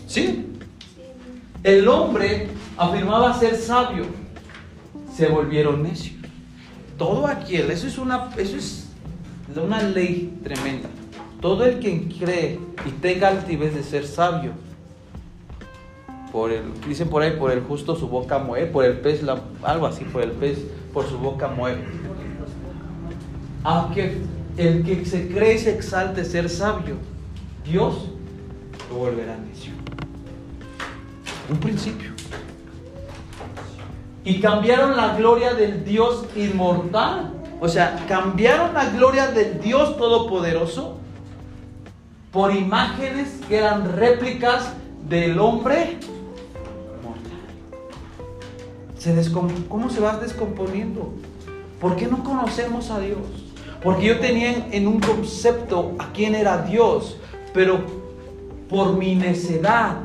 ¿Sí? 0.07 0.47
El 1.63 1.87
hombre 1.87 2.47
afirmaba 2.77 3.37
ser 3.37 3.55
sabio. 3.55 4.05
Se 5.13 5.27
volvieron 5.27 5.83
necios. 5.83 6.15
Todo 6.97 7.27
aquel, 7.27 7.69
eso 7.71 7.87
es 7.87 7.97
una, 7.97 8.29
eso 8.37 8.55
es 8.55 8.87
una 9.55 9.83
ley 9.83 10.39
tremenda. 10.43 10.87
Todo 11.41 11.65
el 11.65 11.79
que 11.79 12.07
cree 12.07 12.59
y 12.85 12.91
tenga 13.01 13.27
altivez 13.27 13.75
de 13.75 13.83
ser 13.83 14.05
sabio, 14.05 14.51
por 16.31 16.51
el, 16.51 16.63
dicen 16.87 17.09
por 17.09 17.23
ahí, 17.23 17.31
por 17.31 17.51
el 17.51 17.61
justo 17.61 17.95
su 17.95 18.07
boca 18.07 18.37
mueve, 18.37 18.67
por 18.67 18.85
el 18.85 18.99
pez, 18.99 19.21
algo 19.63 19.87
así, 19.87 20.05
por 20.05 20.21
el 20.21 20.31
pez, 20.31 20.59
por 20.93 21.09
su 21.09 21.17
boca 21.17 21.47
mueve. 21.47 21.83
Aunque 23.63 24.21
el 24.57 24.83
que 24.83 25.05
se 25.05 25.27
cree 25.27 25.55
y 25.55 25.59
se 25.59 25.73
exalte 25.73 26.25
ser 26.25 26.49
sabio, 26.49 26.95
Dios 27.65 28.09
lo 28.89 28.95
volverá 28.95 29.37
necio. 29.37 29.73
Un 31.49 31.57
principio. 31.57 32.11
Y 34.23 34.39
cambiaron 34.39 34.95
la 34.95 35.15
gloria 35.15 35.53
del 35.53 35.83
Dios 35.83 36.25
inmortal. 36.35 37.33
O 37.59 37.67
sea, 37.67 38.05
cambiaron 38.07 38.73
la 38.73 38.89
gloria 38.89 39.27
del 39.27 39.59
Dios 39.59 39.97
todopoderoso 39.97 40.97
por 42.31 42.55
imágenes 42.55 43.39
que 43.47 43.57
eran 43.57 43.97
réplicas 43.97 44.73
del 45.07 45.39
hombre 45.39 45.99
¿Cómo 49.67 49.89
se 49.89 49.99
va 49.99 50.17
descomponiendo? 50.17 51.13
¿Por 51.79 51.95
qué 51.95 52.05
no 52.05 52.23
conocemos 52.23 52.91
a 52.91 52.99
Dios? 52.99 53.17
Porque 53.83 54.07
yo 54.07 54.19
tenía 54.19 54.67
en 54.71 54.87
un 54.87 54.99
concepto 54.99 55.95
a 55.97 56.11
quién 56.13 56.35
era 56.35 56.59
Dios, 56.59 57.17
pero 57.53 57.81
por 58.69 58.93
mi 58.93 59.15
necedad. 59.15 59.97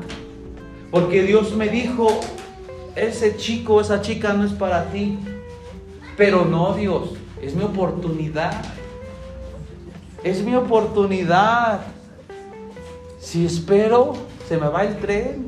Porque 0.89 1.21
Dios 1.23 1.55
me 1.55 1.69
dijo, 1.69 2.07
ese 2.95 3.37
chico, 3.37 3.79
esa 3.79 4.01
chica 4.01 4.33
no 4.33 4.45
es 4.45 4.53
para 4.53 4.85
ti. 4.91 5.19
Pero 6.15 6.45
no, 6.45 6.73
Dios, 6.73 7.11
es 7.41 7.53
mi 7.53 7.63
oportunidad. 7.63 8.53
Es 10.23 10.43
mi 10.43 10.55
oportunidad. 10.55 11.81
Si 13.19 13.45
espero, 13.45 14.13
se 14.47 14.57
me 14.57 14.67
va 14.67 14.83
el 14.83 14.97
tren. 14.97 15.47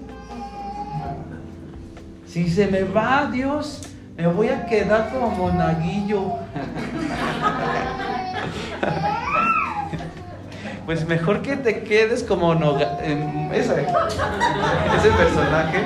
Si 2.28 2.48
se 2.48 2.68
me 2.68 2.84
va 2.84 3.28
Dios, 3.32 3.82
me 4.16 4.28
voy 4.28 4.50
a 4.50 4.68
quedar 4.68 5.12
como 5.12 5.32
monaguillo. 5.32 6.36
Pues 10.86 11.08
mejor 11.08 11.44
que 11.44 11.56
te 11.56 11.84
quedes 11.84 12.24
como 12.24 12.54
ese, 12.54 13.54
ese 13.54 15.12
personaje. 15.16 15.86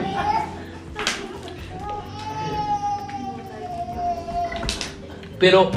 Pero, 5.39 5.71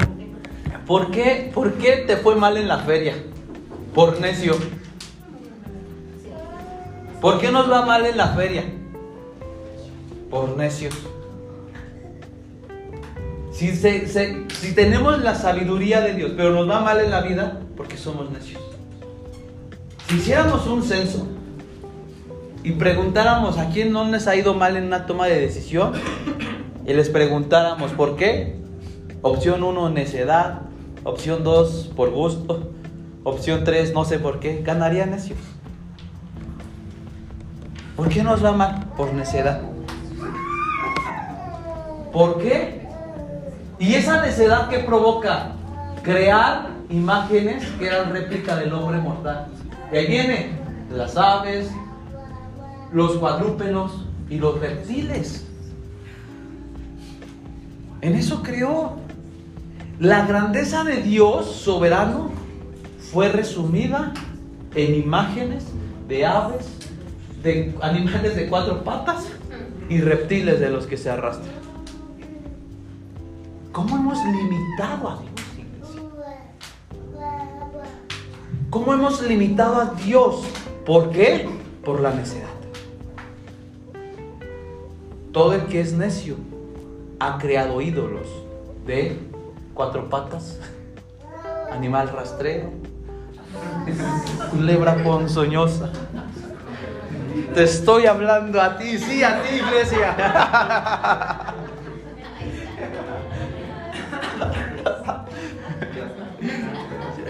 ¿por 0.85 1.11
qué, 1.11 1.51
¿por 1.53 1.73
qué 1.73 2.05
te 2.07 2.15
fue 2.15 2.37
mal 2.37 2.55
en 2.55 2.69
la 2.69 2.77
feria? 2.77 3.15
Por 3.93 4.21
necio. 4.21 4.55
¿Por 7.19 7.41
qué 7.41 7.51
nos 7.51 7.69
va 7.69 7.85
mal 7.85 8.05
en 8.05 8.15
la 8.15 8.29
feria? 8.29 8.63
por 10.29 10.57
necios. 10.57 10.95
Si, 13.51 13.75
si 14.59 14.73
tenemos 14.73 15.21
la 15.23 15.35
sabiduría 15.35 16.01
de 16.01 16.13
Dios, 16.13 16.31
pero 16.35 16.51
nos 16.51 16.69
va 16.69 16.81
mal 16.81 16.99
en 16.99 17.11
la 17.11 17.21
vida, 17.21 17.59
porque 17.75 17.97
somos 17.97 18.31
necios. 18.31 18.61
Si 20.07 20.17
hiciéramos 20.17 20.65
un 20.67 20.83
censo 20.83 21.27
y 22.63 22.71
preguntáramos 22.71 23.57
a 23.57 23.69
quién 23.69 23.91
no 23.91 24.05
les 24.05 24.27
ha 24.27 24.35
ido 24.35 24.53
mal 24.53 24.75
en 24.75 24.85
una 24.85 25.05
toma 25.05 25.27
de 25.27 25.39
decisión, 25.39 25.93
y 26.85 26.93
les 26.93 27.09
preguntáramos 27.09 27.91
por 27.91 28.15
qué, 28.15 28.59
opción 29.21 29.61
1, 29.63 29.89
necedad, 29.89 30.61
opción 31.03 31.43
2, 31.43 31.91
por 31.95 32.09
gusto, 32.11 32.71
opción 33.23 33.63
3, 33.63 33.93
no 33.93 34.05
sé 34.05 34.17
por 34.19 34.39
qué, 34.39 34.61
ganaría 34.63 35.05
necios. 35.05 35.39
¿Por 37.95 38.09
qué 38.09 38.23
nos 38.23 38.43
va 38.43 38.53
mal? 38.53 38.85
Por 38.95 39.13
necedad. 39.13 39.61
¿Por 42.11 42.39
qué? 42.39 42.86
Y 43.79 43.93
esa 43.93 44.21
necedad 44.21 44.69
que 44.69 44.79
provoca 44.79 45.51
crear 46.03 46.69
imágenes 46.89 47.65
que 47.77 47.87
eran 47.87 48.11
réplica 48.11 48.55
del 48.55 48.73
hombre 48.73 48.97
mortal. 48.97 49.47
Y 49.91 49.97
ahí 49.97 50.07
viene 50.07 50.51
las 50.91 51.15
aves, 51.17 51.69
los 52.91 53.17
cuadrúpedos 53.17 54.05
y 54.29 54.37
los 54.37 54.59
reptiles. 54.59 55.45
En 58.01 58.15
eso 58.15 58.41
creó. 58.43 58.97
La 59.99 60.27
grandeza 60.27 60.83
de 60.83 61.01
Dios 61.01 61.47
soberano 61.47 62.29
fue 63.11 63.29
resumida 63.29 64.13
en 64.75 64.93
imágenes 64.93 65.65
de 66.07 66.23
aves, 66.23 66.67
de 67.41 67.75
animales 67.81 68.35
de 68.35 68.47
cuatro 68.47 68.83
patas 68.83 69.25
y 69.89 69.99
reptiles 70.01 70.59
de 70.59 70.69
los 70.69 70.85
que 70.85 70.97
se 70.97 71.09
arrastran. 71.09 71.66
¿Cómo 73.77 73.95
hemos 73.95 74.25
limitado 74.25 75.07
a 75.07 75.19
Dios, 75.19 76.01
¿Cómo 78.71 78.91
hemos 78.91 79.21
limitado 79.21 79.75
a 79.79 79.85
Dios? 79.93 80.45
¿Por 80.83 81.11
qué? 81.11 81.47
Por 81.85 81.99
la 81.99 82.09
necedad. 82.09 82.47
Todo 85.31 85.53
el 85.53 85.67
que 85.67 85.79
es 85.79 85.93
necio 85.93 86.37
ha 87.19 87.37
creado 87.37 87.79
ídolos 87.79 88.25
de 88.87 89.19
cuatro 89.75 90.09
patas, 90.09 90.59
animal 91.71 92.09
rastrero, 92.09 92.71
culebra 94.49 95.03
ponzoñosa. 95.03 95.91
Te 97.53 97.63
estoy 97.63 98.07
hablando 98.07 98.59
a 98.59 98.75
ti, 98.75 98.97
sí, 98.97 99.21
a 99.21 99.43
ti, 99.43 99.57
iglesia. 99.57 101.53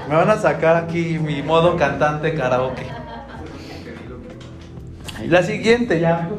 Me 0.07 0.15
van 0.15 0.29
a 0.29 0.37
sacar 0.37 0.77
aquí 0.77 1.19
mi 1.19 1.41
modo 1.41 1.75
cantante 1.75 2.33
karaoke. 2.33 2.85
La 5.27 5.43
siguiente, 5.43 5.99
ya, 5.99 6.29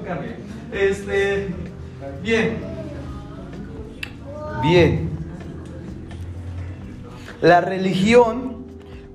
Este, 0.72 1.48
bien. 2.22 2.58
Bien. 4.62 5.10
La 7.42 7.60
religión 7.60 8.64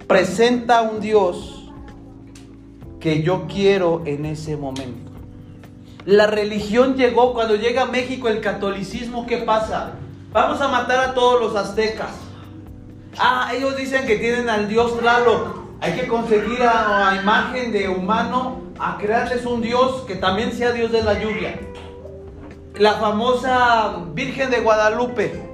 presenta 0.07 0.79
a 0.79 0.81
un 0.83 0.99
Dios 0.99 1.71
que 2.99 3.23
yo 3.23 3.47
quiero 3.47 4.03
en 4.05 4.25
ese 4.25 4.55
momento. 4.55 5.11
La 6.05 6.27
religión 6.27 6.95
llegó, 6.95 7.33
cuando 7.33 7.55
llega 7.55 7.83
a 7.83 7.85
México 7.85 8.27
el 8.27 8.39
catolicismo, 8.39 9.25
¿qué 9.25 9.37
pasa? 9.37 9.93
Vamos 10.31 10.61
a 10.61 10.67
matar 10.67 11.09
a 11.09 11.13
todos 11.13 11.41
los 11.41 11.55
aztecas. 11.55 12.22
Ah, 13.17 13.51
ellos 13.53 13.75
dicen 13.77 14.05
que 14.05 14.17
tienen 14.17 14.49
al 14.49 14.67
dios 14.67 14.97
Tlaloc. 14.97 15.63
Hay 15.81 15.93
que 15.93 16.07
conseguir 16.07 16.63
a, 16.63 17.09
a 17.09 17.15
imagen 17.15 17.71
de 17.71 17.89
humano 17.89 18.61
a 18.79 18.97
crearles 18.97 19.45
un 19.45 19.61
Dios 19.61 20.03
que 20.07 20.15
también 20.15 20.51
sea 20.51 20.71
Dios 20.71 20.91
de 20.91 21.03
la 21.03 21.19
lluvia. 21.19 21.59
La 22.75 22.93
famosa 22.93 23.97
Virgen 24.13 24.49
de 24.49 24.61
Guadalupe. 24.61 25.49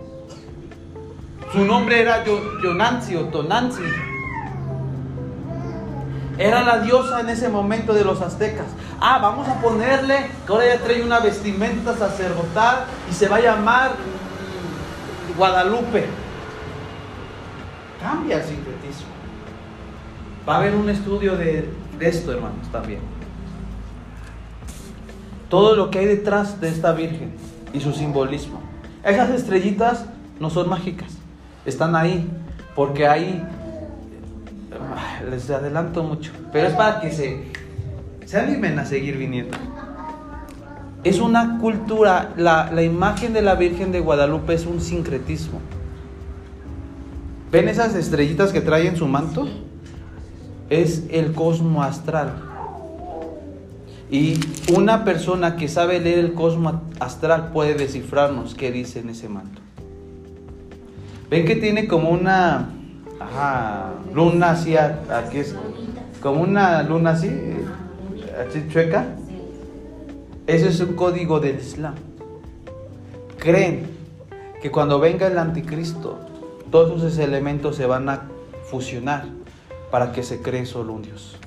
Su 1.52 1.66
nombre 1.66 2.02
era 2.02 2.24
Yonanzi 2.64 3.16
o 3.16 3.26
Tonanzi. 3.26 3.84
Era 6.38 6.64
la 6.64 6.80
diosa 6.80 7.20
en 7.20 7.30
ese 7.30 7.50
momento 7.50 7.94
de 7.94 8.06
los 8.06 8.22
aztecas. 8.22 8.68
Ah, 9.02 9.20
vamos 9.22 9.48
a 9.48 9.60
ponerle 9.62 10.28
que 10.46 10.52
ahora 10.52 10.66
ya 10.66 10.80
trae 10.80 11.04
una 11.04 11.20
vestimenta 11.20 11.98
sacerdotal 11.98 12.86
y 13.10 13.14
se 13.14 13.28
va 13.28 13.38
a 13.38 13.42
llamar 13.42 13.92
Guadalupe. 15.38 16.08
Cambia 18.02 18.38
el 18.38 18.44
sincretismo. 18.44 19.08
Va 20.48 20.56
a 20.56 20.58
haber 20.60 20.76
un 20.76 20.90
estudio 20.90 21.36
de, 21.36 21.70
esto, 22.00 22.32
hermanos, 22.32 22.68
también. 22.72 23.02
Todo 25.50 25.76
lo 25.76 25.92
que 25.92 26.00
hay 26.00 26.06
detrás 26.06 26.62
de 26.62 26.70
esta 26.70 26.94
Virgen 26.94 27.34
y 27.74 27.80
su 27.80 27.92
simbolismo. 27.92 28.62
Esas 29.04 29.30
estrellitas 29.32 30.06
no 30.40 30.50
son 30.50 30.70
mágicas, 30.70 31.12
están 31.66 31.96
ahí, 31.96 32.30
porque 32.76 33.08
ahí, 33.08 33.44
les 35.30 35.50
adelanto 35.50 36.04
mucho, 36.04 36.32
pero 36.52 36.68
es 36.68 36.74
para 36.74 37.02
que 37.02 37.12
se, 37.12 37.44
se 38.26 38.40
animen 38.40 38.80
a 38.80 38.86
seguir 38.86 39.18
viniendo. 39.18 39.58
Es 41.04 41.20
una 41.20 41.60
cultura, 41.60 42.34
la, 42.38 42.72
la 42.72 42.84
imagen 42.84 43.34
de 43.34 43.42
la 43.42 43.56
Virgen 43.56 43.92
de 43.92 44.00
Guadalupe 44.00 44.54
es 44.54 44.66
un 44.66 44.82
sincretismo. 44.82 45.60
¿Ven 47.52 47.68
esas 47.68 47.96
estrellitas 47.96 48.52
que 48.52 48.62
trae 48.62 48.88
en 48.88 48.96
su 48.96 49.08
manto? 49.08 49.48
Es 50.70 51.06
el 51.10 51.34
cosmo 51.34 51.82
astral. 51.82 52.34
Y 54.12 54.40
una 54.76 55.04
persona 55.04 55.56
que 55.56 55.68
sabe 55.68 56.00
leer 56.00 56.20
el 56.20 56.34
cosmo 56.34 56.82
astral 57.00 57.50
puede 57.52 57.74
descifrarnos 57.74 58.54
qué 58.54 58.72
dice 58.72 59.00
en 59.00 59.10
ese 59.10 59.30
manto. 59.30 59.62
¿Ven 61.32 61.46
que 61.46 61.56
tiene 61.56 61.88
como 61.88 62.10
una 62.10 62.70
luna 64.14 64.52
así, 64.52 64.76
aquí 64.78 65.40
es 65.40 65.56
como 66.22 66.42
una 66.42 66.84
luna 66.84 67.12
así, 67.12 67.30
así 68.48 68.68
chueca? 68.70 69.08
Ese 70.46 70.68
es 70.68 70.80
un 70.82 70.94
código 70.94 71.40
del 71.40 71.58
Islam. 71.58 71.96
Creen 73.38 73.88
que 74.62 74.70
cuando 74.70 75.00
venga 75.00 75.26
el 75.28 75.38
anticristo 75.38 76.29
todos 76.72 77.04
esos 77.04 77.18
elementos 77.20 77.76
se 77.76 77.86
van 77.86 78.10
a 78.10 78.24
fusionar 78.70 79.26
para 79.92 80.12
que 80.12 80.24
se 80.24 80.42
cree 80.42 80.66
solo 80.66 80.94
un 80.94 81.02
Dios. 81.02 81.38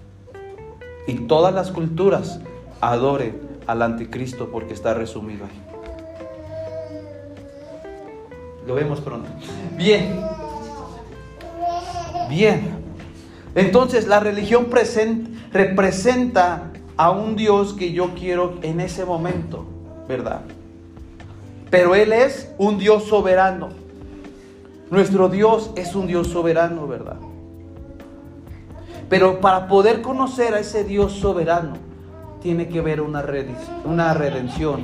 Y 1.06 1.14
todas 1.26 1.54
las 1.54 1.70
culturas 1.70 2.40
adoren 2.80 3.40
al 3.66 3.82
anticristo 3.82 4.48
porque 4.50 4.74
está 4.74 4.94
resumido 4.94 5.44
ahí. 5.44 5.62
Lo 8.66 8.74
vemos 8.74 9.00
pronto. 9.00 9.28
Bien. 9.76 10.20
Bien. 12.28 12.70
Entonces 13.54 14.06
la 14.06 14.20
religión 14.20 14.68
representa 15.52 16.70
a 16.96 17.10
un 17.10 17.36
Dios 17.36 17.74
que 17.74 17.92
yo 17.92 18.14
quiero 18.14 18.58
en 18.62 18.80
ese 18.80 19.04
momento, 19.04 19.66
¿verdad? 20.08 20.42
Pero 21.70 21.94
Él 21.94 22.12
es 22.12 22.50
un 22.58 22.78
Dios 22.78 23.04
soberano. 23.04 23.81
Nuestro 24.92 25.30
Dios 25.30 25.70
es 25.74 25.94
un 25.94 26.06
Dios 26.06 26.26
soberano, 26.28 26.86
¿verdad? 26.86 27.16
Pero 29.08 29.40
para 29.40 29.66
poder 29.66 30.02
conocer 30.02 30.52
a 30.52 30.60
ese 30.60 30.84
Dios 30.84 31.12
soberano, 31.12 31.72
tiene 32.42 32.68
que 32.68 32.80
haber 32.80 33.00
una, 33.00 33.22
redención 33.22 34.82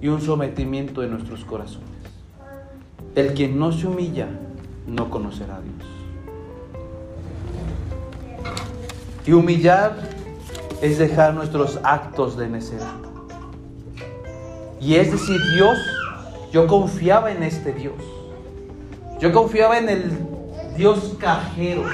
y 0.00 0.08
un 0.08 0.22
sometimiento 0.22 1.02
de 1.02 1.08
nuestros 1.08 1.44
corazones. 1.44 1.90
El 3.14 3.34
quien 3.34 3.58
no 3.58 3.70
se 3.70 3.86
humilla, 3.86 4.28
no 4.86 5.10
conocerá 5.10 5.56
a 5.56 5.60
Dios. 5.60 5.86
Y 9.26 9.32
humillar 9.32 9.94
es 10.80 10.96
dejar 10.96 11.34
nuestros 11.34 11.78
actos 11.82 12.38
de 12.38 12.48
necedad. 12.48 12.94
Y 14.80 14.94
es 14.94 15.12
decir, 15.12 15.38
Dios, 15.54 15.78
yo 16.50 16.66
confiaba 16.66 17.30
en 17.30 17.42
este 17.42 17.74
Dios. 17.74 18.19
Yo 19.20 19.32
confiaba 19.32 19.76
en 19.76 19.90
el 19.90 20.12
Dios 20.78 21.14
cajero, 21.20 21.84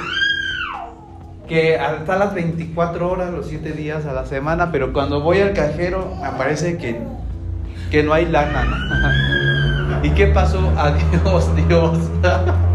que 1.48 1.74
está 1.74 2.16
las 2.16 2.32
24 2.34 3.10
horas, 3.10 3.32
los 3.32 3.48
7 3.48 3.72
días 3.72 4.06
a 4.06 4.12
la 4.12 4.26
semana, 4.26 4.70
pero 4.70 4.92
cuando 4.92 5.20
voy 5.20 5.40
al 5.40 5.52
cajero 5.52 6.14
me 6.22 6.30
parece 6.38 6.78
que, 6.78 7.00
que 7.90 8.04
no 8.04 8.12
hay 8.12 8.26
lana. 8.26 10.00
¿Y 10.04 10.10
qué 10.10 10.28
pasó? 10.28 10.72
Adiós, 10.76 11.50
Dios. 11.66 11.98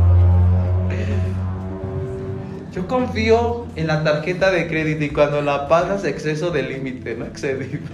Yo 2.74 2.88
confío 2.88 3.68
en 3.78 3.88
la 3.88 4.04
tarjeta 4.04 4.52
de 4.52 4.68
crédito 4.68 5.06
y 5.06 5.10
cuando 5.12 5.42
la 5.42 5.70
pagas 5.70 6.04
exceso 6.04 6.52
de 6.52 6.64
límite, 6.64 7.16
no 7.16 7.26
excedido. 7.26 7.88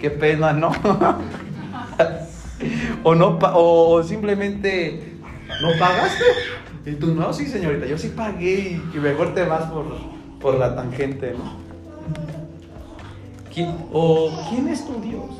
Qué 0.00 0.10
pena, 0.10 0.52
¿no? 0.52 0.72
O, 3.06 3.14
no, 3.14 3.38
o 3.54 4.02
simplemente 4.02 5.12
no 5.62 5.68
pagaste. 5.78 6.24
Y 6.84 6.92
tú, 6.94 7.14
no, 7.14 7.32
sí, 7.32 7.46
señorita, 7.46 7.86
yo 7.86 7.96
sí 7.96 8.08
pagué 8.08 8.80
y, 8.92 8.98
mejor 8.98 9.32
te 9.32 9.44
vas 9.44 9.70
por, 9.70 9.84
por 10.40 10.58
la 10.58 10.74
tangente, 10.74 11.32
¿no? 11.32 11.64
¿O 13.92 14.30
quién 14.50 14.68
es 14.68 14.84
tu 14.84 15.00
Dios? 15.00 15.30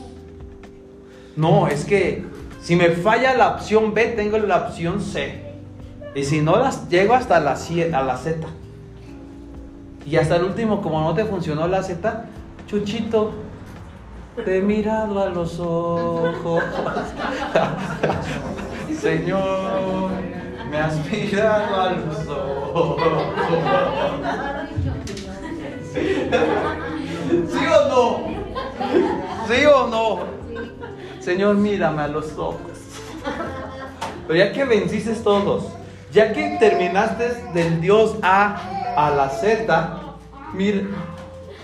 No, 1.35 1.67
es 1.67 1.85
que 1.85 2.25
si 2.63 2.77
me 2.77 2.91
falla 2.91 3.35
la 3.35 3.49
opción 3.57 3.95
B, 3.95 4.15
tengo 4.17 4.39
la 4.39 4.69
opción 4.69 5.01
C. 5.01 5.43
Y 6.15 6.23
si 6.23 6.43
no 6.43 6.57
las 6.59 6.89
llego 6.89 7.15
hasta 7.15 7.41
la, 7.41 7.53
a 7.53 8.03
la 8.05 8.17
Z. 8.17 8.47
Y 10.07 10.17
hasta 10.17 10.37
el 10.37 10.45
último, 10.45 10.81
como 10.81 11.01
no 11.01 11.15
te 11.15 11.25
funcionó 11.25 11.67
la 11.67 11.83
Z, 11.83 12.27
Chuchito, 12.69 13.35
te 14.45 14.59
he 14.59 14.63
mirado 14.63 15.23
a 15.23 15.29
los 15.31 15.59
ojos. 15.59 16.63
Señor, 19.01 20.11
me 20.71 20.79
has 20.79 21.11
mirado 21.11 21.81
a 21.81 21.93
los 21.93 22.29
ojos. 22.29 23.23
¿Sí 27.49 27.67
o 27.67 27.89
no? 27.89 28.21
¿Sí 29.49 29.65
o 29.65 29.87
no? 29.89 30.19
Señor, 31.21 31.57
mírame 31.57 32.03
a 32.03 32.09
los 32.09 32.37
ojos. 32.37 32.61
Pero 34.27 34.39
ya 34.39 34.53
que 34.53 34.65
venciste 34.65 35.15
todos, 35.15 35.69
ya 36.13 36.33
que 36.33 36.57
terminaste 36.59 37.45
del 37.55 37.81
Dios 37.81 38.17
A 38.23 38.95
a 38.97 39.11
la 39.11 39.29
Z, 39.31 40.17
mira, 40.53 40.83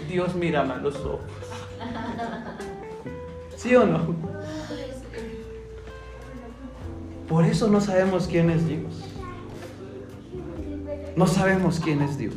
Dios 0.09 0.35
mírame 0.35 0.75
a 0.75 0.77
los 0.77 0.97
ojos. 0.97 1.41
¿Sí 3.63 3.77
o 3.77 3.87
no? 3.87 4.01
Por 7.29 7.45
eso 7.45 7.69
no 7.69 7.81
sabemos 7.81 8.27
quién 8.27 8.51
es 8.51 8.67
Dios. 8.67 9.05
No 11.15 11.29
sabemos 11.29 11.79
quién 11.79 12.03
es 12.03 12.19
Dios. 12.19 12.35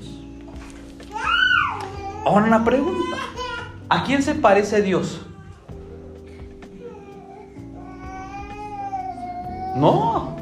Ahora 2.25 2.45
una 2.45 2.63
pregunta. 2.63 3.17
¿A 3.89 4.03
quién 4.03 4.21
se 4.21 4.35
parece 4.35 4.83
Dios? 4.83 5.25
No. 9.75 10.37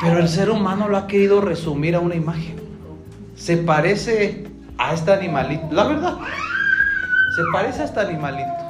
Pero 0.00 0.18
el 0.18 0.28
ser 0.28 0.50
humano 0.50 0.88
lo 0.88 0.96
ha 0.96 1.06
querido 1.06 1.40
resumir 1.40 1.94
a 1.94 2.00
una 2.00 2.16
imagen. 2.16 2.56
Se 3.36 3.56
parece 3.56 4.48
a 4.78 4.94
este 4.94 5.12
animalito. 5.12 5.68
La 5.70 5.84
verdad. 5.84 6.18
Se 7.36 7.42
parece 7.52 7.82
a 7.82 7.84
este 7.84 8.00
animalito 8.00 8.69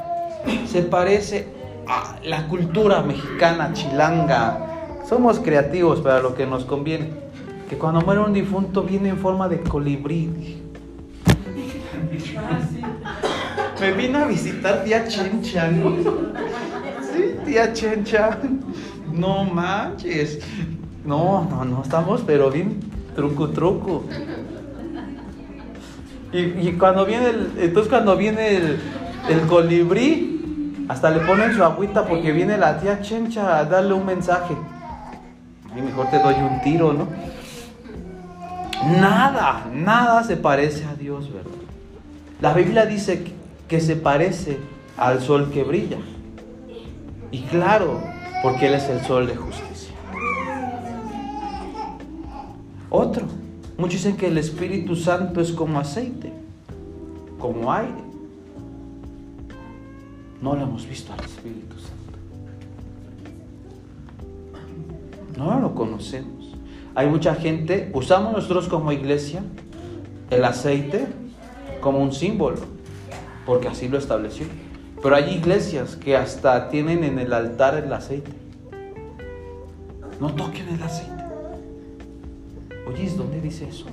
se 0.66 0.82
parece 0.82 1.48
a 1.86 2.16
la 2.24 2.46
cultura 2.48 3.02
mexicana, 3.02 3.72
chilanga. 3.72 5.00
Somos 5.08 5.40
creativos 5.40 6.00
para 6.00 6.20
lo 6.20 6.34
que 6.34 6.46
nos 6.46 6.64
conviene. 6.64 7.10
Que 7.68 7.76
cuando 7.76 8.00
muere 8.00 8.20
un 8.20 8.32
difunto 8.32 8.82
viene 8.82 9.10
en 9.10 9.18
forma 9.18 9.48
de 9.48 9.60
colibrí. 9.60 10.60
Me 13.80 13.92
vino 13.92 14.18
a 14.18 14.26
visitar 14.26 14.84
tía 14.84 15.06
Chencha. 15.06 15.70
Sí, 15.70 17.36
tía 17.44 17.72
Chencha. 17.72 18.38
No 19.12 19.44
manches. 19.44 20.40
No, 21.04 21.46
no, 21.48 21.64
no 21.64 21.82
estamos, 21.82 22.22
pero 22.26 22.50
bien 22.50 22.80
truco, 23.14 23.48
truco. 23.48 24.04
Y, 26.32 26.72
cuando 26.72 27.04
viene 27.04 27.30
el, 27.30 27.52
entonces 27.58 27.90
cuando 27.90 28.16
viene 28.16 28.56
el, 28.56 28.78
el 29.28 29.46
colibrí, 29.46 30.86
hasta 30.88 31.10
le 31.10 31.20
ponen 31.20 31.54
su 31.54 31.62
agüita 31.62 32.06
porque 32.06 32.32
viene 32.32 32.58
la 32.58 32.78
tía 32.78 33.00
Chencha 33.00 33.58
a 33.58 33.64
darle 33.64 33.94
un 33.94 34.06
mensaje. 34.06 34.56
Y 35.76 35.80
mejor 35.80 36.10
te 36.10 36.18
doy 36.18 36.34
un 36.34 36.60
tiro, 36.62 36.92
¿no? 36.92 37.06
Nada, 39.00 39.66
nada 39.72 40.24
se 40.24 40.36
parece 40.36 40.84
a 40.86 40.94
Dios, 40.94 41.32
¿verdad? 41.32 41.50
La 42.40 42.54
Biblia 42.54 42.86
dice 42.86 43.24
que 43.68 43.80
se 43.80 43.94
parece 43.94 44.58
al 44.96 45.20
sol 45.20 45.50
que 45.52 45.62
brilla. 45.62 45.98
Y 47.30 47.42
claro, 47.42 48.00
porque 48.42 48.66
Él 48.66 48.74
es 48.74 48.88
el 48.88 49.00
sol 49.02 49.26
de 49.26 49.36
justicia. 49.36 49.94
Otro, 52.88 53.26
muchos 53.78 54.02
dicen 54.02 54.16
que 54.16 54.26
el 54.26 54.38
Espíritu 54.38 54.96
Santo 54.96 55.40
es 55.40 55.52
como 55.52 55.78
aceite, 55.78 56.32
como 57.38 57.72
aire. 57.72 58.09
No 60.40 60.54
lo 60.54 60.62
hemos 60.62 60.86
visto 60.86 61.12
al 61.12 61.20
Espíritu 61.20 61.76
Santo. 61.78 62.18
No 65.36 65.60
lo 65.60 65.74
conocemos. 65.74 66.56
Hay 66.94 67.08
mucha 67.08 67.34
gente, 67.34 67.90
usamos 67.94 68.32
nosotros 68.32 68.68
como 68.68 68.92
iglesia 68.92 69.42
el 70.30 70.44
aceite 70.44 71.06
como 71.80 71.98
un 71.98 72.12
símbolo, 72.12 72.58
porque 73.46 73.68
así 73.68 73.88
lo 73.88 73.98
estableció. 73.98 74.46
Pero 75.02 75.16
hay 75.16 75.34
iglesias 75.34 75.96
que 75.96 76.16
hasta 76.16 76.68
tienen 76.68 77.04
en 77.04 77.18
el 77.18 77.32
altar 77.32 77.74
el 77.74 77.92
aceite. 77.92 78.32
No 80.20 80.34
toquen 80.34 80.68
el 80.68 80.82
aceite. 80.82 81.24
Oye, 82.86 83.10
¿dónde 83.16 83.40
dice 83.40 83.68
eso? 83.68 83.86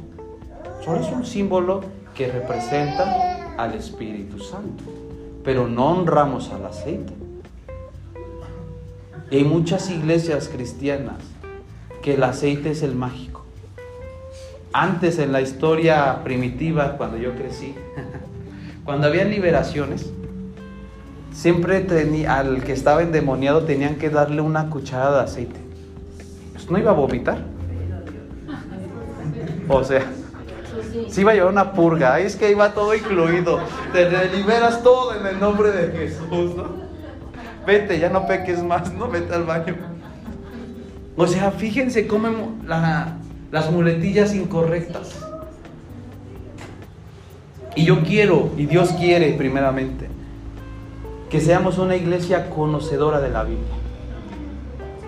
Solo 0.83 1.01
es 1.01 1.11
un 1.11 1.25
símbolo 1.25 1.81
que 2.15 2.31
representa 2.31 3.55
al 3.57 3.73
Espíritu 3.73 4.39
Santo, 4.39 4.83
pero 5.47 5.65
no 5.65 5.91
honramos 5.91 6.51
al 6.51 6.65
aceite. 6.65 7.13
Hay 9.31 9.45
muchas 9.45 9.89
iglesias 9.89 10.49
cristianas 10.49 11.19
que 12.01 12.15
el 12.15 12.23
aceite 12.23 12.71
es 12.71 12.83
el 12.83 12.95
mágico. 12.95 13.45
Antes 14.73 15.19
en 15.19 15.31
la 15.31 15.39
historia 15.39 16.21
primitiva, 16.25 16.97
cuando 16.97 17.15
yo 17.15 17.33
crecí, 17.33 17.73
cuando 18.83 19.07
había 19.07 19.23
liberaciones, 19.23 20.11
siempre 21.31 21.87
al 22.27 22.61
que 22.65 22.73
estaba 22.73 23.01
endemoniado 23.01 23.63
tenían 23.63 23.95
que 23.95 24.09
darle 24.09 24.41
una 24.41 24.69
cucharada 24.69 25.19
de 25.19 25.23
aceite. 25.23 25.59
Pues 26.51 26.69
no 26.69 26.77
iba 26.77 26.91
a 26.91 26.93
vomitar. 26.93 27.37
O 29.69 29.81
sea, 29.81 30.11
sí 31.09 31.21
iba 31.21 31.31
a 31.31 31.35
llevar 31.35 31.51
una 31.51 31.73
purga. 31.73 32.19
Es 32.19 32.35
que 32.35 32.51
iba 32.51 32.73
todo 32.73 32.93
incluido. 32.93 33.59
Te 33.93 34.09
liberas 34.35 34.83
todo 34.83 35.13
en 35.15 35.25
el 35.25 35.39
nombre 35.39 35.71
de 35.71 35.97
Jesús, 35.97 36.55
¿no? 36.55 36.87
Vete, 37.65 37.99
ya 37.99 38.09
no 38.09 38.25
peques 38.25 38.63
más, 38.63 38.93
¿no? 38.93 39.09
Vete 39.09 39.33
al 39.33 39.43
baño. 39.43 39.75
O 41.15 41.27
sea, 41.27 41.51
fíjense 41.51 42.07
cómo 42.07 42.55
las 42.65 43.71
muletillas 43.71 44.33
incorrectas. 44.33 45.23
Y 47.75 47.85
yo 47.85 48.03
quiero, 48.03 48.51
y 48.57 48.65
Dios 48.65 48.89
quiere 48.93 49.33
primeramente, 49.33 50.07
que 51.29 51.41
seamos 51.41 51.77
una 51.77 51.95
iglesia 51.95 52.49
conocedora 52.49 53.19
de 53.19 53.29
la 53.29 53.43
Biblia. 53.43 53.75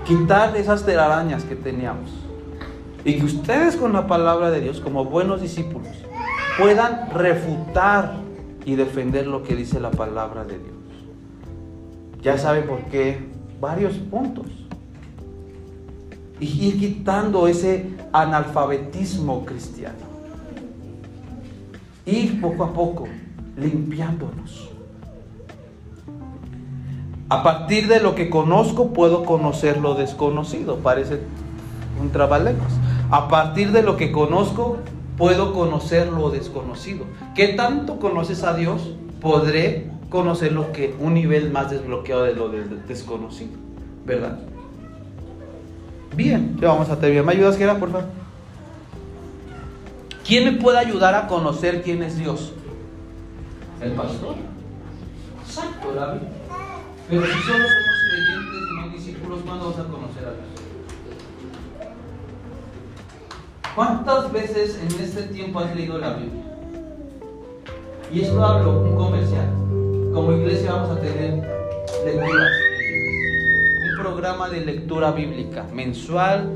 Quitar 0.06 0.56
esas 0.58 0.86
telarañas 0.86 1.44
que 1.44 1.56
teníamos. 1.56 2.19
Y 3.06 3.18
que 3.18 3.26
ustedes 3.26 3.76
con 3.76 3.94
la 3.94 4.08
palabra 4.08 4.52
de 4.52 4.62
Dios, 4.62 4.82
como 4.82 5.06
buenos 5.06 5.42
discípulos, 5.42 5.90
puedan 6.58 7.10
refutar 7.12 8.16
y 8.66 8.76
defender 8.76 9.28
lo 9.28 9.44
que 9.44 9.56
dice 9.56 9.80
la 9.80 9.92
palabra 9.92 10.44
de 10.44 10.60
Dios. 10.60 10.76
Ya 12.22 12.38
saben 12.38 12.68
por 12.68 12.82
qué 12.86 13.20
varios 13.62 13.96
puntos 13.96 14.48
y 16.40 16.68
ir 16.68 16.80
quitando 16.80 17.48
ese 17.48 17.92
analfabetismo 18.12 19.46
cristiano. 19.46 20.10
Ir 22.06 22.42
poco 22.42 22.64
a 22.64 22.74
poco 22.74 23.08
limpiándonos. 23.58 24.70
A 27.30 27.44
partir 27.44 27.88
de 27.88 28.00
lo 28.00 28.16
que 28.16 28.30
conozco 28.30 28.92
puedo 28.92 29.24
conocer 29.24 29.80
lo 29.80 29.94
desconocido. 29.94 30.78
Parece 30.78 31.20
un 32.02 32.10
trabalenguas. 32.12 32.74
A 33.12 33.28
partir 33.28 33.72
de 33.72 33.82
lo 33.82 33.98
que 33.98 34.12
conozco 34.12 34.78
puedo 35.18 35.54
conocer 35.54 36.08
lo 36.08 36.30
desconocido. 36.30 37.06
¿Qué 37.36 37.50
tanto 37.50 38.00
conoces 38.00 38.44
a 38.44 38.54
Dios? 38.54 38.94
Podré 39.20 39.90
conocer 40.10 40.52
lo 40.52 40.72
que 40.72 40.96
un 41.00 41.14
nivel 41.14 41.52
más 41.52 41.72
desbloqueado 41.72 42.24
de 42.24 42.34
lo 42.34 42.50
desconocido, 42.50 43.52
¿verdad? 44.06 44.40
Bien, 46.16 46.58
ya 46.60 46.70
vamos 46.70 46.90
a 46.90 47.00
terminar. 47.00 47.26
¿Me 47.26 47.34
ayudas, 47.34 47.58
Gera, 47.58 47.80
por 47.80 47.92
favor? 47.92 48.08
¿Quién 50.26 50.46
me 50.46 50.52
puede 50.54 50.78
ayudar 50.78 51.16
a 51.16 51.28
conocer 51.28 51.82
quién 51.82 52.04
es 52.04 52.18
Dios? 52.18 52.54
El 53.82 53.94
pastor. 53.94 54.36
Exacto, 55.44 55.94
la 55.96 56.20
Pero 57.10 57.26
si 57.26 57.32
solo 57.32 57.66
somos 57.68 57.98
creyentes 58.12 58.62
y 58.70 58.76
no 58.76 58.90
discípulos, 58.94 59.40
¿cuándo 59.44 59.66
vamos 59.66 59.80
a 59.80 59.84
conocer 59.86 60.26
a 60.26 60.32
Dios? 60.34 60.59
¿Cuántas 63.76 64.32
veces 64.32 64.80
en 64.82 65.04
este 65.04 65.24
tiempo 65.24 65.60
has 65.60 65.76
leído 65.76 65.98
la 65.98 66.14
Biblia? 66.14 66.44
Y 68.12 68.22
esto 68.22 68.44
hablo, 68.44 68.82
un 68.82 68.96
comercial. 68.96 69.50
Como 70.14 70.34
iglesia 70.34 70.74
vamos 70.74 70.98
a 70.98 71.00
tener 71.00 71.36
lecturas 72.06 72.52
programa 74.00 74.50
de 74.50 74.62
lectura 74.62 75.12
bíblica, 75.12 75.66
mensual, 75.74 76.50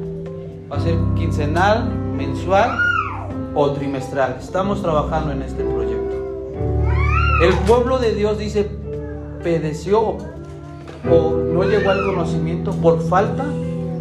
va 0.72 0.78
a 0.78 0.80
ser 0.80 0.96
quincenal, 1.16 1.90
mensual 2.16 2.78
o 3.54 3.72
trimestral. 3.72 4.38
Estamos 4.40 4.82
trabajando 4.82 5.34
en 5.34 5.42
este 5.42 5.64
proyecto. 5.64 6.16
El 7.42 7.54
pueblo 7.68 8.00
de 8.00 8.16
Dios 8.16 8.38
dice, 8.38 8.70
pedeció 9.44 10.18
o 11.10 11.32
no 11.32 11.64
llegó 11.64 11.90
al 11.92 12.06
conocimiento 12.06 12.72
por 12.72 13.02
falta 13.02 13.46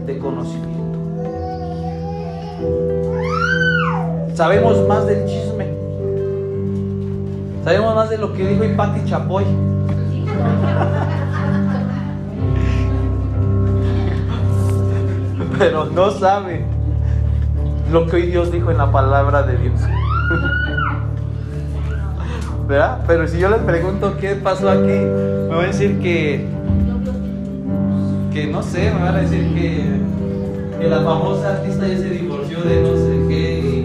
de 0.06 0.18
conocimiento. 0.18 0.72
Sabemos 4.34 4.88
más 4.88 5.06
del 5.06 5.26
chisme. 5.26 5.66
Sabemos 7.64 7.94
más 7.94 8.10
de 8.10 8.18
lo 8.18 8.32
que 8.32 8.46
dijo 8.46 8.64
Ipati 8.64 9.04
Chapoy. 9.04 9.44
pero 15.58 15.84
no 15.86 16.10
sabe 16.10 16.64
lo 17.92 18.06
que 18.06 18.16
hoy 18.16 18.26
Dios 18.26 18.50
dijo 18.50 18.70
en 18.70 18.78
la 18.78 18.90
palabra 18.90 19.42
de 19.44 19.56
Dios. 19.58 19.80
¿Verdad? 22.66 23.00
Pero 23.06 23.28
si 23.28 23.38
yo 23.38 23.48
les 23.50 23.60
pregunto 23.60 24.16
qué 24.18 24.34
pasó 24.34 24.70
aquí, 24.70 24.88
me 24.88 25.48
van 25.48 25.64
a 25.64 25.66
decir 25.68 26.00
que, 26.00 26.46
que 28.32 28.46
no 28.46 28.62
sé, 28.62 28.90
me 28.92 29.02
van 29.02 29.14
a 29.14 29.20
decir 29.20 29.54
que, 29.54 30.00
que 30.80 30.88
la 30.88 31.02
famosa 31.02 31.56
artista 31.56 31.86
ya 31.86 31.98
se 31.98 32.10
divorció 32.10 32.60
de 32.62 32.82
no 32.82 32.96
sé 32.96 33.28
qué. 33.28 33.81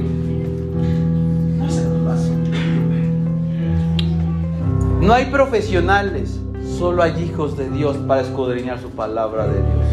No 5.08 5.14
hay 5.14 5.28
profesionales, 5.28 6.38
solo 6.78 7.01
hay 7.01 7.24
hijos 7.24 7.55
de 7.55 7.70
Dios 7.70 7.95
para 7.95 8.20
escudriñar 8.20 8.82
su 8.82 8.89
palabra 8.89 9.47
de 9.47 9.53
Dios. 9.53 9.86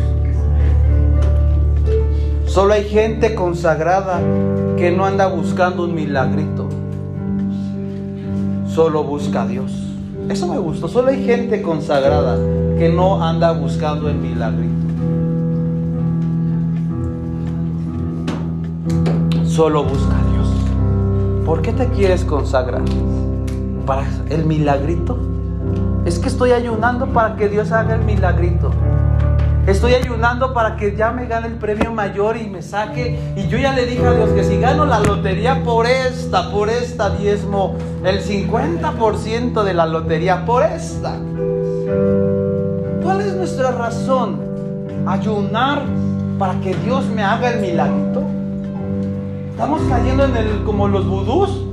Solo 2.47 2.75
hay 2.75 2.83
gente 2.83 3.37
consagrada 3.37 4.21
que 4.77 4.91
no 4.91 5.07
anda 5.07 5.29
buscando 5.29 5.85
un 5.85 5.95
milagrito. 5.95 6.69
Solo 8.67 9.05
busca 9.05 9.43
a 9.43 9.47
Dios. 9.47 9.71
Eso 10.29 10.49
me 10.49 10.59
gustó. 10.59 10.89
Solo 10.89 11.11
hay 11.11 11.25
gente 11.25 11.63
consagrada 11.63 12.37
que 12.77 12.89
no 12.89 13.23
anda 13.23 13.53
buscando 13.53 14.09
el 14.09 14.17
milagrito. 14.17 14.75
Solo 19.45 19.85
busca 19.85 20.19
a 20.19 20.25
Dios. 20.33 20.49
¿Por 21.47 21.63
qué 21.63 21.73
te 21.73 21.87
quieres 21.91 22.25
consagrar? 22.25 22.83
¿Para 23.87 24.05
el 24.31 24.45
milagrito? 24.47 25.19
Es 26.07 26.19
que 26.19 26.29
estoy 26.29 26.53
ayunando 26.53 27.07
para 27.09 27.37
que 27.37 27.49
Dios 27.49 27.71
haga 27.73 27.95
el 27.95 28.03
milagrito. 28.03 28.71
Estoy 29.67 29.95
ayunando 29.95 30.53
para 30.53 30.77
que 30.77 30.95
ya 30.95 31.11
me 31.11 31.27
gane 31.27 31.49
el 31.49 31.55
premio 31.55 31.93
mayor 31.93 32.37
y 32.37 32.49
me 32.49 32.63
saque. 32.63 33.19
Y 33.37 33.49
yo 33.49 33.59
ya 33.59 33.73
le 33.73 33.87
dije 33.87 34.07
a 34.07 34.13
Dios 34.13 34.31
que 34.31 34.45
si 34.45 34.59
gano 34.59 34.85
la 34.85 35.01
lotería 35.01 35.63
por 35.65 35.87
esta, 35.87 36.51
por 36.51 36.69
esta 36.69 37.11
diezmo, 37.11 37.77
el 38.05 38.21
50% 38.23 39.63
de 39.63 39.75
la 39.75 39.87
lotería 39.87 40.45
por 40.45 40.63
esta. 40.63 41.17
¿Cuál 43.03 43.21
es 43.23 43.35
nuestra 43.35 43.71
razón? 43.71 44.41
Ayunar 45.07 45.83
para 46.39 46.61
que 46.61 46.75
Dios 46.75 47.07
me 47.07 47.23
haga 47.23 47.51
el 47.51 47.61
milagro. 47.61 48.23
Estamos 49.51 49.81
cayendo 49.89 50.25
en 50.25 50.37
el 50.37 50.63
como 50.65 50.89
los 50.89 51.07
vudús. 51.07 51.64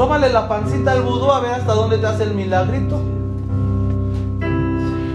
Sómale 0.00 0.30
la 0.30 0.48
pancita 0.48 0.92
al 0.92 1.02
vudú 1.02 1.30
a 1.30 1.40
ver 1.40 1.50
hasta 1.50 1.74
dónde 1.74 1.98
te 1.98 2.06
hace 2.06 2.22
el 2.22 2.32
milagrito. 2.32 3.02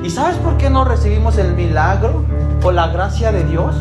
¿Y 0.03 0.11
sabes 0.11 0.37
por 0.37 0.57
qué 0.57 0.69
no 0.69 0.85
recibimos 0.85 1.39
el 1.39 1.55
milagro 1.55 2.23
o 2.63 2.71
la 2.71 2.89
gracia 2.89 3.31
de 3.31 3.45
Dios? 3.45 3.75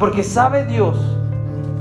Porque 0.00 0.24
sabe 0.24 0.64
Dios 0.64 0.98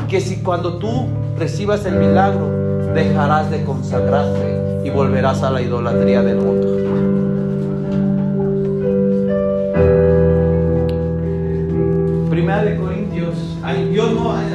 que 0.07 0.21
si 0.21 0.43
cuando 0.43 0.77
tú 0.77 1.07
recibas 1.39 1.87
el 1.87 1.95
milagro, 1.95 2.51
dejarás 2.93 3.49
de 3.49 3.65
consagrarte 3.65 4.83
y 4.85 4.91
volverás 4.91 5.41
a 5.41 5.49
la 5.49 5.63
idolatría 5.63 6.21
del 6.21 6.37
mundo. 6.37 6.67
Primera 12.29 12.61
de 12.61 12.77
Corintios, 12.77 13.33
Dios 13.91 14.11
no, 14.11 14.37
dicen, 14.37 14.46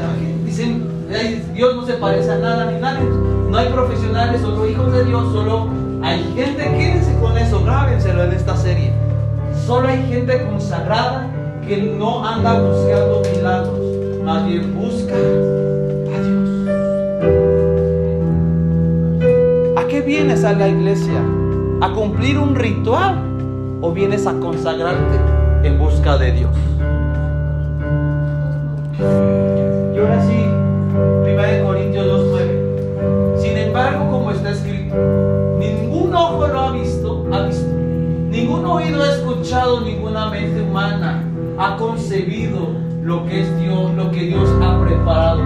Dios 1.63 1.77
no 1.77 1.87
se 1.87 1.93
parece 1.93 2.29
a 2.29 2.39
nada 2.39 2.69
ni 2.73 2.81
nadie. 2.81 3.09
No 3.49 3.57
hay 3.57 3.69
profesionales, 3.69 4.41
solo 4.41 4.69
hijos 4.69 4.93
de 4.93 5.05
Dios, 5.05 5.33
solo 5.33 5.69
hay 6.03 6.19
gente, 6.35 6.61
quédense 6.61 7.17
con 7.21 7.39
eso, 7.39 7.63
grábenselo 7.63 8.25
en 8.25 8.33
esta 8.33 8.57
serie. 8.57 8.93
Solo 9.65 9.87
hay 9.87 10.03
gente 10.09 10.45
consagrada 10.45 11.31
que 11.65 11.77
no 11.77 12.27
anda 12.27 12.61
buscando 12.61 13.23
milagros, 13.33 13.79
más 14.25 14.45
bien 14.45 14.75
busca 14.75 15.15
a 15.15 16.19
Dios. 16.25 16.51
¿A 19.77 19.87
qué 19.87 20.01
vienes 20.01 20.43
a 20.43 20.55
la 20.55 20.67
iglesia? 20.67 21.23
¿A 21.81 21.93
cumplir 21.93 22.41
un 22.41 22.57
ritual 22.57 23.23
o 23.83 23.93
vienes 23.93 24.27
a 24.27 24.33
consagrarte 24.41 25.21
en 25.63 25.79
busca 25.79 26.19
de 26.19 26.33
Dios? 26.33 26.51
Oído 38.73 39.03
ha 39.03 39.11
escuchado, 39.11 39.81
ninguna 39.83 40.31
mente 40.31 40.62
humana 40.62 41.23
ha 41.59 41.77
concebido 41.77 42.68
lo 43.03 43.27
que 43.27 43.43
es 43.43 43.61
Dios, 43.61 43.93
lo 43.95 44.11
que 44.11 44.20
Dios 44.20 44.49
ha 44.62 44.81
preparado 44.85 45.43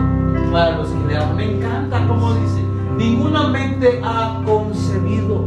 para 0.53 0.77
los 0.79 0.89
que 0.89 1.09
le 1.09 1.17
aman. 1.17 1.37
Me 1.37 1.45
encanta 1.45 2.07
como 2.07 2.35
dice, 2.35 2.61
ninguna 2.97 3.49
mente 3.49 4.01
ha 4.05 4.41
concebido, 4.45 5.45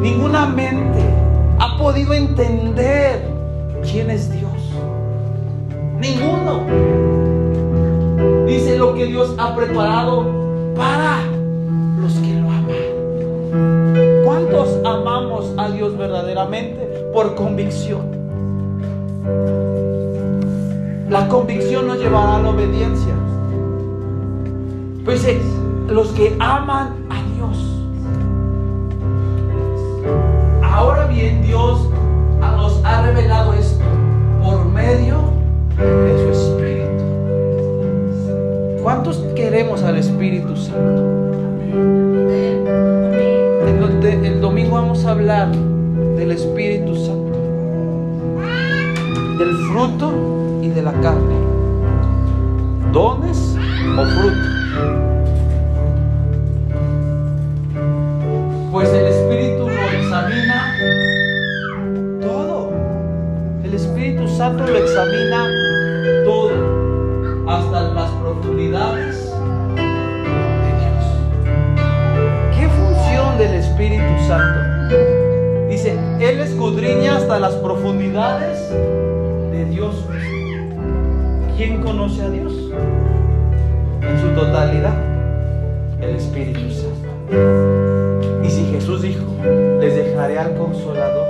ninguna 0.00 0.46
mente 0.46 1.04
ha 1.58 1.76
podido 1.76 2.14
entender 2.14 3.28
quién 3.82 4.10
es 4.10 4.30
Dios. 4.32 4.52
Ninguno. 6.00 6.64
Dice 8.46 8.78
lo 8.78 8.94
que 8.94 9.06
Dios 9.06 9.34
ha 9.38 9.54
preparado 9.54 10.24
para 10.76 11.22
los 12.00 12.14
que 12.14 12.34
lo 12.34 12.48
aman. 12.48 14.24
¿Cuántos 14.24 14.78
amamos 14.84 15.52
a 15.56 15.70
Dios 15.70 15.96
verdaderamente? 15.98 16.87
Por 17.18 17.34
convicción. 17.34 18.06
La 21.10 21.26
convicción 21.26 21.88
nos 21.88 21.98
llevará 21.98 22.36
a 22.36 22.42
la 22.42 22.50
obediencia. 22.50 23.12
Pues 25.04 25.24
es 25.24 25.42
los 25.88 26.12
que 26.12 26.36
aman 26.38 26.94
a 27.10 27.20
Dios. 27.34 27.58
Ahora 30.62 31.08
bien, 31.08 31.42
Dios 31.42 31.88
nos 32.38 32.84
ha 32.84 33.02
revelado 33.02 33.52
esto 33.54 33.82
por 34.40 34.64
medio 34.66 35.18
de 35.76 36.18
su 36.22 36.28
Espíritu. 36.30 37.02
¿Cuántos 38.80 39.16
queremos 39.34 39.82
al 39.82 39.96
Espíritu 39.96 40.56
Santo? 40.56 41.02
El, 43.66 44.24
el 44.24 44.40
domingo 44.40 44.76
vamos 44.76 45.04
a 45.04 45.10
hablar 45.10 45.48
del 46.18 46.32
Espíritu 46.32 46.96
Santo, 46.96 47.38
del 49.38 49.54
fruto 49.70 50.12
y 50.60 50.68
de 50.68 50.82
la 50.82 50.92
carne, 50.94 51.36
dones 52.92 53.56
o 53.96 54.04
fruto. 54.04 54.48
Pues 58.72 58.88
el 58.88 59.06
Espíritu 59.06 59.68
lo 59.68 59.82
examina 59.96 60.74
todo. 62.20 62.72
El 63.62 63.74
Espíritu 63.74 64.26
Santo 64.26 64.66
lo 64.66 64.76
examina 64.76 65.57
hasta 76.86 77.40
las 77.40 77.54
profundidades 77.54 78.70
de 78.70 79.64
Dios 79.64 79.96
¿Quién 81.56 81.82
conoce 81.82 82.22
a 82.22 82.30
Dios? 82.30 82.52
En 84.00 84.20
su 84.20 84.28
totalidad, 84.28 84.94
el 86.00 86.10
Espíritu 86.10 86.70
Santo. 86.70 88.44
Y 88.44 88.48
si 88.48 88.64
Jesús 88.66 89.02
dijo, 89.02 89.24
les 89.80 89.96
dejaré 89.96 90.38
al 90.38 90.56
consolador, 90.56 91.26